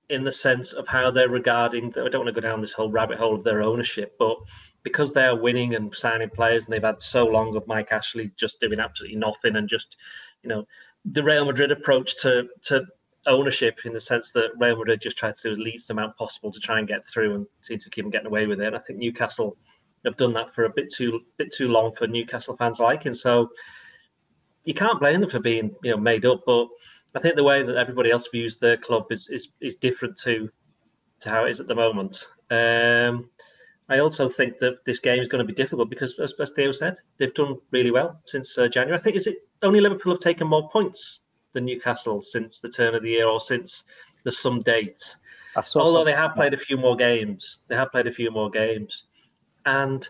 in 0.10 0.24
the 0.24 0.32
sense 0.32 0.72
of 0.72 0.88
how 0.88 1.10
they're 1.10 1.30
regarding. 1.30 1.88
I 1.88 2.10
don't 2.10 2.24
want 2.24 2.28
to 2.28 2.40
go 2.40 2.48
down 2.48 2.62
this 2.62 2.74
whole 2.74 2.92
rabbit 2.92 3.18
hole 3.18 3.34
of 3.34 3.44
their 3.44 3.64
ownership, 3.64 4.16
but 4.20 4.38
because 4.84 5.14
they 5.14 5.24
are 5.24 5.36
winning 5.36 5.74
and 5.74 5.96
signing 5.96 6.30
players, 6.30 6.66
and 6.66 6.74
they've 6.74 6.84
had 6.84 7.02
so 7.02 7.26
long 7.26 7.56
of 7.56 7.66
Mike 7.66 7.92
Ashley 7.92 8.32
just 8.38 8.60
doing 8.60 8.80
absolutely 8.80 9.18
nothing 9.18 9.56
and 9.56 9.68
just, 9.68 9.96
you 10.44 10.50
know, 10.50 10.64
the 11.06 11.24
Real 11.24 11.46
Madrid 11.46 11.72
approach 11.72 12.22
to 12.22 12.48
to 12.66 12.86
ownership 13.28 13.80
in 13.86 13.94
the 13.94 14.02
sense 14.02 14.32
that 14.32 14.52
Real 14.60 14.78
Madrid 14.78 15.02
just 15.02 15.18
tried 15.18 15.36
to 15.36 15.50
do 15.50 15.56
the 15.56 15.62
least 15.62 15.90
amount 15.90 16.16
possible 16.18 16.52
to 16.52 16.60
try 16.60 16.80
and 16.80 16.88
get 16.88 17.08
through 17.08 17.36
and 17.36 17.48
seem 17.62 17.80
to 17.80 17.90
keep 17.90 18.06
them 18.06 18.12
getting 18.12 18.28
away 18.28 18.48
with 18.48 18.62
it. 18.62 18.68
And 18.68 18.76
I 18.76 18.80
think 18.80 19.00
Newcastle 19.00 19.58
have 20.06 20.18
done 20.18 20.34
that 20.34 20.54
for 20.54 20.66
a 20.66 20.70
bit 20.70 20.92
too 20.94 21.22
bit 21.38 21.54
too 21.54 21.68
long 21.68 21.94
for 21.96 22.08
Newcastle 22.08 22.56
fans 22.58 22.80
liking. 22.80 23.14
So 23.14 23.50
you 24.64 24.74
can't 24.74 25.00
blame 25.00 25.22
them 25.22 25.30
for 25.30 25.40
being 25.40 25.76
you 25.84 25.92
know 25.92 25.98
made 25.98 26.26
up, 26.26 26.44
but 26.46 26.68
I 27.16 27.20
think 27.20 27.36
the 27.36 27.44
way 27.44 27.64
that 27.64 27.78
everybody 27.78 28.12
else 28.12 28.28
views 28.32 28.58
their 28.58 28.78
club 28.78 29.06
is 29.12 29.30
is, 29.30 29.50
is 29.62 29.76
different 29.76 30.18
to 30.20 30.50
to 31.22 31.30
how 31.30 31.46
it 31.46 31.52
is 31.52 31.60
at 31.60 31.68
the 31.68 31.76
moment. 31.76 32.28
Um, 32.52 33.30
I 33.88 34.00
also 34.00 34.28
think 34.28 34.58
that 34.60 34.84
this 34.86 35.00
game 35.00 35.22
is 35.22 35.28
going 35.28 35.46
to 35.46 35.48
be 35.48 35.54
difficult 35.54 35.90
because, 35.90 36.20
as, 36.20 36.34
as 36.40 36.52
Theo 36.52 36.72
said, 36.72 36.96
they've 37.18 37.34
done 37.34 37.58
really 37.72 37.92
well 37.92 38.20
since 38.26 38.58
uh, 38.58 38.68
January. 38.68 39.00
I 39.00 39.02
think 39.02 39.16
is 39.16 39.28
it 39.28 39.38
only 39.62 39.80
Liverpool 39.80 40.14
have 40.14 40.22
taken 40.22 40.48
more 40.48 40.70
points 40.70 41.22
than 41.56 41.66
Newcastle 41.66 42.22
since 42.22 42.60
the 42.60 42.70
turn 42.70 42.94
of 42.94 43.02
the 43.02 43.10
year 43.10 43.28
or 43.28 43.40
since 43.40 43.84
the 44.24 44.32
some 44.32 44.62
date. 44.62 45.02
Although 45.76 46.06
they 46.06 46.14
have 46.14 46.36
played 46.36 46.54
a 46.54 46.58
few 46.58 46.78
more 46.78 46.96
games, 46.96 47.58
they 47.68 47.76
have 47.76 47.92
played 47.92 48.06
a 48.06 48.14
few 48.14 48.30
more 48.30 48.52
games, 48.52 49.06
and 49.66 50.08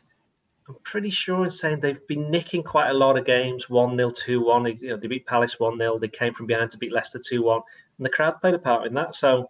I'm 0.67 0.75
pretty 0.83 1.11
sure 1.11 1.45
in 1.45 1.51
saying 1.51 1.79
they've 1.79 2.07
been 2.07 2.29
nicking 2.29 2.63
quite 2.63 2.89
a 2.89 2.93
lot 2.93 3.17
of 3.17 3.25
games 3.25 3.69
1 3.69 3.95
0, 3.95 4.11
2 4.11 4.43
1. 4.43 4.65
You 4.79 4.89
know, 4.89 4.97
they 4.97 5.07
beat 5.07 5.25
Palace 5.25 5.59
1 5.59 5.77
0. 5.77 5.99
They 5.99 6.07
came 6.09 6.33
from 6.33 6.47
behind 6.47 6.71
to 6.71 6.77
beat 6.77 6.91
Leicester 6.91 7.19
2 7.19 7.43
1. 7.43 7.61
And 7.97 8.05
the 8.05 8.09
crowd 8.09 8.41
played 8.41 8.55
a 8.55 8.59
part 8.59 8.87
in 8.87 8.93
that. 8.95 9.15
So 9.15 9.49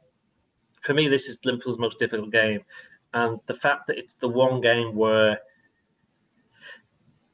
for 0.83 0.93
me, 0.93 1.07
this 1.07 1.27
is 1.27 1.39
Liverpool's 1.45 1.79
most 1.79 1.97
difficult 1.97 2.31
game 2.31 2.61
and 3.15 3.39
the 3.47 3.53
fact 3.53 3.87
that 3.87 3.97
it's 3.97 4.13
the 4.15 4.27
one 4.27 4.61
game 4.61 4.93
where 4.93 5.39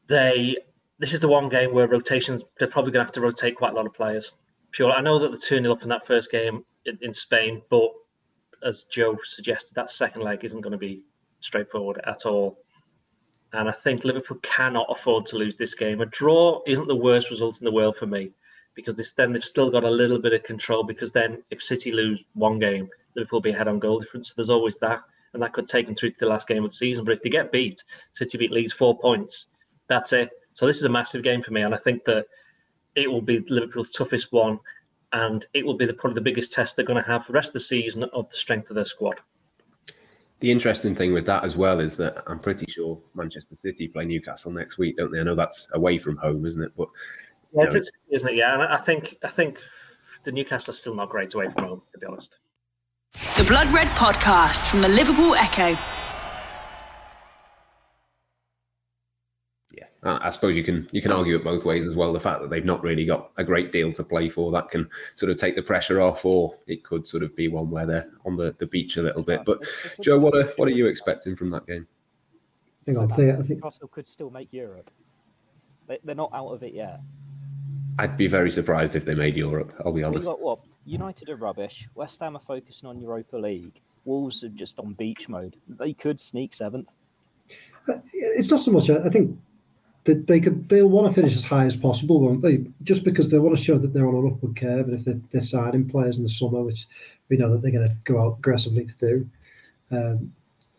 they 0.07 0.55
this 0.99 1.13
is 1.13 1.19
the 1.19 1.27
one 1.27 1.49
game 1.49 1.73
where 1.73 1.87
rotations 1.87 2.43
they're 2.57 2.67
probably 2.67 2.91
going 2.91 3.03
to 3.03 3.07
have 3.07 3.13
to 3.13 3.21
rotate 3.21 3.57
quite 3.57 3.73
a 3.73 3.75
lot 3.75 3.87
of 3.87 3.93
players. 3.93 4.31
Pure, 4.71 4.91
I 4.91 5.01
know 5.01 5.19
that 5.19 5.31
the 5.31 5.37
two 5.37 5.57
0 5.57 5.71
up 5.71 5.83
in 5.83 5.89
that 5.89 6.07
first 6.07 6.31
game 6.31 6.63
in, 6.85 6.97
in 7.01 7.13
Spain, 7.13 7.61
but 7.69 7.91
as 8.63 8.83
Joe 8.83 9.17
suggested, 9.23 9.73
that 9.75 9.91
second 9.91 10.21
leg 10.21 10.43
isn't 10.43 10.61
going 10.61 10.71
to 10.71 10.77
be 10.77 11.03
straightforward 11.39 12.01
at 12.05 12.25
all. 12.25 12.59
And 13.53 13.67
I 13.67 13.73
think 13.73 14.05
Liverpool 14.05 14.37
cannot 14.43 14.87
afford 14.89 15.25
to 15.27 15.37
lose 15.37 15.57
this 15.57 15.73
game. 15.73 15.99
A 16.01 16.05
draw 16.05 16.61
isn't 16.67 16.87
the 16.87 16.95
worst 16.95 17.29
result 17.31 17.59
in 17.59 17.65
the 17.65 17.71
world 17.71 17.97
for 17.97 18.05
me 18.05 18.31
because 18.75 18.95
this, 18.95 19.11
then 19.11 19.33
they've 19.33 19.43
still 19.43 19.69
got 19.69 19.83
a 19.83 19.89
little 19.89 20.19
bit 20.19 20.31
of 20.31 20.43
control. 20.43 20.83
Because 20.83 21.11
then, 21.11 21.43
if 21.49 21.61
City 21.61 21.91
lose 21.91 22.23
one 22.33 22.59
game, 22.59 22.87
Liverpool 23.15 23.37
will 23.37 23.41
be 23.41 23.49
ahead 23.49 23.67
on 23.67 23.79
goal 23.79 23.99
difference. 23.99 24.29
So 24.29 24.33
there's 24.37 24.49
always 24.49 24.77
that 24.77 25.01
and 25.33 25.41
that 25.41 25.53
could 25.53 25.67
take 25.67 25.85
them 25.85 25.95
through 25.95 26.11
to 26.11 26.19
the 26.19 26.25
last 26.25 26.47
game 26.47 26.63
of 26.63 26.71
the 26.71 26.77
season. 26.77 27.05
But 27.05 27.13
if 27.13 27.21
they 27.21 27.29
get 27.29 27.51
beat, 27.51 27.83
City 28.13 28.37
beat 28.37 28.51
Leeds 28.51 28.73
four 28.73 28.97
points, 28.97 29.47
that's 29.87 30.13
it. 30.13 30.29
So 30.53 30.67
this 30.67 30.77
is 30.77 30.83
a 30.83 30.89
massive 30.89 31.23
game 31.23 31.41
for 31.41 31.51
me, 31.51 31.61
and 31.61 31.73
I 31.73 31.77
think 31.77 32.03
that 32.05 32.25
it 32.95 33.09
will 33.09 33.21
be 33.21 33.39
Liverpool's 33.49 33.91
toughest 33.91 34.31
one, 34.31 34.59
and 35.13 35.45
it 35.53 35.65
will 35.65 35.77
be 35.77 35.85
the, 35.85 35.93
probably 35.93 36.15
the 36.15 36.21
biggest 36.21 36.51
test 36.51 36.75
they're 36.75 36.85
going 36.85 37.01
to 37.01 37.09
have 37.09 37.25
for 37.25 37.31
the 37.31 37.37
rest 37.37 37.49
of 37.49 37.53
the 37.53 37.59
season 37.59 38.03
of 38.13 38.29
the 38.29 38.35
strength 38.35 38.69
of 38.69 38.75
their 38.75 38.85
squad. 38.85 39.15
The 40.39 40.51
interesting 40.51 40.95
thing 40.95 41.13
with 41.13 41.25
that 41.27 41.43
as 41.43 41.55
well 41.55 41.79
is 41.79 41.97
that 41.97 42.23
I'm 42.25 42.39
pretty 42.39 42.65
sure 42.67 42.99
Manchester 43.13 43.55
City 43.55 43.87
play 43.87 44.05
Newcastle 44.05 44.51
next 44.51 44.79
week, 44.79 44.97
don't 44.97 45.11
they? 45.11 45.19
I 45.19 45.23
know 45.23 45.35
that's 45.35 45.67
away 45.73 45.99
from 45.99 46.17
home, 46.17 46.45
isn't 46.47 46.63
it? 46.63 46.71
But 46.75 46.87
yeah, 47.53 47.65
isn't 48.09 48.29
it? 48.29 48.35
Yeah, 48.35 48.55
and 48.55 48.63
I 48.63 48.77
think 48.77 49.17
I 49.23 49.29
think 49.29 49.59
the 50.23 50.31
Newcastle 50.31 50.71
are 50.71 50.75
still 50.75 50.95
not 50.95 51.09
great 51.09 51.33
away 51.35 51.51
from 51.51 51.65
home, 51.65 51.81
to 51.91 51.99
be 51.99 52.07
honest. 52.07 52.37
The 53.37 53.43
Blood 53.43 53.67
Red 53.71 53.87
Podcast 53.89 54.67
from 54.69 54.81
the 54.81 54.87
Liverpool 54.87 55.35
Echo. 55.35 55.77
I 60.03 60.31
suppose 60.31 60.55
you 60.55 60.63
can 60.63 60.87
you 60.91 61.01
can 61.01 61.11
argue 61.11 61.35
it 61.35 61.43
both 61.43 61.63
ways 61.63 61.85
as 61.85 61.95
well. 61.95 62.11
The 62.11 62.19
fact 62.19 62.41
that 62.41 62.49
they've 62.49 62.65
not 62.65 62.81
really 62.81 63.05
got 63.05 63.31
a 63.37 63.43
great 63.43 63.71
deal 63.71 63.91
to 63.93 64.03
play 64.03 64.29
for 64.29 64.51
that 64.51 64.69
can 64.69 64.89
sort 65.13 65.31
of 65.31 65.37
take 65.37 65.55
the 65.55 65.61
pressure 65.61 66.01
off, 66.01 66.25
or 66.25 66.55
it 66.65 66.83
could 66.83 67.05
sort 67.05 67.21
of 67.21 67.35
be 67.35 67.49
one 67.49 67.69
where 67.69 67.85
they're 67.85 68.09
on 68.25 68.35
the, 68.35 68.55
the 68.57 68.65
beach 68.65 68.97
a 68.97 69.03
little 69.03 69.21
bit. 69.21 69.41
But 69.45 69.63
Joe, 70.01 70.17
what 70.17 70.35
are 70.35 70.51
what 70.55 70.67
are 70.67 70.71
you 70.71 70.87
expecting 70.87 71.35
from 71.35 71.51
that 71.51 71.67
game? 71.67 71.85
Hang 72.87 72.97
on, 72.97 73.11
I 73.11 73.15
think 73.15 73.49
Newcastle 73.49 73.89
could 73.89 74.07
still 74.07 74.31
make 74.31 74.51
Europe. 74.51 74.89
They're 76.03 76.15
not 76.15 76.31
out 76.33 76.47
of 76.47 76.63
it 76.63 76.73
yet. 76.73 77.01
I'd 77.99 78.17
be 78.17 78.27
very 78.27 78.49
surprised 78.49 78.95
if 78.95 79.05
they 79.05 79.13
made 79.13 79.35
Europe. 79.35 79.73
I'll 79.85 79.93
be 79.93 80.03
honest. 80.03 80.25
Got, 80.25 80.41
what 80.41 80.59
United 80.85 81.29
are 81.29 81.35
rubbish. 81.35 81.87
West 81.93 82.21
Ham 82.21 82.35
are 82.35 82.39
focusing 82.39 82.89
on 82.89 82.99
Europa 82.99 83.37
League. 83.37 83.81
Wolves 84.05 84.43
are 84.43 84.49
just 84.49 84.79
on 84.79 84.93
beach 84.93 85.29
mode. 85.29 85.57
They 85.67 85.93
could 85.93 86.19
sneak 86.19 86.55
seventh. 86.55 86.87
Uh, 87.87 87.99
it's 88.13 88.49
not 88.49 88.61
so 88.61 88.71
much. 88.71 88.89
I 88.89 89.09
think 89.09 89.37
that 90.05 90.27
they 90.27 90.39
could. 90.39 90.69
They'll 90.69 90.87
want 90.87 91.07
to 91.07 91.13
finish 91.13 91.33
as 91.33 91.43
high 91.43 91.65
as 91.65 91.75
possible, 91.75 92.19
won't 92.21 92.41
they? 92.41 92.65
Just 92.83 93.03
because 93.03 93.29
they 93.29 93.39
want 93.39 93.57
to 93.57 93.63
show 93.63 93.77
that 93.77 93.93
they're 93.93 94.07
on 94.07 94.15
an 94.15 94.31
upward 94.31 94.55
curve, 94.55 94.87
and 94.87 94.95
if 94.95 95.05
they're, 95.05 95.19
they're 95.31 95.41
signing 95.41 95.89
players 95.89 96.17
in 96.17 96.23
the 96.23 96.29
summer, 96.29 96.61
which 96.63 96.87
we 97.29 97.37
know 97.37 97.51
that 97.51 97.61
they're 97.61 97.71
going 97.71 97.87
to 97.87 97.95
go 98.03 98.21
out 98.21 98.39
aggressively 98.39 98.85
to 98.85 98.97
do. 98.97 99.29
Um, 99.91 100.33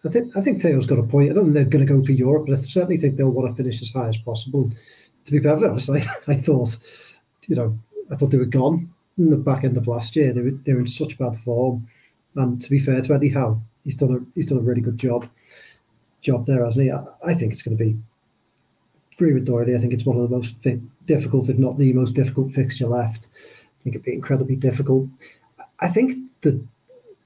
I 0.04 0.08
think 0.08 0.37
I 0.37 0.40
think 0.40 0.61
Theo's 0.61 0.87
got 0.87 0.98
a 0.98 1.04
point. 1.04 1.30
I 1.30 1.35
don't 1.35 1.44
think 1.44 1.54
they're 1.54 1.64
going 1.64 1.87
to 1.87 1.92
go 1.92 2.02
for 2.02 2.12
Europe, 2.12 2.46
but 2.46 2.58
I 2.58 2.61
certainly 2.61 2.96
think 2.96 3.16
they'll 3.16 3.30
want 3.30 3.48
to 3.48 3.54
finish 3.54 3.80
as 3.82 3.90
high 3.90 4.08
as 4.08 4.16
possible. 4.16 4.70
To 5.24 5.32
be 5.32 5.40
perfectly 5.40 5.68
honest, 5.68 5.90
I, 6.28 6.32
I 6.32 6.35
thought, 6.35 6.76
you 7.46 7.54
know, 7.54 7.78
I 8.11 8.16
thought 8.16 8.30
they 8.30 8.38
were 8.38 8.44
gone 8.44 8.92
in 9.18 9.30
the 9.30 9.37
back 9.37 9.62
end 9.62 9.76
of 9.76 9.87
last 9.87 10.16
year. 10.16 10.32
They 10.32 10.42
were 10.42 10.58
they 10.64 10.72
were 10.72 10.80
in 10.80 10.88
such 10.88 11.18
bad 11.18 11.37
form, 11.37 11.87
and 12.35 12.61
to 12.61 12.70
be 12.70 12.80
fair 12.80 13.00
to 13.00 13.14
Eddie 13.14 13.28
Howe, 13.28 13.61
he's 13.85 13.96
done 13.96 14.14
a 14.14 14.35
he's 14.35 14.48
done 14.48 14.58
a 14.58 14.62
really 14.62 14.80
good 14.80 14.98
job 14.98 15.28
job 16.20 16.46
there, 16.46 16.64
hasn't 16.64 16.85
he? 16.85 16.90
I, 16.90 17.04
I 17.24 17.35
think 17.35 17.52
it's 17.52 17.62
going 17.62 17.76
to 17.76 17.85
be. 17.85 17.96
Agree 19.22 19.35
with 19.35 19.46
Doherty. 19.46 19.76
I 19.76 19.78
think 19.78 19.92
it's 19.92 20.04
one 20.04 20.16
of 20.16 20.28
the 20.28 20.37
most 20.37 20.56
difficult, 21.06 21.48
if 21.48 21.56
not 21.56 21.78
the 21.78 21.92
most 21.92 22.14
difficult 22.14 22.50
fixture 22.50 22.88
left. 22.88 23.28
I 23.32 23.82
think 23.85 23.94
it'd 23.94 24.04
be 24.04 24.12
incredibly 24.12 24.56
difficult. 24.56 25.08
I 25.78 25.87
think 25.87 26.14
the 26.40 26.61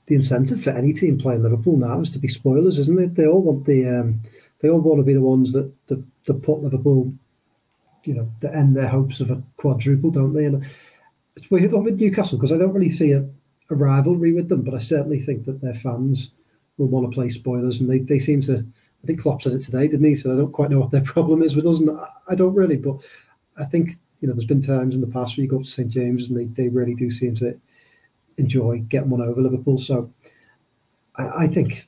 the 0.04 0.14
incentive 0.14 0.62
for 0.62 0.70
any 0.70 0.92
team 0.92 1.16
playing 1.16 1.42
Liverpool 1.42 1.78
now 1.78 1.98
is 2.00 2.11
to 2.11 2.18
be 2.18 2.28
spoilers, 2.28 2.78
isn't 2.78 3.00
it? 3.00 3.14
They 3.14 3.26
all 3.26 3.40
want 3.40 3.64
the 3.64 3.88
um, 3.88 4.20
they 4.59 4.68
all 4.68 4.82
want 4.82 4.98
to 4.98 5.04
be 5.04 5.14
the 5.14 5.22
ones 5.22 5.54
that 5.54 5.72
that, 5.87 6.04
that 6.26 6.42
put 6.42 6.61
Liverpool, 6.61 7.14
you 8.04 8.12
know, 8.12 8.30
that 8.40 8.54
end 8.54 8.76
their 8.76 8.88
hopes 8.88 9.20
of 9.22 9.30
a 9.30 9.42
quadruple, 9.56 10.11
don't 10.11 10.35
they? 10.35 10.44
And 10.44 10.66
it's 11.35 11.50
weird 11.50 11.72
on 11.72 11.85
with 11.85 11.98
Newcastle 11.98 12.37
because 12.37 12.52
I 12.52 12.59
don't 12.59 12.74
really 12.74 12.90
see 12.90 13.12
a, 13.12 13.26
a, 13.70 13.74
rivalry 13.74 14.35
with 14.35 14.50
them, 14.50 14.61
but 14.61 14.74
I 14.74 14.80
certainly 14.80 15.18
think 15.18 15.46
that 15.46 15.62
their 15.62 15.74
fans 15.74 16.32
will 16.76 16.88
want 16.88 17.11
to 17.11 17.14
play 17.14 17.30
spoilers, 17.30 17.80
and 17.80 17.88
they, 17.88 18.00
they 18.00 18.18
seem 18.18 18.42
to. 18.42 18.66
I 19.06 19.10
think 19.10 19.20
Klopp 19.20 19.40
said 19.40 19.52
it 19.52 19.60
today, 19.60 19.86
didn't 19.86 20.04
he? 20.04 20.16
So 20.16 20.32
I 20.32 20.36
don't 20.36 20.50
quite 20.50 20.70
know 20.70 20.80
what 20.80 20.90
their 20.90 21.00
problem 21.04 21.42
is 21.42 21.54
with 21.54 21.66
us, 21.66 21.78
and 21.78 21.90
I 22.28 22.34
don't 22.34 22.54
really. 22.54 22.76
But 22.76 22.96
I 23.56 23.64
think 23.64 23.90
you 24.20 24.26
know, 24.26 24.34
there's 24.34 24.44
been 24.44 24.60
times 24.60 24.96
in 24.96 25.00
the 25.00 25.06
past 25.06 25.36
where 25.36 25.44
you 25.44 25.50
go 25.50 25.58
up 25.58 25.62
to 25.62 25.68
St 25.68 25.88
James 25.88 26.28
and 26.28 26.38
they, 26.38 26.46
they 26.46 26.68
really 26.68 26.94
do 26.94 27.10
seem 27.10 27.34
to 27.36 27.56
enjoy 28.38 28.78
getting 28.88 29.10
one 29.10 29.20
over 29.20 29.40
Liverpool. 29.40 29.78
So 29.78 30.12
I, 31.16 31.44
I 31.44 31.46
think 31.46 31.86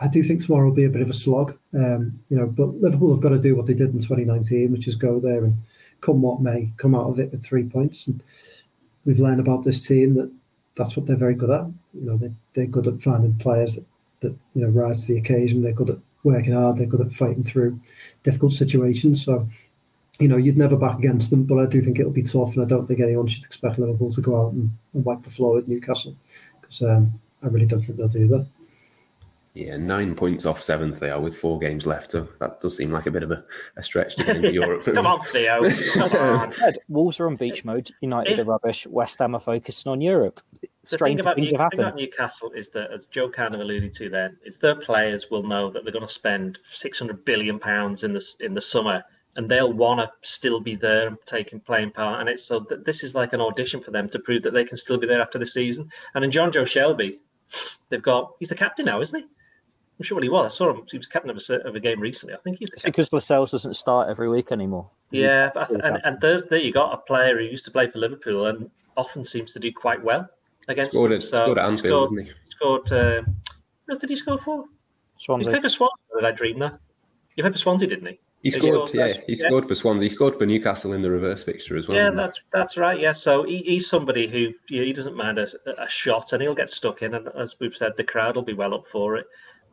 I 0.00 0.08
do 0.08 0.22
think 0.22 0.44
tomorrow 0.44 0.66
will 0.66 0.74
be 0.74 0.84
a 0.84 0.90
bit 0.90 1.02
of 1.02 1.08
a 1.08 1.14
slog. 1.14 1.56
Um, 1.74 2.20
you 2.28 2.36
know, 2.36 2.46
but 2.46 2.74
Liverpool 2.80 3.12
have 3.14 3.22
got 3.22 3.30
to 3.30 3.38
do 3.38 3.56
what 3.56 3.66
they 3.66 3.74
did 3.74 3.94
in 3.94 4.00
2019, 4.00 4.70
which 4.72 4.86
is 4.86 4.96
go 4.96 5.18
there 5.18 5.44
and 5.44 5.56
come 6.00 6.20
what 6.20 6.42
may, 6.42 6.72
come 6.76 6.94
out 6.94 7.08
of 7.08 7.18
it 7.18 7.30
with 7.32 7.44
three 7.44 7.64
points. 7.64 8.06
And 8.06 8.22
we've 9.04 9.20
learned 9.20 9.40
about 9.40 9.64
this 9.64 9.86
team 9.86 10.14
that 10.14 10.30
that's 10.76 10.96
what 10.96 11.06
they're 11.06 11.16
very 11.16 11.34
good 11.34 11.50
at. 11.50 11.66
You 11.94 12.06
know, 12.06 12.16
they, 12.16 12.32
they're 12.54 12.66
good 12.66 12.86
at 12.86 13.00
finding 13.00 13.34
players 13.38 13.76
that, 13.76 13.86
that, 14.20 14.36
you 14.54 14.62
know, 14.62 14.68
rise 14.68 15.06
to 15.06 15.14
the 15.14 15.18
occasion. 15.18 15.62
They're 15.62 15.72
good 15.72 15.90
at 15.90 15.98
working 16.28 16.52
hard. 16.52 16.78
They're 16.78 16.86
good 16.86 17.00
at 17.00 17.12
fighting 17.12 17.44
through 17.44 17.80
difficult 18.22 18.52
situations. 18.52 19.24
So, 19.24 19.48
you 20.18 20.28
know, 20.28 20.36
you'd 20.36 20.56
never 20.56 20.76
back 20.76 20.98
against 20.98 21.30
them, 21.30 21.44
but 21.44 21.58
I 21.58 21.66
do 21.66 21.80
think 21.80 21.98
it'll 21.98 22.12
be 22.12 22.22
tough. 22.22 22.54
And 22.54 22.62
I 22.62 22.66
don't 22.66 22.84
think 22.84 23.00
anyone 23.00 23.26
should 23.26 23.44
expect 23.44 23.78
Liverpool 23.78 24.10
to 24.10 24.20
go 24.20 24.46
out 24.46 24.52
and, 24.52 24.70
and 24.94 25.04
wipe 25.04 25.22
the 25.22 25.30
floor 25.30 25.56
with 25.56 25.68
Newcastle 25.68 26.16
because 26.60 26.82
um, 26.82 27.20
I 27.42 27.46
really 27.46 27.66
don't 27.66 27.80
think 27.80 27.98
they'll 27.98 28.08
do 28.08 28.28
that. 28.28 28.46
Yeah, 29.58 29.76
nine 29.76 30.14
points 30.14 30.46
off 30.46 30.62
seventh 30.62 31.00
they 31.00 31.10
are 31.10 31.20
with 31.20 31.36
four 31.36 31.58
games 31.58 31.84
left. 31.84 32.12
So 32.12 32.28
that 32.38 32.60
does 32.60 32.76
seem 32.76 32.92
like 32.92 33.06
a 33.06 33.10
bit 33.10 33.24
of 33.24 33.32
a, 33.32 33.42
a 33.76 33.82
stretch 33.82 34.14
to 34.14 34.22
get 34.22 34.36
into 34.36 34.52
Europe. 34.52 34.84
Come 34.84 35.04
on, 35.04 35.20
Theo. 35.24 35.68
Wolves 36.88 37.18
are 37.18 37.26
on 37.26 37.34
beach 37.34 37.64
mode. 37.64 37.90
United 38.00 38.34
if, 38.34 38.38
are 38.38 38.44
rubbish. 38.44 38.86
West 38.86 39.18
Ham 39.18 39.34
are 39.34 39.40
focusing 39.40 39.90
on 39.90 40.00
Europe. 40.00 40.40
Strange 40.84 41.16
thing 41.16 41.20
about, 41.20 41.34
things 41.34 41.50
New, 41.50 41.58
have 41.58 41.64
happened. 41.64 41.80
about 41.80 41.96
Newcastle 41.96 42.52
is 42.52 42.68
that, 42.68 42.92
as 42.92 43.08
Joe 43.08 43.28
kind 43.28 43.52
of 43.52 43.60
alluded 43.60 43.92
to, 43.94 44.08
then 44.08 44.36
is 44.44 44.58
their 44.58 44.76
players 44.76 45.26
will 45.28 45.42
know 45.42 45.70
that 45.70 45.82
they're 45.82 45.92
going 45.92 46.06
to 46.06 46.12
spend 46.12 46.60
six 46.72 47.00
hundred 47.00 47.24
billion 47.24 47.58
pounds 47.58 48.04
in 48.04 48.12
the 48.12 48.24
in 48.38 48.54
the 48.54 48.60
summer, 48.60 49.02
and 49.34 49.50
they'll 49.50 49.72
want 49.72 49.98
to 49.98 50.08
still 50.22 50.60
be 50.60 50.76
there 50.76 51.08
and 51.08 51.16
taking 51.26 51.58
playing 51.58 51.90
part. 51.90 52.20
And 52.20 52.28
it's 52.28 52.44
so 52.44 52.60
that 52.68 52.84
this 52.84 53.02
is 53.02 53.16
like 53.16 53.32
an 53.32 53.40
audition 53.40 53.82
for 53.82 53.90
them 53.90 54.08
to 54.10 54.20
prove 54.20 54.44
that 54.44 54.52
they 54.52 54.64
can 54.64 54.76
still 54.76 54.98
be 54.98 55.08
there 55.08 55.20
after 55.20 55.40
the 55.40 55.46
season. 55.46 55.90
And 56.14 56.24
in 56.24 56.30
Jonjo 56.30 56.62
Shelvey, 56.62 57.18
they've 57.88 58.00
got 58.00 58.34
he's 58.38 58.50
the 58.50 58.54
captain 58.54 58.84
now, 58.84 59.00
isn't 59.00 59.18
he? 59.18 59.26
I'm 59.98 60.04
sure 60.04 60.20
he 60.20 60.28
was. 60.28 60.54
I 60.54 60.56
saw 60.56 60.70
him. 60.70 60.82
He 60.90 60.96
was 60.98 61.08
captain 61.08 61.30
of 61.30 61.42
a, 61.48 61.54
of 61.66 61.74
a 61.74 61.80
game 61.80 62.00
recently. 62.00 62.34
I 62.34 62.38
think 62.38 62.58
he's 62.58 62.70
the 62.70 62.80
because 62.84 63.12
Lascelles 63.12 63.50
doesn't 63.50 63.74
start 63.74 64.08
every 64.08 64.28
week 64.28 64.52
anymore. 64.52 64.88
Yeah, 65.10 65.50
but, 65.52 65.70
and, 65.70 65.98
and 66.04 66.20
Thursday 66.20 66.60
you 66.62 66.72
got 66.72 66.92
a 66.92 66.98
player 66.98 67.36
who 67.36 67.44
used 67.44 67.64
to 67.64 67.70
play 67.70 67.90
for 67.90 67.98
Liverpool 67.98 68.46
and 68.46 68.70
often 68.96 69.24
seems 69.24 69.52
to 69.54 69.58
do 69.58 69.72
quite 69.72 70.02
well 70.02 70.28
against 70.68 70.92
scored 70.92 71.12
them. 71.12 71.22
so 71.22 71.42
scored 71.42 71.58
at 71.58 71.64
Anfield, 71.66 72.16
scored, 72.50 72.86
scored. 72.88 72.92
Uh, 72.92 73.22
what 73.86 74.00
did 74.00 74.10
he 74.10 74.16
score 74.16 74.38
for? 74.38 74.64
Swansea. 75.16 75.50
He 75.50 75.58
played 75.58 75.62
for 75.64 75.70
Swansea. 75.70 75.96
Did 76.14 76.24
I 76.24 76.32
dream 76.32 76.58
that? 76.60 76.78
He 77.34 77.42
played 77.42 77.54
for 77.54 77.58
Swansea, 77.58 77.88
didn't 77.88 78.06
he? 78.06 78.18
He 78.42 78.50
He 78.50 78.58
scored, 78.58 78.88
scored- 78.88 78.94
yeah, 78.94 79.20
he 79.26 79.34
yeah. 79.34 79.48
scored 79.48 79.66
for 79.66 79.74
Swans. 79.74 80.00
He 80.00 80.08
scored 80.08 80.36
for 80.36 80.46
Newcastle 80.46 80.92
in 80.92 81.02
the 81.02 81.10
reverse 81.10 81.42
fixture 81.42 81.76
as 81.76 81.88
well. 81.88 81.96
Yeah, 81.96 82.04
didn't 82.04 82.18
he? 82.18 82.24
that's 82.24 82.40
that's 82.52 82.76
right. 82.76 83.00
Yeah, 83.00 83.12
so 83.12 83.42
he, 83.42 83.58
he's 83.58 83.88
somebody 83.88 84.28
who 84.28 84.52
you 84.68 84.80
know, 84.80 84.86
he 84.86 84.92
doesn't 84.92 85.16
mind 85.16 85.38
a, 85.38 85.48
a 85.82 85.88
shot, 85.88 86.32
and 86.32 86.40
he'll 86.40 86.54
get 86.54 86.70
stuck 86.70 87.02
in. 87.02 87.14
And 87.14 87.28
as 87.36 87.56
we've 87.58 87.76
said, 87.76 87.94
the 87.96 88.04
crowd 88.04 88.36
will 88.36 88.44
be 88.44 88.52
well 88.52 88.74
up 88.74 88.84
for 88.92 89.16
it. 89.16 89.26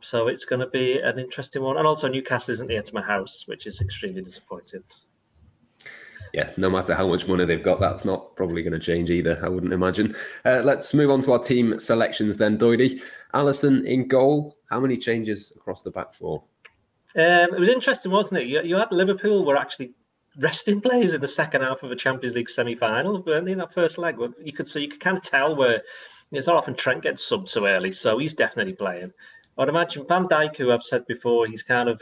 So 0.06 0.28
it's 0.28 0.46
going 0.46 0.60
to 0.60 0.68
be 0.68 1.00
an 1.00 1.18
interesting 1.18 1.64
one. 1.64 1.78
And 1.78 1.88
also, 1.88 2.08
Newcastle 2.08 2.54
isn't 2.54 2.68
near 2.68 2.84
to 2.84 2.94
my 2.94 3.02
house, 3.02 3.46
which 3.48 3.66
is 3.66 3.82
extremely 3.82 4.22
disappointing. 4.22 4.84
yeah, 6.32 6.52
no 6.58 6.70
matter 6.70 6.94
how 6.94 7.08
much 7.08 7.28
money 7.28 7.44
they've 7.44 7.64
got, 7.64 7.80
that's 7.80 8.06
not 8.06 8.36
probably 8.36 8.62
going 8.62 8.74
to 8.74 8.80
change 8.80 9.10
either, 9.10 9.42
I 9.44 9.50
wouldn't 9.50 9.74
imagine. 9.74 10.16
Uh, 10.46 10.62
let's 10.64 10.94
move 10.94 11.10
on 11.10 11.22
to 11.22 11.32
our 11.32 11.40
team 11.40 11.80
selections 11.80 12.38
then, 12.38 12.56
Doidy. 12.56 13.02
Alisson 13.34 13.84
in 13.84 14.08
goal. 14.08 14.58
How 14.70 14.80
many 14.80 14.96
changes 14.96 15.52
across 15.56 15.82
the 15.82 15.90
back 15.90 16.14
four? 16.14 16.44
Um, 17.16 17.56
it 17.56 17.60
was 17.60 17.70
interesting, 17.70 18.12
wasn't 18.12 18.42
it? 18.42 18.48
You, 18.48 18.62
you 18.62 18.76
had 18.76 18.92
Liverpool 18.92 19.44
were 19.44 19.58
actually 19.58 19.94
resting 20.38 20.82
players 20.82 21.16
in 21.16 21.22
the 21.22 21.28
second 21.28 21.64
half 21.64 21.82
of 21.82 21.92
a 21.92 21.96
Champions 21.96 22.36
League 22.36 22.50
semi-final, 22.50 23.24
weren't 23.24 23.48
they? 23.48 23.54
In 23.54 23.58
that 23.58 23.74
first 23.74 23.98
leg, 23.98 24.18
you 24.44 24.54
could 24.54 24.68
so 24.68 24.78
you 24.78 24.90
could 24.90 25.00
kind 25.00 25.18
of 25.18 25.24
tell 25.24 25.56
where 25.56 25.82
you 26.32 26.38
know, 26.38 26.40
it's 26.40 26.48
not 26.48 26.58
often 26.58 26.76
Trent 26.76 27.04
gets 27.04 27.28
subbed 27.28 27.50
so 27.50 27.66
early, 27.66 27.92
so 27.92 28.20
he's 28.20 28.34
definitely 28.34 28.74
playing. 28.74 29.12
I'd 29.58 29.70
imagine 29.70 30.06
Van 30.08 30.28
Dijk, 30.28 30.58
who 30.58 30.72
I've 30.72 30.84
said 30.84 31.06
before, 31.08 31.48
he's 31.48 31.64
kind 31.64 31.88
of 31.88 32.02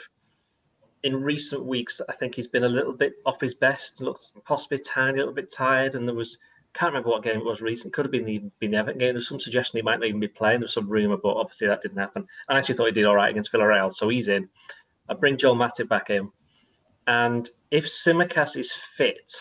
in 1.03 1.21
recent 1.21 1.65
weeks. 1.65 2.01
I 2.09 2.13
think 2.13 2.35
he's 2.35 2.47
been 2.47 2.63
a 2.63 2.69
little 2.69 2.93
bit 2.93 3.13
off 3.25 3.39
his 3.39 3.53
best, 3.53 4.01
looks 4.01 4.31
possibly 4.45 4.79
tiny, 4.79 5.17
a 5.17 5.21
little 5.21 5.33
bit 5.33 5.51
tired, 5.51 5.95
and 5.95 6.07
there 6.07 6.15
was 6.15 6.37
can't 6.73 6.91
remember 6.91 7.09
what 7.09 7.23
game 7.23 7.37
it 7.37 7.45
was 7.45 7.61
recent. 7.61 7.93
Could 7.93 8.05
have 8.05 8.11
been 8.11 8.25
the 8.25 8.41
been 8.59 8.73
Everton 8.73 8.99
game. 8.99 9.13
There's 9.13 9.27
some 9.27 9.39
suggestion 9.39 9.77
he 9.77 9.83
might 9.83 9.99
not 9.99 10.07
even 10.07 10.19
be 10.19 10.27
playing. 10.27 10.61
There's 10.61 10.73
some 10.73 10.89
rumor, 10.89 11.17
but 11.17 11.35
obviously 11.35 11.67
that 11.67 11.83
didn't 11.83 11.99
happen. 11.99 12.25
I 12.49 12.57
actually 12.57 12.75
thought 12.75 12.87
he 12.87 12.93
did 12.93 13.05
all 13.05 13.15
right 13.15 13.29
against 13.29 13.51
Villarreal, 13.51 13.93
so 13.93 14.09
he's 14.09 14.27
in. 14.27 14.49
I 15.07 15.13
bring 15.13 15.37
Joel 15.37 15.55
Matip 15.55 15.87
back 15.87 16.09
in, 16.09 16.31
and 17.07 17.49
if 17.69 17.85
Tsimikas 17.85 18.57
is 18.57 18.73
fit 18.97 19.31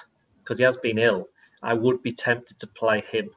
because 0.42 0.58
he 0.58 0.64
has 0.64 0.76
been 0.76 0.98
ill, 0.98 1.28
I 1.62 1.72
would 1.72 2.02
be 2.02 2.12
tempted 2.12 2.58
to 2.58 2.66
play 2.66 3.02
him. 3.10 3.30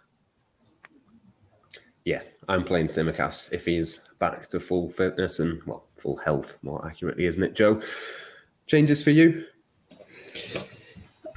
Yeah, 2.06 2.22
I'm 2.48 2.64
playing 2.64 2.88
Tsimikas 2.88 3.52
if 3.52 3.66
he's 3.66 4.00
back 4.20 4.48
to 4.50 4.60
full 4.60 4.90
fitness 4.90 5.40
and, 5.40 5.62
well, 5.64 5.84
full 5.98 6.18
health, 6.18 6.58
more 6.62 6.86
accurately, 6.88 7.26
isn't 7.26 7.44
it, 7.44 7.56
Joe? 7.56 7.82
Changes 8.68 9.04
for 9.04 9.10
you? 9.10 9.44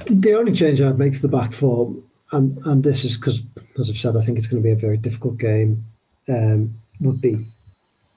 The 0.07 0.35
only 0.35 0.53
change 0.53 0.81
I'd 0.81 0.99
make 0.99 1.15
to 1.15 1.23
the 1.23 1.29
back 1.29 1.53
four, 1.53 1.95
and 2.33 2.59
and 2.67 2.85
this 2.85 3.05
is 3.05 3.17
because, 3.17 3.43
as 3.79 3.91
I've 3.91 3.97
said, 3.97 4.17
I 4.17 4.21
think 4.21 4.39
it's 4.39 4.47
going 4.47 4.63
to 4.63 4.67
be 4.67 4.73
a 4.73 4.77
very 4.77 4.97
difficult 4.97 5.39
game. 5.39 5.85
Um, 6.29 6.75
would 7.01 7.21
be 7.21 7.45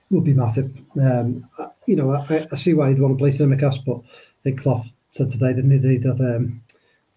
would 0.09 0.23
be 0.23 0.33
Matip. 0.33 0.71
Um, 1.01 1.49
you 1.87 1.95
know, 1.95 2.11
I, 2.11 2.47
I 2.51 2.55
see 2.55 2.73
why 2.73 2.89
you'd 2.89 2.99
want 2.99 3.17
to 3.17 3.17
play 3.17 3.29
Tsimikas, 3.29 3.83
but 3.85 3.97
I 3.97 4.41
think 4.43 4.61
Klopp 4.61 4.85
said 5.11 5.29
today, 5.29 5.53
didn't 5.53 5.71
he, 5.71 5.97
that 5.97 6.35
um, 6.35 6.61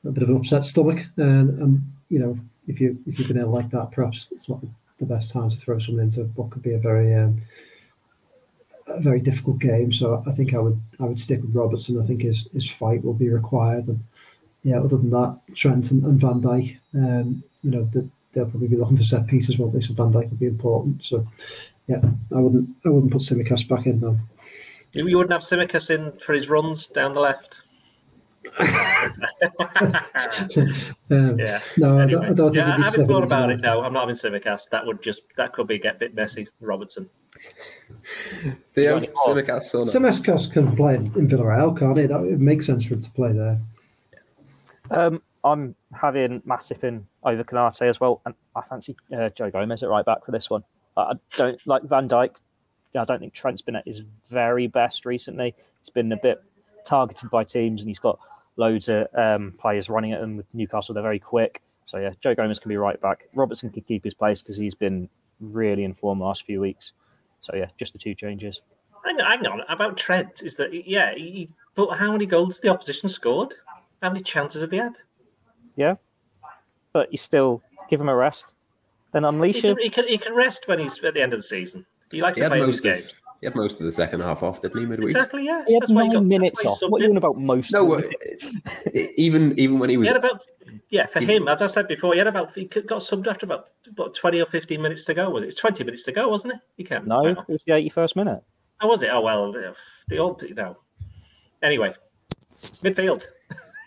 a 0.04 0.10
bit 0.10 0.22
of 0.22 0.30
an 0.30 0.36
upset 0.36 0.64
stomach, 0.64 1.04
and 1.16 1.60
and 1.60 1.92
you 2.08 2.18
know, 2.18 2.38
if 2.66 2.80
you 2.80 2.98
if 3.06 3.18
you've 3.18 3.28
been 3.28 3.38
ill 3.38 3.50
like 3.50 3.70
that, 3.70 3.92
perhaps 3.92 4.28
it's 4.32 4.48
not 4.48 4.60
the 5.04 5.14
best 5.14 5.32
time 5.32 5.48
to 5.48 5.56
throw 5.56 5.78
someone 5.78 6.04
into 6.04 6.24
what 6.34 6.50
could 6.50 6.62
be 6.62 6.72
a 6.72 6.78
very 6.78 7.14
um, 7.14 7.40
a 8.88 9.00
very 9.00 9.20
difficult 9.20 9.58
game. 9.58 9.92
So 9.92 10.22
I 10.26 10.32
think 10.32 10.54
I 10.54 10.58
would 10.58 10.80
I 11.00 11.04
would 11.04 11.20
stick 11.20 11.42
with 11.42 11.54
Robertson. 11.54 12.00
I 12.00 12.04
think 12.04 12.22
his 12.22 12.48
his 12.52 12.70
fight 12.70 13.04
will 13.04 13.14
be 13.14 13.28
required, 13.28 13.88
and 13.88 14.02
yeah, 14.62 14.80
other 14.80 14.96
than 14.96 15.10
that, 15.10 15.38
Trent 15.54 15.90
and, 15.90 16.04
and 16.04 16.20
Van 16.20 16.40
Dijk, 16.40 16.78
um, 16.94 17.42
you 17.62 17.70
know, 17.70 17.84
the, 17.92 18.08
they'll 18.32 18.46
probably 18.46 18.68
be 18.68 18.76
looking 18.76 18.96
for 18.96 19.02
set 19.02 19.26
pieces, 19.26 19.58
won't 19.58 19.72
they? 19.72 19.80
So 19.80 19.94
Van 19.94 20.12
Dijk 20.12 20.30
will 20.30 20.36
be 20.36 20.46
important. 20.46 21.04
So 21.04 21.26
yeah, 21.86 22.00
I 22.34 22.38
wouldn't 22.38 22.68
I 22.84 22.88
wouldn't 22.88 23.12
put 23.12 23.22
Tsimikas 23.22 23.68
back 23.68 23.86
in 23.86 24.00
though. 24.00 24.18
You, 24.92 25.18
wouldn't 25.18 25.32
have 25.32 25.42
Tsimikas 25.42 25.90
in 25.90 26.12
for 26.24 26.34
his 26.34 26.48
runs 26.48 26.86
down 26.86 27.14
the 27.14 27.20
left. 27.20 27.60
Um, 31.10 31.38
Yeah. 31.38 31.58
No, 31.76 31.98
I, 32.00 32.06
don't, 32.06 32.24
I 32.24 32.32
don't 32.32 32.52
think 32.52 32.54
yeah, 32.54 32.76
he'd 32.76 32.82
I 32.82 32.84
haven't 32.84 33.08
thought 33.08 33.24
about 33.24 33.50
it. 33.50 33.60
No, 33.60 33.82
I'm 33.82 33.92
not 33.92 34.08
having 34.08 34.16
Tsimikas. 34.16 34.68
That 34.70 34.86
would 34.86 35.02
just 35.02 35.22
that 35.36 35.52
could 35.52 35.66
be 35.66 35.78
get 35.78 35.96
a 35.96 35.98
bit 35.98 36.14
messy. 36.14 36.46
Robertson. 36.60 37.08
Theo, 38.70 38.98
Right. 38.98 39.10
Tsimikas 39.26 39.74
or 39.74 39.78
not? 39.78 39.86
Tsimikas 39.88 40.52
can 40.52 40.74
play 40.76 40.96
in, 40.96 41.06
in 41.16 41.28
Villarreal, 41.28 41.78
can't 41.78 41.98
he? 41.98 42.06
That 42.06 42.24
it 42.24 42.40
makes 42.40 42.66
sense 42.66 42.86
for 42.86 42.94
him 42.94 43.02
to 43.02 43.10
play 43.12 43.32
there. 43.32 43.58
Um, 44.90 45.22
I'm 45.42 45.74
having 45.92 46.40
Matip 46.42 46.84
in 46.84 47.06
over 47.22 47.44
Konaté 47.44 47.88
as 47.88 48.00
well, 48.00 48.22
and 48.26 48.34
I 48.54 48.62
fancy 48.62 48.96
uh, 49.16 49.30
Joe 49.30 49.50
Gomez 49.50 49.82
at 49.82 49.88
right 49.88 50.04
back 50.04 50.24
for 50.24 50.32
this 50.32 50.48
one. 50.50 50.64
I 50.96 51.02
I 51.02 51.12
don't 51.36 51.60
like 51.66 51.82
Van 51.82 52.08
Dijk. 52.08 52.36
I 52.96 53.04
don't 53.04 53.18
think 53.18 53.34
Trent's 53.34 53.62
been 53.62 53.74
at 53.76 53.86
his 53.86 54.02
very 54.30 54.68
best 54.68 55.04
recently. 55.04 55.54
He's 55.80 55.90
been 55.90 56.12
a 56.12 56.16
bit 56.16 56.40
targeted 56.86 57.28
by 57.30 57.42
teams, 57.44 57.80
and 57.80 57.88
he's 57.88 57.98
got 57.98 58.20
loads 58.56 58.88
of 58.88 59.06
um, 59.14 59.54
players 59.58 59.88
running 59.88 60.12
at 60.12 60.20
him 60.20 60.36
with 60.36 60.46
Newcastle. 60.52 60.94
They're 60.94 61.02
very 61.02 61.18
quick. 61.18 61.62
So 61.86 61.98
yeah, 61.98 62.10
Joe 62.20 62.34
Gomez 62.34 62.58
can 62.58 62.68
be 62.68 62.76
right 62.76 63.00
back. 63.00 63.28
Robertson 63.34 63.70
can 63.70 63.82
keep 63.82 64.04
his 64.04 64.14
place 64.14 64.42
because 64.42 64.56
he's 64.56 64.74
been 64.74 65.08
really 65.40 65.84
in 65.84 65.92
form 65.92 66.18
the 66.18 66.24
last 66.24 66.44
few 66.44 66.60
weeks. 66.60 66.92
So 67.40 67.54
yeah, 67.54 67.66
just 67.78 67.92
the 67.92 67.98
two 67.98 68.14
changes. 68.14 68.62
Hang 69.04 69.20
on, 69.20 69.30
hang 69.30 69.46
on. 69.46 69.60
About 69.68 69.98
Trent 69.98 70.42
is 70.42 70.54
that 70.56 70.72
yeah, 70.88 71.14
he, 71.14 71.50
but 71.74 71.94
how 71.94 72.10
many 72.12 72.24
goals 72.24 72.58
the 72.60 72.68
opposition 72.68 73.08
scored? 73.08 73.54
How 74.02 74.10
many 74.10 74.22
chances 74.22 74.62
have 74.62 74.70
they 74.70 74.78
had? 74.78 74.94
Yeah, 75.76 75.96
but 76.92 77.12
you 77.12 77.18
still 77.18 77.62
give 77.90 78.00
him 78.00 78.08
a 78.08 78.14
rest. 78.14 78.46
Then 79.12 79.24
He 79.24 79.28
unleash 79.28 79.60
can, 79.60 79.70
him. 79.72 79.76
he 79.78 79.90
can 79.90 80.08
he 80.08 80.16
can 80.16 80.34
rest 80.34 80.66
when 80.68 80.78
he's 80.78 81.02
at 81.04 81.14
the 81.14 81.20
end 81.20 81.34
of 81.34 81.40
the 81.40 81.42
season. 81.46 81.84
He 82.10 82.22
likes 82.22 82.36
He 82.36 82.42
to 82.42 82.48
play 82.48 82.60
in 82.60 82.66
these 82.66 82.78
of 82.78 82.84
games. 82.84 83.14
He 83.44 83.46
had 83.46 83.54
most 83.56 83.78
of 83.78 83.84
the 83.84 83.92
second 83.92 84.20
half 84.20 84.42
off, 84.42 84.62
didn't 84.62 84.80
he, 84.80 84.86
midweek? 84.86 85.10
Exactly, 85.10 85.44
yeah. 85.44 85.62
He 85.66 85.74
had 85.74 85.82
That's 85.82 85.92
why 85.92 86.04
nine 86.04 86.12
got- 86.14 86.24
minutes 86.24 86.64
off. 86.64 86.78
What 86.88 87.02
are 87.02 87.04
you 87.04 87.10
in. 87.10 87.10
on 87.10 87.16
about 87.18 87.36
most? 87.36 87.70
No, 87.72 87.92
of 87.92 88.04
even 89.18 89.58
even 89.58 89.78
when 89.78 89.90
he 89.90 89.98
was 89.98 90.08
He 90.08 90.14
had 90.14 90.16
about 90.24 90.46
yeah 90.88 91.04
for 91.06 91.20
He- 91.20 91.26
him, 91.26 91.46
as 91.46 91.60
I 91.60 91.66
said 91.66 91.86
before, 91.86 92.14
he 92.14 92.18
had 92.18 92.26
about 92.26 92.54
he 92.54 92.64
got 92.64 93.02
subbed 93.02 93.26
after 93.26 93.44
about 93.44 93.66
about 93.86 94.14
twenty 94.14 94.40
or 94.40 94.46
fifteen 94.46 94.80
minutes 94.80 95.04
to 95.04 95.12
go. 95.14 95.28
Was 95.28 95.42
it? 95.42 95.48
It's 95.48 95.56
twenty 95.56 95.84
minutes 95.84 96.04
to 96.04 96.12
go, 96.12 96.26
wasn't 96.28 96.54
it? 96.54 96.60
He 96.78 96.84
can't. 96.84 97.06
no, 97.06 97.26
it 97.26 97.36
was 97.46 97.62
the 97.64 97.72
81st 97.72 98.16
minute. 98.16 98.42
Oh, 98.80 98.88
was 98.88 99.02
it? 99.02 99.10
Oh 99.12 99.20
well, 99.20 99.52
the, 99.52 99.74
the 100.08 100.16
old 100.16 100.40
you 100.42 100.54
know. 100.54 100.78
Anyway, 101.62 101.94
midfield. 102.82 103.24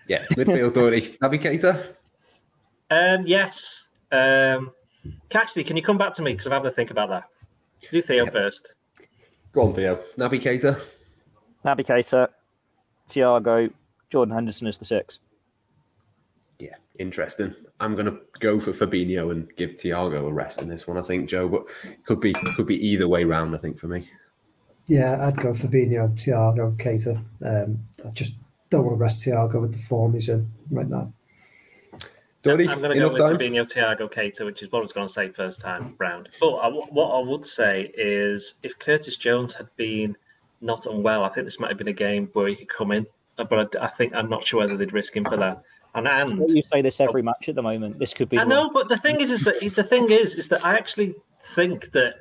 yeah 0.08 0.26
midfield 0.34 0.76
Doherty. 0.76 1.18
Naby 1.20 1.42
Keita. 1.42 1.94
Um, 2.92 3.26
yes. 3.26 3.84
Um, 4.12 4.72
Catchley, 5.32 5.66
can 5.66 5.76
you 5.76 5.82
come 5.84 5.98
back 5.98 6.14
to 6.14 6.22
me 6.22 6.34
because 6.34 6.46
I'm 6.46 6.52
having 6.54 6.70
to 6.70 6.76
think 6.76 6.92
about 6.92 7.10
that. 7.10 7.24
Do 7.92 8.02
Theo 8.04 8.26
first. 8.28 8.70
Go 9.58 9.64
on, 9.64 9.74
Theo. 9.74 9.96
Naby 10.20 10.40
Keita. 10.40 10.80
Naby 11.66 11.84
Keita, 11.84 12.28
Thiago, 13.10 13.74
Jordan 14.12 14.36
Henderson 14.36 14.68
is 14.68 14.78
the 14.78 14.86
six. 14.86 15.20
Yeah, 16.60 16.76
interesting. 17.00 17.56
I'm 17.80 17.96
going 17.96 18.06
to 18.06 18.20
go 18.40 18.60
for 18.60 18.72
Fabinho 18.72 19.32
and 19.32 19.50
give 19.56 19.72
Thiago 19.72 20.28
a 20.28 20.32
rest 20.32 20.62
in 20.62 20.70
this 20.70 20.88
one. 20.88 21.00
I 21.00 21.02
think 21.02 21.28
Joe, 21.28 21.50
but 21.50 21.66
could 22.06 22.20
be 22.20 22.34
could 22.56 22.68
be 22.68 22.88
either 22.88 23.08
way 23.08 23.24
round. 23.24 23.56
I 23.56 23.58
think 23.58 23.80
for 23.80 23.88
me. 23.88 24.08
Yeah, 24.86 25.26
I'd 25.26 25.38
go 25.38 25.54
Fabinho, 25.54 26.14
Thiago, 26.14 26.78
Keita. 26.78 27.18
Um, 27.44 27.80
I 28.06 28.12
just 28.12 28.36
don't 28.70 28.86
want 28.86 28.96
to 29.00 29.02
rest 29.02 29.26
Thiago 29.26 29.60
with 29.60 29.72
the 29.72 29.80
form 29.80 30.14
he's 30.14 30.30
in 30.30 30.52
right 30.70 30.88
now. 30.88 31.12
Doherty, 32.48 32.70
I'm 32.70 32.80
going 32.82 32.94
to 32.94 33.00
go 33.00 33.10
with 33.10 33.18
time. 33.18 33.38
Fabinho, 33.38 33.72
Thiago, 33.72 34.12
Keita, 34.12 34.46
which 34.46 34.64
is 34.64 34.72
what 34.72 34.80
I 34.80 34.84
was 34.84 34.94
going 34.94 35.08
to 35.08 35.14
say 35.14 35.30
first 35.30 35.60
time 35.60 35.96
round. 36.00 36.30
But 36.40 36.54
I, 36.56 36.70
what 36.70 37.12
I 37.12 37.20
would 37.20 37.46
say 37.46 37.92
is 37.98 38.56
if 38.64 38.78
Curtis 38.80 39.16
Jones 39.18 39.54
had 39.54 39.68
been 39.76 40.16
not 40.62 40.86
unwell, 40.86 41.24
I 41.24 41.30
think 41.30 41.46
this 41.46 41.60
might 41.60 41.70
have 41.70 41.78
been 41.78 41.88
a 41.90 41.94
game 41.94 42.30
where 42.34 42.48
he 42.48 42.56
could 42.56 42.70
come 42.70 42.92
in. 42.92 43.06
Uh, 43.38 43.44
But 43.44 43.76
I, 43.80 43.86
I 43.86 43.90
think 43.90 44.14
I'm 44.16 44.30
not 44.30 44.46
sure 44.46 44.62
whether 44.62 44.78
they'd 44.78 44.94
risk 44.94 45.16
him 45.16 45.26
for 45.26 45.38
that. 45.38 45.62
And, 45.96 46.08
and 46.08 46.50
You 46.50 46.62
say 46.62 46.82
this 46.82 47.00
every 47.00 47.24
match 47.24 47.50
at 47.50 47.56
the 47.56 47.64
moment. 47.64 47.98
This 47.98 48.14
could 48.14 48.30
be. 48.30 48.38
I 48.38 48.42
one. 48.42 48.50
know, 48.50 48.70
but 48.70 48.90
the 48.90 48.98
thing 48.98 49.20
is, 49.22 49.32
is 49.32 49.42
that 49.42 49.60
the 49.60 49.84
thing 49.84 50.12
is, 50.12 50.36
is 50.36 50.48
that 50.50 50.64
I 50.66 50.76
actually 50.76 51.16
think 51.56 51.92
that 51.92 52.16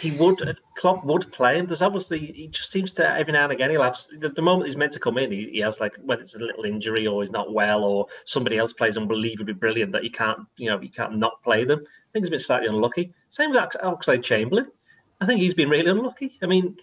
he 0.00 0.10
would, 0.12 0.56
Klopp 0.82 1.04
would 1.04 1.30
play 1.30 1.58
him. 1.58 1.66
There's 1.66 1.80
obviously 1.80 2.18
he 2.18 2.48
just 2.48 2.72
seems 2.72 2.92
to 2.94 3.08
every 3.08 3.32
now 3.32 3.44
and 3.44 3.52
again 3.52 3.70
he'll 3.70 3.84
have 3.84 3.96
the, 4.18 4.30
the 4.30 4.42
moment 4.42 4.66
he's 4.66 4.76
meant 4.76 4.92
to 4.94 4.98
come 4.98 5.16
in, 5.16 5.30
he, 5.30 5.48
he 5.52 5.60
has 5.60 5.78
like 5.78 5.92
whether 6.02 6.22
it's 6.22 6.34
a 6.34 6.40
little 6.40 6.64
injury 6.64 7.06
or 7.06 7.22
he's 7.22 7.30
not 7.30 7.54
well 7.54 7.84
or 7.84 8.08
somebody 8.24 8.58
else 8.58 8.72
plays 8.72 8.96
unbelievably 8.96 9.54
brilliant 9.54 9.92
that 9.92 10.02
he 10.02 10.10
can't, 10.10 10.40
you 10.56 10.68
know, 10.68 10.80
he 10.80 10.88
can't 10.88 11.16
not 11.16 11.40
play 11.44 11.64
them. 11.64 11.78
I 11.86 12.08
think 12.12 12.24
he's 12.24 12.30
been 12.30 12.40
slightly 12.40 12.66
unlucky. 12.66 13.14
Same 13.28 13.50
with 13.50 13.60
Oxlade 13.60 14.24
Chamberlain. 14.24 14.72
I 15.20 15.26
think 15.26 15.40
he's 15.40 15.54
been 15.54 15.70
really 15.70 15.88
unlucky. 15.88 16.36
I 16.42 16.46
mean, 16.46 16.76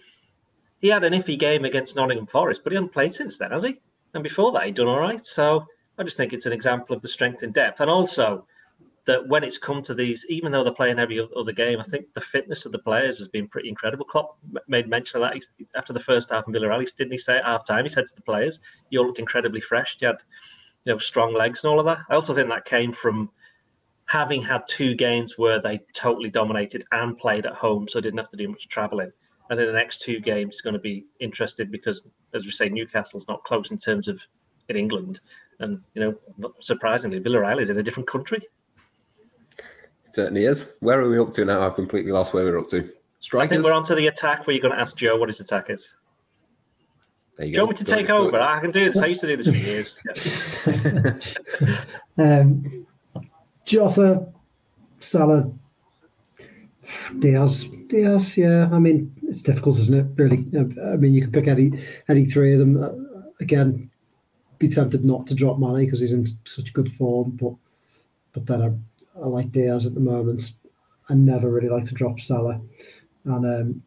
he 0.80 0.88
had 0.88 1.04
an 1.04 1.12
iffy 1.12 1.38
game 1.38 1.66
against 1.66 1.94
Nottingham 1.94 2.26
Forest, 2.26 2.62
but 2.64 2.72
he 2.72 2.76
hasn't 2.76 2.94
played 2.94 3.12
since 3.12 3.36
then, 3.36 3.50
has 3.50 3.64
he? 3.64 3.80
And 4.14 4.24
before 4.24 4.50
that, 4.52 4.64
he'd 4.64 4.76
done 4.76 4.88
all 4.88 4.98
right. 4.98 5.26
So 5.26 5.66
I 5.98 6.04
just 6.04 6.16
think 6.16 6.32
it's 6.32 6.46
an 6.46 6.54
example 6.54 6.96
of 6.96 7.02
the 7.02 7.08
strength 7.08 7.42
in 7.42 7.52
depth, 7.52 7.80
and 7.80 7.90
also 7.90 8.46
that 9.06 9.26
when 9.28 9.44
it's 9.44 9.58
come 9.58 9.82
to 9.82 9.94
these, 9.94 10.24
even 10.28 10.52
though 10.52 10.62
they're 10.62 10.72
playing 10.72 10.98
every 10.98 11.26
other 11.36 11.52
game, 11.52 11.80
I 11.80 11.84
think 11.84 12.06
the 12.14 12.20
fitness 12.20 12.66
of 12.66 12.72
the 12.72 12.78
players 12.78 13.18
has 13.18 13.28
been 13.28 13.48
pretty 13.48 13.68
incredible. 13.68 14.04
Klopp 14.04 14.38
made 14.68 14.88
mention 14.88 15.22
of 15.22 15.30
that 15.30 15.42
after 15.74 15.92
the 15.92 16.00
first 16.00 16.30
half 16.30 16.46
in 16.46 16.52
Villarreal. 16.52 16.84
Didn't 16.96 17.12
he 17.12 17.18
say 17.18 17.38
at 17.38 17.44
half 17.44 17.66
time? 17.66 17.84
He 17.84 17.90
said 17.90 18.06
to 18.06 18.14
the 18.14 18.22
players, 18.22 18.60
"You 18.90 19.00
all 19.00 19.06
looked 19.06 19.18
incredibly 19.18 19.60
fresh. 19.60 19.96
You 20.00 20.08
had, 20.08 20.22
you 20.84 20.92
know, 20.92 20.98
strong 20.98 21.32
legs 21.32 21.64
and 21.64 21.70
all 21.70 21.80
of 21.80 21.86
that." 21.86 21.98
I 22.10 22.14
also 22.14 22.34
think 22.34 22.48
that 22.48 22.64
came 22.64 22.92
from 22.92 23.30
having 24.06 24.42
had 24.42 24.66
two 24.66 24.94
games 24.94 25.38
where 25.38 25.60
they 25.60 25.80
totally 25.94 26.30
dominated 26.30 26.84
and 26.92 27.16
played 27.16 27.46
at 27.46 27.54
home, 27.54 27.88
so 27.88 28.00
didn't 28.00 28.18
have 28.18 28.28
to 28.30 28.36
do 28.36 28.48
much 28.48 28.68
travelling. 28.68 29.12
And 29.48 29.58
then 29.58 29.66
the 29.66 29.72
next 29.72 30.02
two 30.02 30.20
games 30.20 30.56
is 30.56 30.60
going 30.60 30.74
to 30.74 30.80
be 30.80 31.06
interested 31.20 31.70
because, 31.70 32.02
as 32.34 32.44
we 32.44 32.52
say, 32.52 32.68
Newcastle's 32.68 33.28
not 33.28 33.44
close 33.44 33.70
in 33.70 33.78
terms 33.78 34.08
of 34.08 34.20
in 34.68 34.76
England, 34.76 35.20
and 35.58 35.80
you 35.94 36.00
know, 36.02 36.52
surprisingly, 36.60 37.20
Villarreal 37.20 37.62
is 37.62 37.70
in 37.70 37.78
a 37.78 37.82
different 37.82 38.08
country. 38.08 38.40
It 40.10 40.14
certainly 40.14 40.44
is. 40.44 40.72
Where 40.80 41.00
are 41.00 41.08
we 41.08 41.20
up 41.20 41.30
to 41.30 41.44
now? 41.44 41.64
I've 41.64 41.76
completely 41.76 42.10
lost 42.10 42.34
where 42.34 42.44
we're 42.44 42.58
up 42.58 42.66
to. 42.70 42.90
Strikers. 43.20 43.46
I 43.46 43.48
think 43.48 43.64
we're 43.64 43.72
on 43.72 43.84
to 43.84 43.94
the 43.94 44.08
attack 44.08 44.44
where 44.44 44.56
you're 44.56 44.60
going 44.60 44.74
to 44.74 44.80
ask 44.80 44.96
Joe 44.96 45.16
what 45.16 45.28
his 45.28 45.38
attack 45.38 45.66
is. 45.68 45.86
There 47.36 47.46
you 47.46 47.52
Do 47.52 47.60
you 47.60 47.66
want 47.66 47.78
me 47.78 47.84
to 47.84 47.92
take 47.92 48.10
over? 48.10 48.40
I 48.40 48.58
can 48.58 48.72
do 48.72 48.90
this. 48.90 48.96
I 48.96 49.06
used 49.06 49.20
to 49.20 49.28
do 49.28 49.40
this 49.40 49.46
for 49.46 51.12
years. 51.14 51.46
um, 52.18 52.86
Jota, 53.64 54.26
Salah, 54.98 55.48
Diaz, 57.20 57.68
Diaz. 57.88 58.36
Yeah, 58.36 58.68
I 58.72 58.80
mean 58.80 59.14
it's 59.22 59.42
difficult, 59.42 59.78
isn't 59.78 59.94
it? 59.94 60.06
Really. 60.16 60.44
I 60.92 60.96
mean, 60.96 61.14
you 61.14 61.22
can 61.22 61.30
pick 61.30 61.46
any 61.46 61.70
any 62.08 62.24
three 62.24 62.52
of 62.54 62.58
them. 62.58 62.82
Uh, 62.82 62.90
again, 63.40 63.88
be 64.58 64.66
tempted 64.66 65.04
not 65.04 65.24
to 65.26 65.36
drop 65.36 65.60
Mane 65.60 65.84
because 65.84 66.00
he's 66.00 66.10
in 66.10 66.26
such 66.46 66.72
good 66.72 66.90
form, 66.90 67.38
but 67.40 67.54
but 68.32 68.46
then 68.46 68.84
I, 69.16 69.20
I 69.20 69.26
like 69.26 69.52
Diaz 69.52 69.86
at 69.86 69.94
the 69.94 70.00
moment. 70.00 70.52
I 71.08 71.14
never 71.14 71.50
really 71.50 71.68
like 71.68 71.84
to 71.86 71.94
drop 71.94 72.20
Salah, 72.20 72.60
and 73.24 73.46
um, 73.46 73.82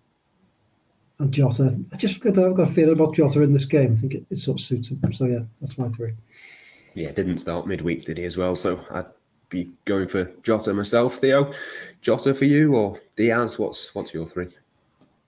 and 1.19 1.32
Jota. 1.32 1.78
I 1.91 1.97
just 1.97 2.26
I've 2.26 2.36
got 2.36 2.59
a 2.59 2.67
feeling 2.67 2.93
about 2.93 3.15
Jota 3.15 3.41
in 3.41 3.53
this 3.53 3.65
game. 3.65 3.93
I 3.93 3.95
think 3.95 4.13
it, 4.13 4.26
it 4.30 4.38
sort 4.38 4.59
of 4.59 4.65
suits 4.65 4.89
him. 4.89 5.13
So 5.13 5.26
yeah, 5.26 5.39
that's 5.61 5.78
my 5.78 5.89
three. 5.89 6.13
Yeah, 6.95 7.11
didn't 7.11 7.39
start 7.39 7.67
midweek, 7.67 8.05
did 8.05 8.17
he 8.17 8.26
as 8.26 8.38
well? 8.38 8.55
So 8.55 8.80
I'd 8.91 9.05
be 9.49 9.71
going 9.86 10.07
for 10.07 10.26
Jota 10.43 10.74
myself. 10.74 11.15
Theo, 11.15 11.53
Jota 12.01 12.34
for 12.34 12.45
you 12.45 12.76
or 12.76 12.99
Diaz? 13.15 13.57
What's 13.57 13.93
what's 13.95 14.13
your 14.13 14.28
three? 14.28 14.49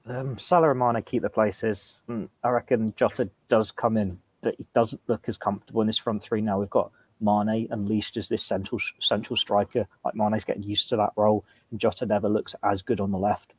Um, 0.08 0.38
Salah 0.38 0.72
and 0.72 0.80
Mane 0.80 1.02
keep 1.04 1.24
the 1.24 1.30
places. 1.30 2.02
Mm, 2.10 2.30
I 2.44 2.50
reckon 2.50 2.94
Jota 2.96 3.30
does 3.48 3.72
come 3.72 3.98
in, 3.98 4.20
but 4.42 4.56
he 4.58 4.68
doesn't 4.74 5.02
look 5.08 5.28
as 5.28 5.38
comfortable 5.38 5.82
in 5.82 5.88
this 5.88 5.98
front 5.98 6.22
three 6.22 6.42
now. 6.42 6.60
We've 6.60 6.70
got 6.70 6.92
Mane 7.20 7.68
unleashed 7.72 8.18
as 8.18 8.30
this 8.30 8.44
central 8.44 8.80
central 9.00 9.38
striker. 9.38 9.88
Like 10.04 10.16
Mane's 10.16 10.46
getting 10.46 10.64
used 10.64 10.90
to 10.90 10.98
that 10.98 11.14
role, 11.16 11.46
and 11.72 11.80
Jota 11.80 12.06
never 12.06 12.30
looks 12.30 12.56
as 12.64 12.82
good 12.82 13.00
on 13.00 13.12
the 13.12 13.18
left. 13.18 13.54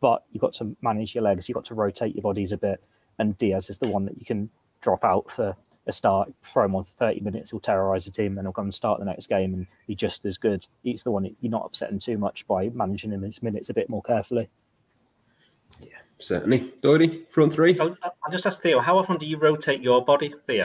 But 0.00 0.24
you've 0.32 0.40
got 0.40 0.54
to 0.54 0.76
manage 0.82 1.14
your 1.14 1.24
legs. 1.24 1.48
You've 1.48 1.54
got 1.54 1.64
to 1.66 1.74
rotate 1.74 2.14
your 2.14 2.22
bodies 2.22 2.52
a 2.52 2.56
bit. 2.56 2.82
And 3.18 3.38
Diaz 3.38 3.70
is 3.70 3.78
the 3.78 3.88
one 3.88 4.06
that 4.06 4.18
you 4.18 4.24
can 4.24 4.50
drop 4.80 5.04
out 5.04 5.30
for 5.30 5.56
a 5.86 5.92
start, 5.92 6.32
throw 6.42 6.64
him 6.64 6.76
on 6.76 6.84
for 6.84 6.92
30 6.92 7.20
minutes, 7.20 7.50
he'll 7.50 7.60
terrorise 7.60 8.04
the 8.04 8.10
team, 8.10 8.38
and 8.38 8.46
he'll 8.46 8.52
come 8.52 8.66
and 8.66 8.74
start 8.74 8.98
the 8.98 9.04
next 9.04 9.26
game 9.26 9.52
and 9.54 9.66
be 9.86 9.94
just 9.94 10.24
as 10.24 10.38
good. 10.38 10.66
He's 10.82 11.02
the 11.02 11.10
one 11.10 11.24
that 11.24 11.34
you're 11.40 11.50
not 11.50 11.64
upsetting 11.64 11.98
too 11.98 12.18
much 12.18 12.46
by 12.46 12.68
managing 12.70 13.10
him 13.10 13.22
his 13.22 13.42
minutes 13.42 13.68
a 13.68 13.74
bit 13.74 13.88
more 13.88 14.02
carefully. 14.02 14.48
Yeah, 16.22 16.26
certainly. 16.26 16.62
Doherty, 16.80 17.24
front 17.28 17.52
three. 17.52 17.78
I'll, 17.78 17.96
I'll 18.02 18.30
just 18.30 18.46
ask 18.46 18.60
Theo, 18.62 18.80
how 18.80 18.98
often 18.98 19.18
do 19.18 19.26
you 19.26 19.38
rotate 19.38 19.80
your 19.80 20.04
body, 20.04 20.34
Theo? 20.46 20.64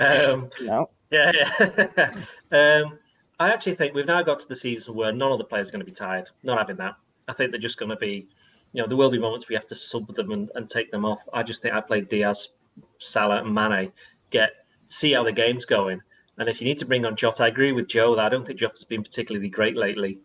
um, 0.00 0.50
no. 0.60 0.90
Yeah, 1.10 1.32
yeah. 1.34 2.12
um, 2.52 2.98
I 3.40 3.50
actually 3.50 3.74
think 3.74 3.94
we've 3.94 4.06
now 4.06 4.22
got 4.22 4.40
to 4.40 4.48
the 4.48 4.56
season 4.56 4.94
where 4.94 5.12
none 5.12 5.32
of 5.32 5.38
the 5.38 5.44
players 5.44 5.68
are 5.68 5.72
going 5.72 5.80
to 5.80 5.86
be 5.86 5.92
tired. 5.92 6.28
Not 6.42 6.58
having 6.58 6.76
that. 6.76 6.94
I 7.28 7.32
think 7.32 7.50
they're 7.50 7.60
just 7.60 7.78
going 7.78 7.90
to 7.90 7.96
be, 7.96 8.28
you 8.72 8.82
know, 8.82 8.88
there 8.88 8.96
will 8.96 9.10
be 9.10 9.18
moments 9.18 9.48
we 9.48 9.54
have 9.54 9.66
to 9.68 9.76
sub 9.76 10.14
them 10.14 10.32
and, 10.32 10.50
and 10.54 10.68
take 10.68 10.90
them 10.90 11.04
off. 11.04 11.20
I 11.32 11.42
just 11.42 11.62
think 11.62 11.74
I 11.74 11.80
played 11.80 12.08
Diaz 12.08 12.50
Salah 12.98 13.42
and 13.42 13.54
Mane 13.54 13.92
get 14.30 14.50
see 14.88 15.12
how 15.12 15.22
the 15.22 15.32
game's 15.32 15.64
going. 15.64 16.00
And 16.38 16.48
if 16.48 16.60
you 16.60 16.66
need 16.66 16.78
to 16.78 16.86
bring 16.86 17.04
on 17.04 17.16
Jota, 17.16 17.44
I 17.44 17.48
agree 17.48 17.72
with 17.72 17.88
Joe 17.88 18.14
that 18.16 18.24
I 18.24 18.28
don't 18.28 18.46
think 18.46 18.60
Jota's 18.60 18.84
been 18.84 19.02
particularly 19.02 19.48
great 19.48 19.76
lately. 19.76 20.18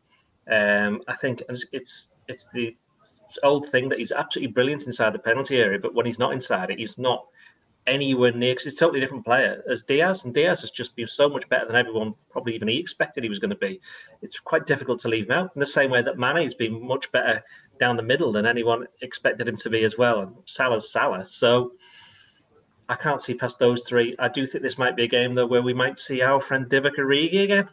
Um, 0.50 1.02
I 1.08 1.16
think 1.16 1.41
it's 1.72 2.10
it's 2.28 2.48
the 2.54 2.76
old 3.44 3.70
thing 3.70 3.90
that 3.90 4.00
he's 4.00 4.12
absolutely 4.12 4.54
brilliant 4.54 4.84
inside 4.84 5.14
the 5.14 5.20
penalty 5.20 5.58
area, 5.58 5.80
but 5.80 5.94
when 5.94 6.06
he's 6.06 6.20
not 6.20 6.34
inside 6.34 6.70
it, 6.70 6.80
he's 6.80 6.98
not 6.98 7.26
anywhere 7.86 8.32
near 8.32 8.54
because 8.54 8.66
he's 8.66 8.74
a 8.74 8.78
totally 8.78 9.00
different 9.00 9.26
player 9.26 9.62
as 9.70 9.84
Diaz. 9.84 10.24
And 10.24 10.34
Diaz 10.34 10.62
has 10.62 10.72
just 10.72 10.96
been 10.96 11.08
so 11.08 11.28
much 11.28 11.48
better 11.50 11.66
than 11.66 11.76
everyone 11.76 12.14
probably 12.30 12.56
even 12.56 12.68
he 12.68 12.80
expected 12.80 13.24
he 13.24 13.30
was 13.30 13.40
going 13.40 13.50
to 13.50 13.56
be. 13.56 13.82
It's 14.22 14.40
quite 14.40 14.66
difficult 14.66 15.02
to 15.02 15.10
leave 15.10 15.26
him 15.26 15.32
out 15.32 15.52
in 15.56 15.60
the 15.60 15.66
same 15.66 15.92
way 15.92 16.02
that 16.02 16.18
Mane 16.18 16.44
has 16.44 16.54
been 16.54 16.86
much 16.86 17.12
better 17.12 17.44
down 17.80 17.98
the 17.98 18.04
middle 18.04 18.32
than 18.32 18.46
anyone 18.46 18.88
expected 19.02 19.48
him 19.48 19.58
to 19.58 19.70
be 19.70 19.84
as 19.84 19.98
well. 19.98 20.20
And 20.20 20.36
Salah's 20.46 20.92
Salah. 20.92 21.28
So 21.30 21.74
I 22.90 22.96
can't 22.96 23.22
see 23.22 23.34
past 23.34 23.60
those 23.60 23.84
three. 23.84 24.16
I 24.20 24.28
do 24.28 24.46
think 24.46 24.64
this 24.64 24.78
might 24.78 24.96
be 24.96 25.04
a 25.04 25.08
game 25.08 25.36
though 25.36 25.48
where 25.48 25.62
we 25.62 25.74
might 25.74 26.00
see 26.00 26.22
our 26.22 26.42
friend 26.42 26.66
Divock 26.68 26.98
Origi 26.98 27.44
again. 27.44 27.70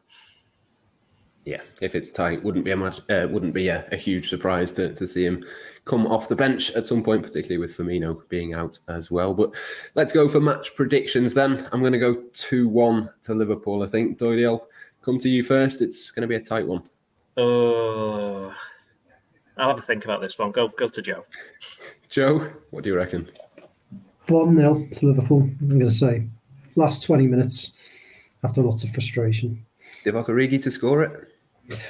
Yeah, 1.44 1.62
if 1.80 1.94
it's 1.94 2.10
tight, 2.10 2.42
wouldn't 2.42 2.66
be 2.66 2.70
a 2.72 2.76
much, 2.76 3.00
uh, 3.08 3.26
wouldn't 3.30 3.54
be 3.54 3.68
a, 3.68 3.88
a, 3.92 3.96
huge 3.96 4.28
surprise 4.28 4.74
to, 4.74 4.94
to 4.94 5.06
see 5.06 5.24
him 5.24 5.42
come 5.86 6.06
off 6.06 6.28
the 6.28 6.36
bench 6.36 6.70
at 6.72 6.86
some 6.86 7.02
point, 7.02 7.22
particularly 7.22 7.56
with 7.56 7.74
Firmino 7.74 8.28
being 8.28 8.52
out 8.52 8.78
as 8.88 9.10
well. 9.10 9.32
But 9.32 9.54
let's 9.94 10.12
go 10.12 10.28
for 10.28 10.38
match 10.38 10.76
predictions 10.76 11.32
then. 11.32 11.66
I'm 11.72 11.80
going 11.80 11.94
to 11.94 11.98
go 11.98 12.22
two 12.34 12.68
one 12.68 13.08
to 13.22 13.34
Liverpool. 13.34 13.82
I 13.82 13.86
think 13.86 14.18
Doyle, 14.18 14.46
I'll 14.46 14.68
come 15.02 15.18
to 15.18 15.30
you 15.30 15.42
first. 15.42 15.80
It's 15.80 16.10
going 16.10 16.22
to 16.22 16.28
be 16.28 16.36
a 16.36 16.44
tight 16.44 16.66
one. 16.66 16.82
Oh, 17.38 18.52
I'll 19.56 19.68
have 19.68 19.76
to 19.76 19.82
think 19.82 20.04
about 20.04 20.20
this 20.20 20.38
one. 20.38 20.52
Go 20.52 20.68
go 20.68 20.88
to 20.90 21.00
Joe. 21.00 21.24
Joe, 22.10 22.50
what 22.70 22.84
do 22.84 22.90
you 22.90 22.96
reckon? 22.96 23.26
1 24.28 24.56
0 24.56 24.86
to 24.92 25.06
Liverpool, 25.06 25.40
I'm 25.60 25.68
going 25.68 25.80
to 25.80 25.90
say. 25.90 26.28
Last 26.76 27.02
20 27.04 27.26
minutes 27.26 27.72
after 28.44 28.62
lots 28.62 28.84
of 28.84 28.90
frustration. 28.90 29.64
Divock 30.04 30.26
Origi 30.26 30.62
to 30.62 30.70
score 30.70 31.02
it? 31.02 31.29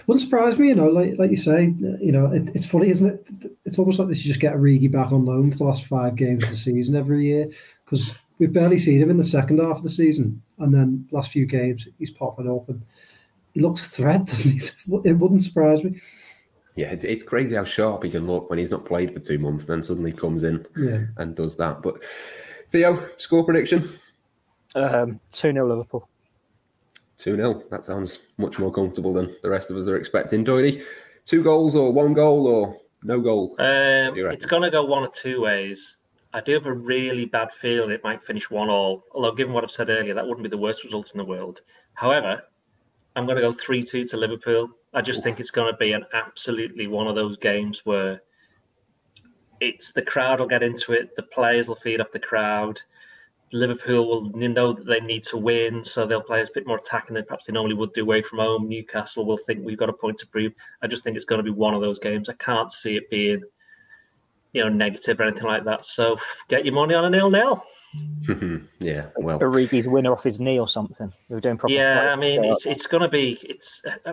Wouldn't 0.07 0.23
surprise 0.23 0.59
me, 0.59 0.69
you 0.69 0.75
know, 0.75 0.89
like 0.89 1.19
like 1.19 1.31
you 1.31 1.37
say, 1.37 1.75
you 2.01 2.13
know, 2.13 2.27
it, 2.27 2.51
it's 2.55 2.67
funny, 2.67 2.91
isn't 2.91 3.09
it? 3.09 3.53
It's 3.65 3.79
almost 3.79 3.99
like 3.99 4.09
this 4.09 4.25
you 4.25 4.31
just 4.31 4.41
get 4.41 4.55
Origi 4.55 4.91
back 4.91 5.13
on 5.13 5.25
loan 5.25 5.51
for 5.51 5.59
the 5.59 5.65
last 5.65 5.87
five 5.87 6.17
games 6.17 6.45
of 6.45 6.51
the 6.51 6.57
season 6.57 6.97
every 6.97 7.27
year 7.27 7.49
because 7.85 8.15
we've 8.41 8.53
barely 8.53 8.79
seen 8.79 9.01
him 9.01 9.11
in 9.11 9.19
the 9.19 9.25
second 9.25 9.61
half 9.61 9.77
of 9.77 9.83
the 9.83 9.91
season. 9.91 10.43
And 10.59 10.75
then 10.75 11.07
last 11.13 11.31
few 11.31 11.47
games, 11.47 11.87
he's 11.99 12.11
popping 12.11 12.51
up 12.51 12.69
and 12.69 12.83
he 13.53 13.61
looks 13.61 13.83
a 13.83 13.89
threat, 13.89 14.25
doesn't 14.27 14.51
he? 14.51 14.61
It 15.05 15.19
wouldn't 15.19 15.45
surprise 15.45 15.85
me. 15.85 16.01
Yeah, 16.77 16.93
it's, 16.93 17.05
it's 17.05 17.23
crazy 17.23 17.57
how 17.57 17.65
sharp 17.65 18.05
he 18.05 18.11
can 18.11 18.27
look 18.27 18.49
when 18.49 18.59
he's 18.59 18.71
not 18.71 18.87
played 18.87 19.13
for 19.13 19.21
two 19.21 19.39
months, 19.39 19.67
then 19.67 19.83
suddenly 19.83 20.13
comes 20.13 20.45
in 20.45 20.65
yeah. 20.77 21.05
and 21.19 21.35
does 21.35 21.57
that. 21.57 21.83
But 21.83 22.03
Theo, 22.71 23.07
score 23.19 23.45
prediction? 23.45 23.89
Um, 24.75 25.21
2 25.33 25.53
0 25.53 25.69
Liverpool. 25.69 26.09
2 27.21 27.37
0. 27.37 27.63
That 27.71 27.85
sounds 27.85 28.19
much 28.39 28.59
more 28.59 28.73
comfortable 28.73 29.13
than 29.13 29.35
the 29.43 29.51
rest 29.51 29.71
of 29.71 29.77
us 29.77 29.89
are 29.89 29.97
expecting. 29.97 30.45
Doherty, 30.45 30.83
two 31.25 31.43
goals 31.43 31.75
or 31.75 31.93
one 31.93 32.15
goal 32.15 32.47
or 32.47 32.77
no 33.03 33.21
goal? 33.21 33.55
Um, 33.59 34.17
it's 34.17 34.47
going 34.47 34.63
to 34.63 34.71
go 34.71 34.85
one 34.85 35.03
or 35.03 35.11
two 35.11 35.43
ways. 35.43 35.97
I 36.33 36.41
do 36.41 36.55
have 36.55 36.67
a 36.67 36.73
really 36.73 37.25
bad 37.25 37.49
feeling 37.61 37.91
it 37.91 38.05
might 38.05 38.25
finish 38.25 38.51
one 38.51 38.69
all. 38.69 39.05
Although, 39.13 39.33
given 39.33 39.53
what 39.53 39.65
I've 39.65 39.71
said 39.71 39.91
earlier, 39.91 40.15
that 40.15 40.27
wouldn't 40.27 40.45
be 40.45 40.49
the 40.49 40.57
worst 40.57 40.85
result 40.85 41.11
in 41.13 41.19
the 41.19 41.25
world. 41.25 41.61
However, 41.95 42.43
I'm 43.17 43.27
going 43.27 43.37
to 43.37 43.43
go 43.43 43.53
3 43.53 43.83
2 43.83 44.05
to 44.05 44.17
Liverpool. 44.17 44.69
I 44.95 45.03
just 45.03 45.19
Oof. 45.19 45.25
think 45.25 45.41
it's 45.41 45.51
going 45.51 45.73
to 45.73 45.77
be 45.77 45.93
an 45.93 46.05
absolutely 46.13 46.87
one 46.87 47.09
of 47.09 47.17
those 47.17 47.37
games 47.39 47.83
where 47.85 48.23
it's 49.61 49.93
the 49.93 50.03
crowd 50.03 50.41
will 50.41 50.47
get 50.47 50.63
into 50.63 50.93
it, 50.93 51.15
the 51.17 51.23
players 51.23 51.69
will 51.69 51.79
feed 51.83 52.01
off 52.01 52.13
the 52.13 52.19
crowd. 52.19 52.81
Liverpool 53.53 54.07
will 54.07 54.49
know 54.49 54.73
that 54.73 54.87
they 54.87 55.01
need 55.01 55.25
to 55.25 55.37
win, 55.37 55.85
so 55.85 56.07
they'll 56.07 56.23
play 56.23 56.41
a 56.41 56.47
bit 56.55 56.67
more 56.67 56.79
attacking 56.79 57.15
than 57.15 57.25
perhaps 57.25 57.47
they 57.47 57.53
normally 57.53 57.75
would 57.75 57.93
do 57.93 58.03
away 58.03 58.23
from 58.23 58.39
home. 58.39 58.69
Newcastle 58.69 59.25
will 59.25 59.39
think 59.39 59.65
we've 59.65 59.79
got 59.79 59.89
a 59.89 59.93
point 59.93 60.19
to 60.19 60.27
prove. 60.27 60.53
I 60.83 60.87
just 60.87 61.03
think 61.03 61.17
it's 61.17 61.25
going 61.25 61.41
to 61.41 61.45
be 61.45 61.51
one 61.51 61.75
of 61.75 61.81
those 61.81 61.99
games. 61.99 62.29
I 62.29 62.35
can't 62.35 62.71
see 62.71 62.97
it 62.97 63.11
being, 63.11 63.43
you 64.53 64.63
know, 64.63 64.69
negative 64.69 65.19
or 65.19 65.25
anything 65.25 65.47
like 65.47 65.65
that. 65.65 65.85
So 65.85 66.17
get 66.49 66.65
your 66.65 66.75
money 66.75 66.95
on 66.95 67.07
a 67.07 67.11
nil-nil. 67.11 67.65
yeah, 68.79 69.07
well, 69.17 69.41
Origi's 69.41 69.89
winner 69.89 70.13
off 70.13 70.23
his 70.23 70.39
knee 70.39 70.61
or 70.61 70.69
something. 70.69 71.13
They 71.29 71.35
were 71.35 71.41
doing 71.41 71.59
proper. 71.59 71.75
Yeah, 71.75 72.13
I 72.13 72.17
mean, 72.17 72.45
it's 72.45 72.65
it's 72.67 72.87
going 72.87 73.03
to 73.03 73.09
be 73.09 73.39
it's. 73.43 73.83
Uh, 74.05 74.13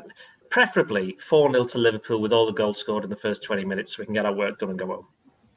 preferably 0.50 1.18
4 1.28 1.52
0 1.52 1.66
to 1.68 1.78
Liverpool 1.78 2.22
with 2.22 2.32
all 2.32 2.46
the 2.46 2.54
goals 2.54 2.78
scored 2.78 3.04
in 3.04 3.10
the 3.10 3.18
first 3.18 3.44
20 3.44 3.66
minutes 3.66 3.96
so 3.96 4.02
we 4.02 4.06
can 4.06 4.14
get 4.14 4.26
our 4.26 4.34
work 4.34 4.60
done 4.60 4.70
and 4.70 4.80
go 4.80 4.88
home. 4.88 5.08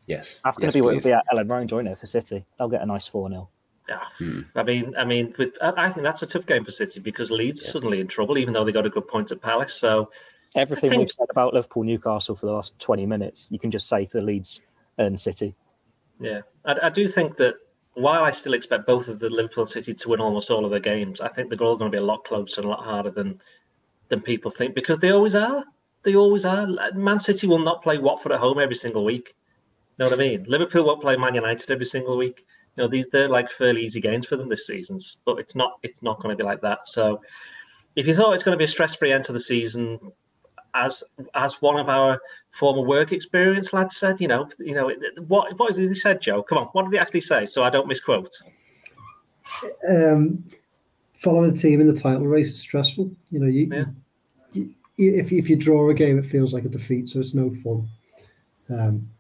Yes. 0.07 0.41
That's 0.45 0.59
going 0.59 0.67
yes, 0.67 0.73
to 0.73 0.77
be 0.77 0.81
what 0.81 0.97
it'll 0.97 1.09
be 1.09 1.13
at 1.13 1.25
Elland 1.33 1.51
Road, 1.51 1.71
won't 1.71 1.89
it, 1.89 1.99
for 1.99 2.07
City? 2.07 2.45
They'll 2.59 2.69
get 2.69 2.83
a 2.83 2.87
nice 2.87 3.07
4 3.07 3.29
0. 3.29 3.49
Yeah. 3.91 4.05
Hmm. 4.19 4.41
I 4.55 4.63
mean, 4.63 4.95
I 4.97 5.05
mean, 5.05 5.35
with 5.37 5.55
I 5.61 5.91
think 5.91 6.05
that's 6.05 6.23
a 6.23 6.27
tough 6.27 6.47
game 6.47 6.65
for 6.65 6.71
City 6.71 7.01
because 7.01 7.33
Leeds 7.33 7.61
yeah. 7.65 7.73
suddenly 7.73 7.99
in 7.99 8.07
trouble, 8.07 8.39
even 8.39 8.55
though 8.55 8.65
they 8.65 8.71
got 8.71 8.87
a 8.87 8.91
good 8.91 9.09
point 9.09 9.33
at 9.33 9.43
Palace. 9.43 9.75
So 9.75 10.11
everything 10.55 10.91
think... 10.91 11.01
we've 11.01 11.11
said 11.11 11.27
about 11.29 11.55
Liverpool 11.55 11.83
Newcastle 11.83 12.37
for 12.37 12.47
the 12.47 12.53
last 12.53 12.79
20 12.79 13.05
minutes, 13.05 13.49
you 13.51 13.59
can 13.59 13.71
just 13.71 13.89
say 13.89 14.07
for 14.07 14.23
Leeds 14.23 14.61
and 14.99 15.21
City. 15.21 15.57
Yeah. 16.21 16.43
I, 16.65 16.77
I 16.85 16.91
do 16.91 17.09
think 17.09 17.37
that 17.39 17.55
while 17.95 18.23
I 18.23 18.31
still 18.31 18.55
expect 18.55 18.87
both 18.87 19.09
of 19.09 19.19
the 19.19 19.29
Liverpool 19.29 19.67
City 19.67 19.93
to 19.93 20.09
win 20.09 20.21
almost 20.21 20.51
all 20.51 20.65
of 20.65 20.71
their 20.71 20.79
games, 20.79 21.21
I 21.21 21.29
think 21.29 21.51
the 21.51 21.57
goal 21.57 21.73
is 21.73 21.79
going 21.79 21.91
to 21.91 21.97
be 21.97 22.01
a 22.01 22.07
lot 22.07 22.25
closer 22.25 22.61
and 22.61 22.67
a 22.67 22.71
lot 22.71 22.85
harder 22.85 23.11
than 23.11 23.41
than 24.09 24.21
people 24.21 24.53
think 24.53 24.75
because 24.75 25.01
they 25.01 25.11
always 25.11 25.35
are. 25.35 25.65
They 26.05 26.15
always 26.15 26.45
are. 26.45 26.67
Man 26.95 27.19
City 27.19 27.49
will 27.49 27.59
not 27.59 27.83
play 27.83 27.99
Watford 27.99 28.33
at 28.33 28.39
home 28.39 28.61
every 28.61 28.77
single 28.77 29.05
week. 29.05 29.35
You 29.99 30.05
know 30.05 30.11
what 30.11 30.21
I 30.21 30.23
mean? 30.23 30.45
Liverpool 30.49 30.85
won't 30.85 31.01
play 31.01 31.17
Man 31.17 31.35
United 31.35 31.71
every 31.71 31.87
single 31.87 32.17
week. 32.17 32.47
You 32.77 32.85
know, 32.85 32.89
these 32.89 33.07
they're 33.13 33.29
like 33.29 33.51
fairly 33.51 33.85
easy 33.85 34.01
games 34.01 34.27
for 34.27 34.37
them 34.37 34.49
this 34.49 34.67
season, 34.67 34.99
but 35.25 35.39
it's 35.39 35.55
not 35.55 35.79
it's 35.83 36.03
not 36.03 36.21
going 36.21 36.37
to 36.37 36.37
be 36.37 36.47
like 36.47 36.61
that. 36.63 36.81
So 36.87 37.21
if 37.97 38.07
you 38.07 38.15
thought 38.15 38.33
it's 38.35 38.45
going 38.45 38.55
to 38.55 38.59
be 38.59 38.65
a 38.65 38.69
stress-free 38.69 39.13
end 39.13 39.25
to 39.25 39.33
the 39.33 39.41
season, 39.41 39.99
as 40.75 41.03
as 41.35 41.61
one 41.61 41.79
of 41.79 41.89
our 41.89 42.21
former 42.59 42.83
work 42.83 43.13
experience 43.13 43.73
lads 43.73 43.97
said, 43.97 44.21
you 44.21 44.29
know, 44.29 44.49
you 44.59 44.75
know, 44.75 44.91
what 45.27 45.59
what 45.59 45.71
is 45.71 45.79
it 45.79 45.89
he 45.89 45.95
said, 45.95 46.21
Joe? 46.21 46.43
Come 46.43 46.59
on, 46.59 46.67
what 46.73 46.85
did 46.85 46.93
he 46.93 46.99
actually 46.99 47.23
say? 47.23 47.47
So 47.47 47.65
I 47.65 47.71
don't 47.71 47.89
misquote. 47.89 48.31
Um, 49.89 50.45
following 51.19 51.51
a 51.51 51.55
team 51.55 51.81
in 51.81 51.87
the 51.87 51.99
title 51.99 52.27
race 52.27 52.49
is 52.49 52.61
stressful. 52.61 53.11
You 53.31 53.41
know, 53.41 53.47
you, 53.47 53.69
yeah. 53.73 53.85
you, 54.53 54.75
you, 54.97 55.15
if 55.15 55.33
if 55.33 55.51
you 55.51 55.57
draw 55.57 55.89
a 55.91 55.95
game, 55.95 56.19
it 56.19 56.27
feels 56.27 56.55
like 56.55 56.65
a 56.65 56.69
defeat, 56.69 57.09
so 57.09 57.21
it's 57.21 57.35
no 57.35 57.51
fun. 57.51 57.89
Um, 58.69 59.11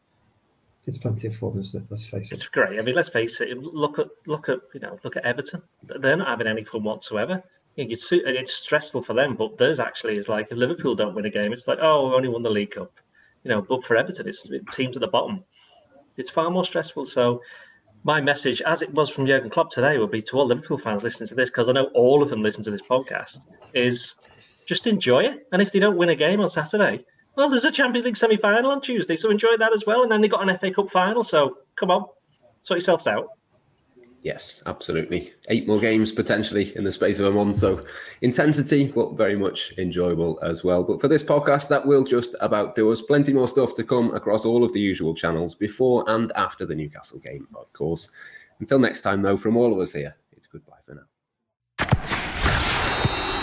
it's 0.86 0.98
plenty 0.98 1.28
of 1.28 1.36
fun, 1.36 1.58
isn't 1.58 1.82
it? 1.82 1.86
Let's 1.90 2.06
face 2.06 2.32
it. 2.32 2.36
It's 2.36 2.46
great. 2.46 2.78
I 2.78 2.82
mean, 2.82 2.94
let's 2.94 3.08
face 3.08 3.40
it. 3.40 3.56
Look 3.58 3.98
at 3.98 4.08
look 4.26 4.48
at 4.48 4.58
you 4.74 4.80
know 4.80 4.98
look 5.04 5.16
at 5.16 5.24
Everton. 5.24 5.62
They're 5.82 6.16
not 6.16 6.28
having 6.28 6.46
any 6.46 6.64
fun 6.64 6.82
whatsoever. 6.84 7.42
It's 7.76 8.08
it's 8.10 8.54
stressful 8.54 9.04
for 9.04 9.14
them, 9.14 9.36
but 9.36 9.56
theirs 9.58 9.78
actually 9.78 10.16
is 10.16 10.28
like 10.28 10.48
if 10.50 10.56
Liverpool 10.56 10.94
don't 10.94 11.14
win 11.14 11.26
a 11.26 11.30
game, 11.30 11.52
it's 11.52 11.68
like 11.68 11.78
oh, 11.80 12.08
we 12.08 12.14
only 12.14 12.28
won 12.28 12.42
the 12.42 12.50
League 12.50 12.72
Cup. 12.72 12.92
You 13.44 13.50
know, 13.50 13.62
but 13.62 13.84
for 13.84 13.96
Everton, 13.96 14.28
it's 14.28 14.46
it 14.46 14.66
teams 14.72 14.96
at 14.96 15.00
the 15.00 15.08
bottom. 15.08 15.44
It's 16.16 16.30
far 16.30 16.50
more 16.50 16.64
stressful. 16.64 17.06
So 17.06 17.40
my 18.02 18.20
message, 18.20 18.62
as 18.62 18.82
it 18.82 18.92
was 18.94 19.10
from 19.10 19.26
Jurgen 19.26 19.50
Klopp 19.50 19.70
today, 19.70 19.98
would 19.98 20.10
be 20.10 20.22
to 20.22 20.36
all 20.36 20.46
Liverpool 20.46 20.78
fans 20.78 21.02
listening 21.02 21.28
to 21.28 21.34
this, 21.34 21.50
because 21.50 21.68
I 21.68 21.72
know 21.72 21.90
all 21.94 22.22
of 22.22 22.30
them 22.30 22.42
listen 22.42 22.64
to 22.64 22.70
this 22.70 22.82
podcast, 22.82 23.38
is 23.74 24.14
just 24.66 24.86
enjoy 24.86 25.24
it. 25.24 25.46
And 25.52 25.60
if 25.60 25.72
they 25.72 25.78
don't 25.78 25.96
win 25.96 26.08
a 26.08 26.16
game 26.16 26.40
on 26.40 26.48
Saturday, 26.48 27.04
well, 27.36 27.48
there's 27.48 27.64
a 27.64 27.70
Champions 27.70 28.04
League 28.04 28.16
semi 28.16 28.36
final 28.36 28.70
on 28.70 28.80
Tuesday, 28.80 29.16
so 29.16 29.30
enjoy 29.30 29.56
that 29.58 29.72
as 29.74 29.84
well. 29.86 30.02
And 30.02 30.12
then 30.12 30.20
they 30.20 30.28
got 30.28 30.48
an 30.48 30.58
FA 30.58 30.72
Cup 30.72 30.90
final, 30.90 31.24
so 31.24 31.58
come 31.76 31.90
on, 31.90 32.06
sort 32.62 32.78
yourselves 32.78 33.06
out. 33.06 33.28
Yes, 34.22 34.62
absolutely. 34.66 35.32
Eight 35.48 35.66
more 35.66 35.80
games 35.80 36.12
potentially 36.12 36.76
in 36.76 36.84
the 36.84 36.92
space 36.92 37.18
of 37.18 37.26
a 37.26 37.30
month. 37.30 37.56
So 37.56 37.82
intensity, 38.20 38.88
but 38.88 39.14
very 39.14 39.36
much 39.36 39.72
enjoyable 39.78 40.38
as 40.42 40.62
well. 40.62 40.82
But 40.82 41.00
for 41.00 41.08
this 41.08 41.22
podcast, 41.22 41.68
that 41.68 41.86
will 41.86 42.04
just 42.04 42.36
about 42.40 42.74
do 42.74 42.92
us. 42.92 43.00
Plenty 43.00 43.32
more 43.32 43.48
stuff 43.48 43.74
to 43.76 43.84
come 43.84 44.14
across 44.14 44.44
all 44.44 44.62
of 44.62 44.74
the 44.74 44.80
usual 44.80 45.14
channels 45.14 45.54
before 45.54 46.04
and 46.08 46.32
after 46.36 46.66
the 46.66 46.74
Newcastle 46.74 47.20
game, 47.20 47.48
of 47.54 47.72
course. 47.72 48.10
Until 48.58 48.78
next 48.78 49.00
time, 49.00 49.22
though, 49.22 49.38
from 49.38 49.56
all 49.56 49.72
of 49.72 49.78
us 49.78 49.92
here, 49.92 50.14
it's 50.36 50.46
goodbye 50.46 50.76
for 50.84 50.96
now. 50.96 51.09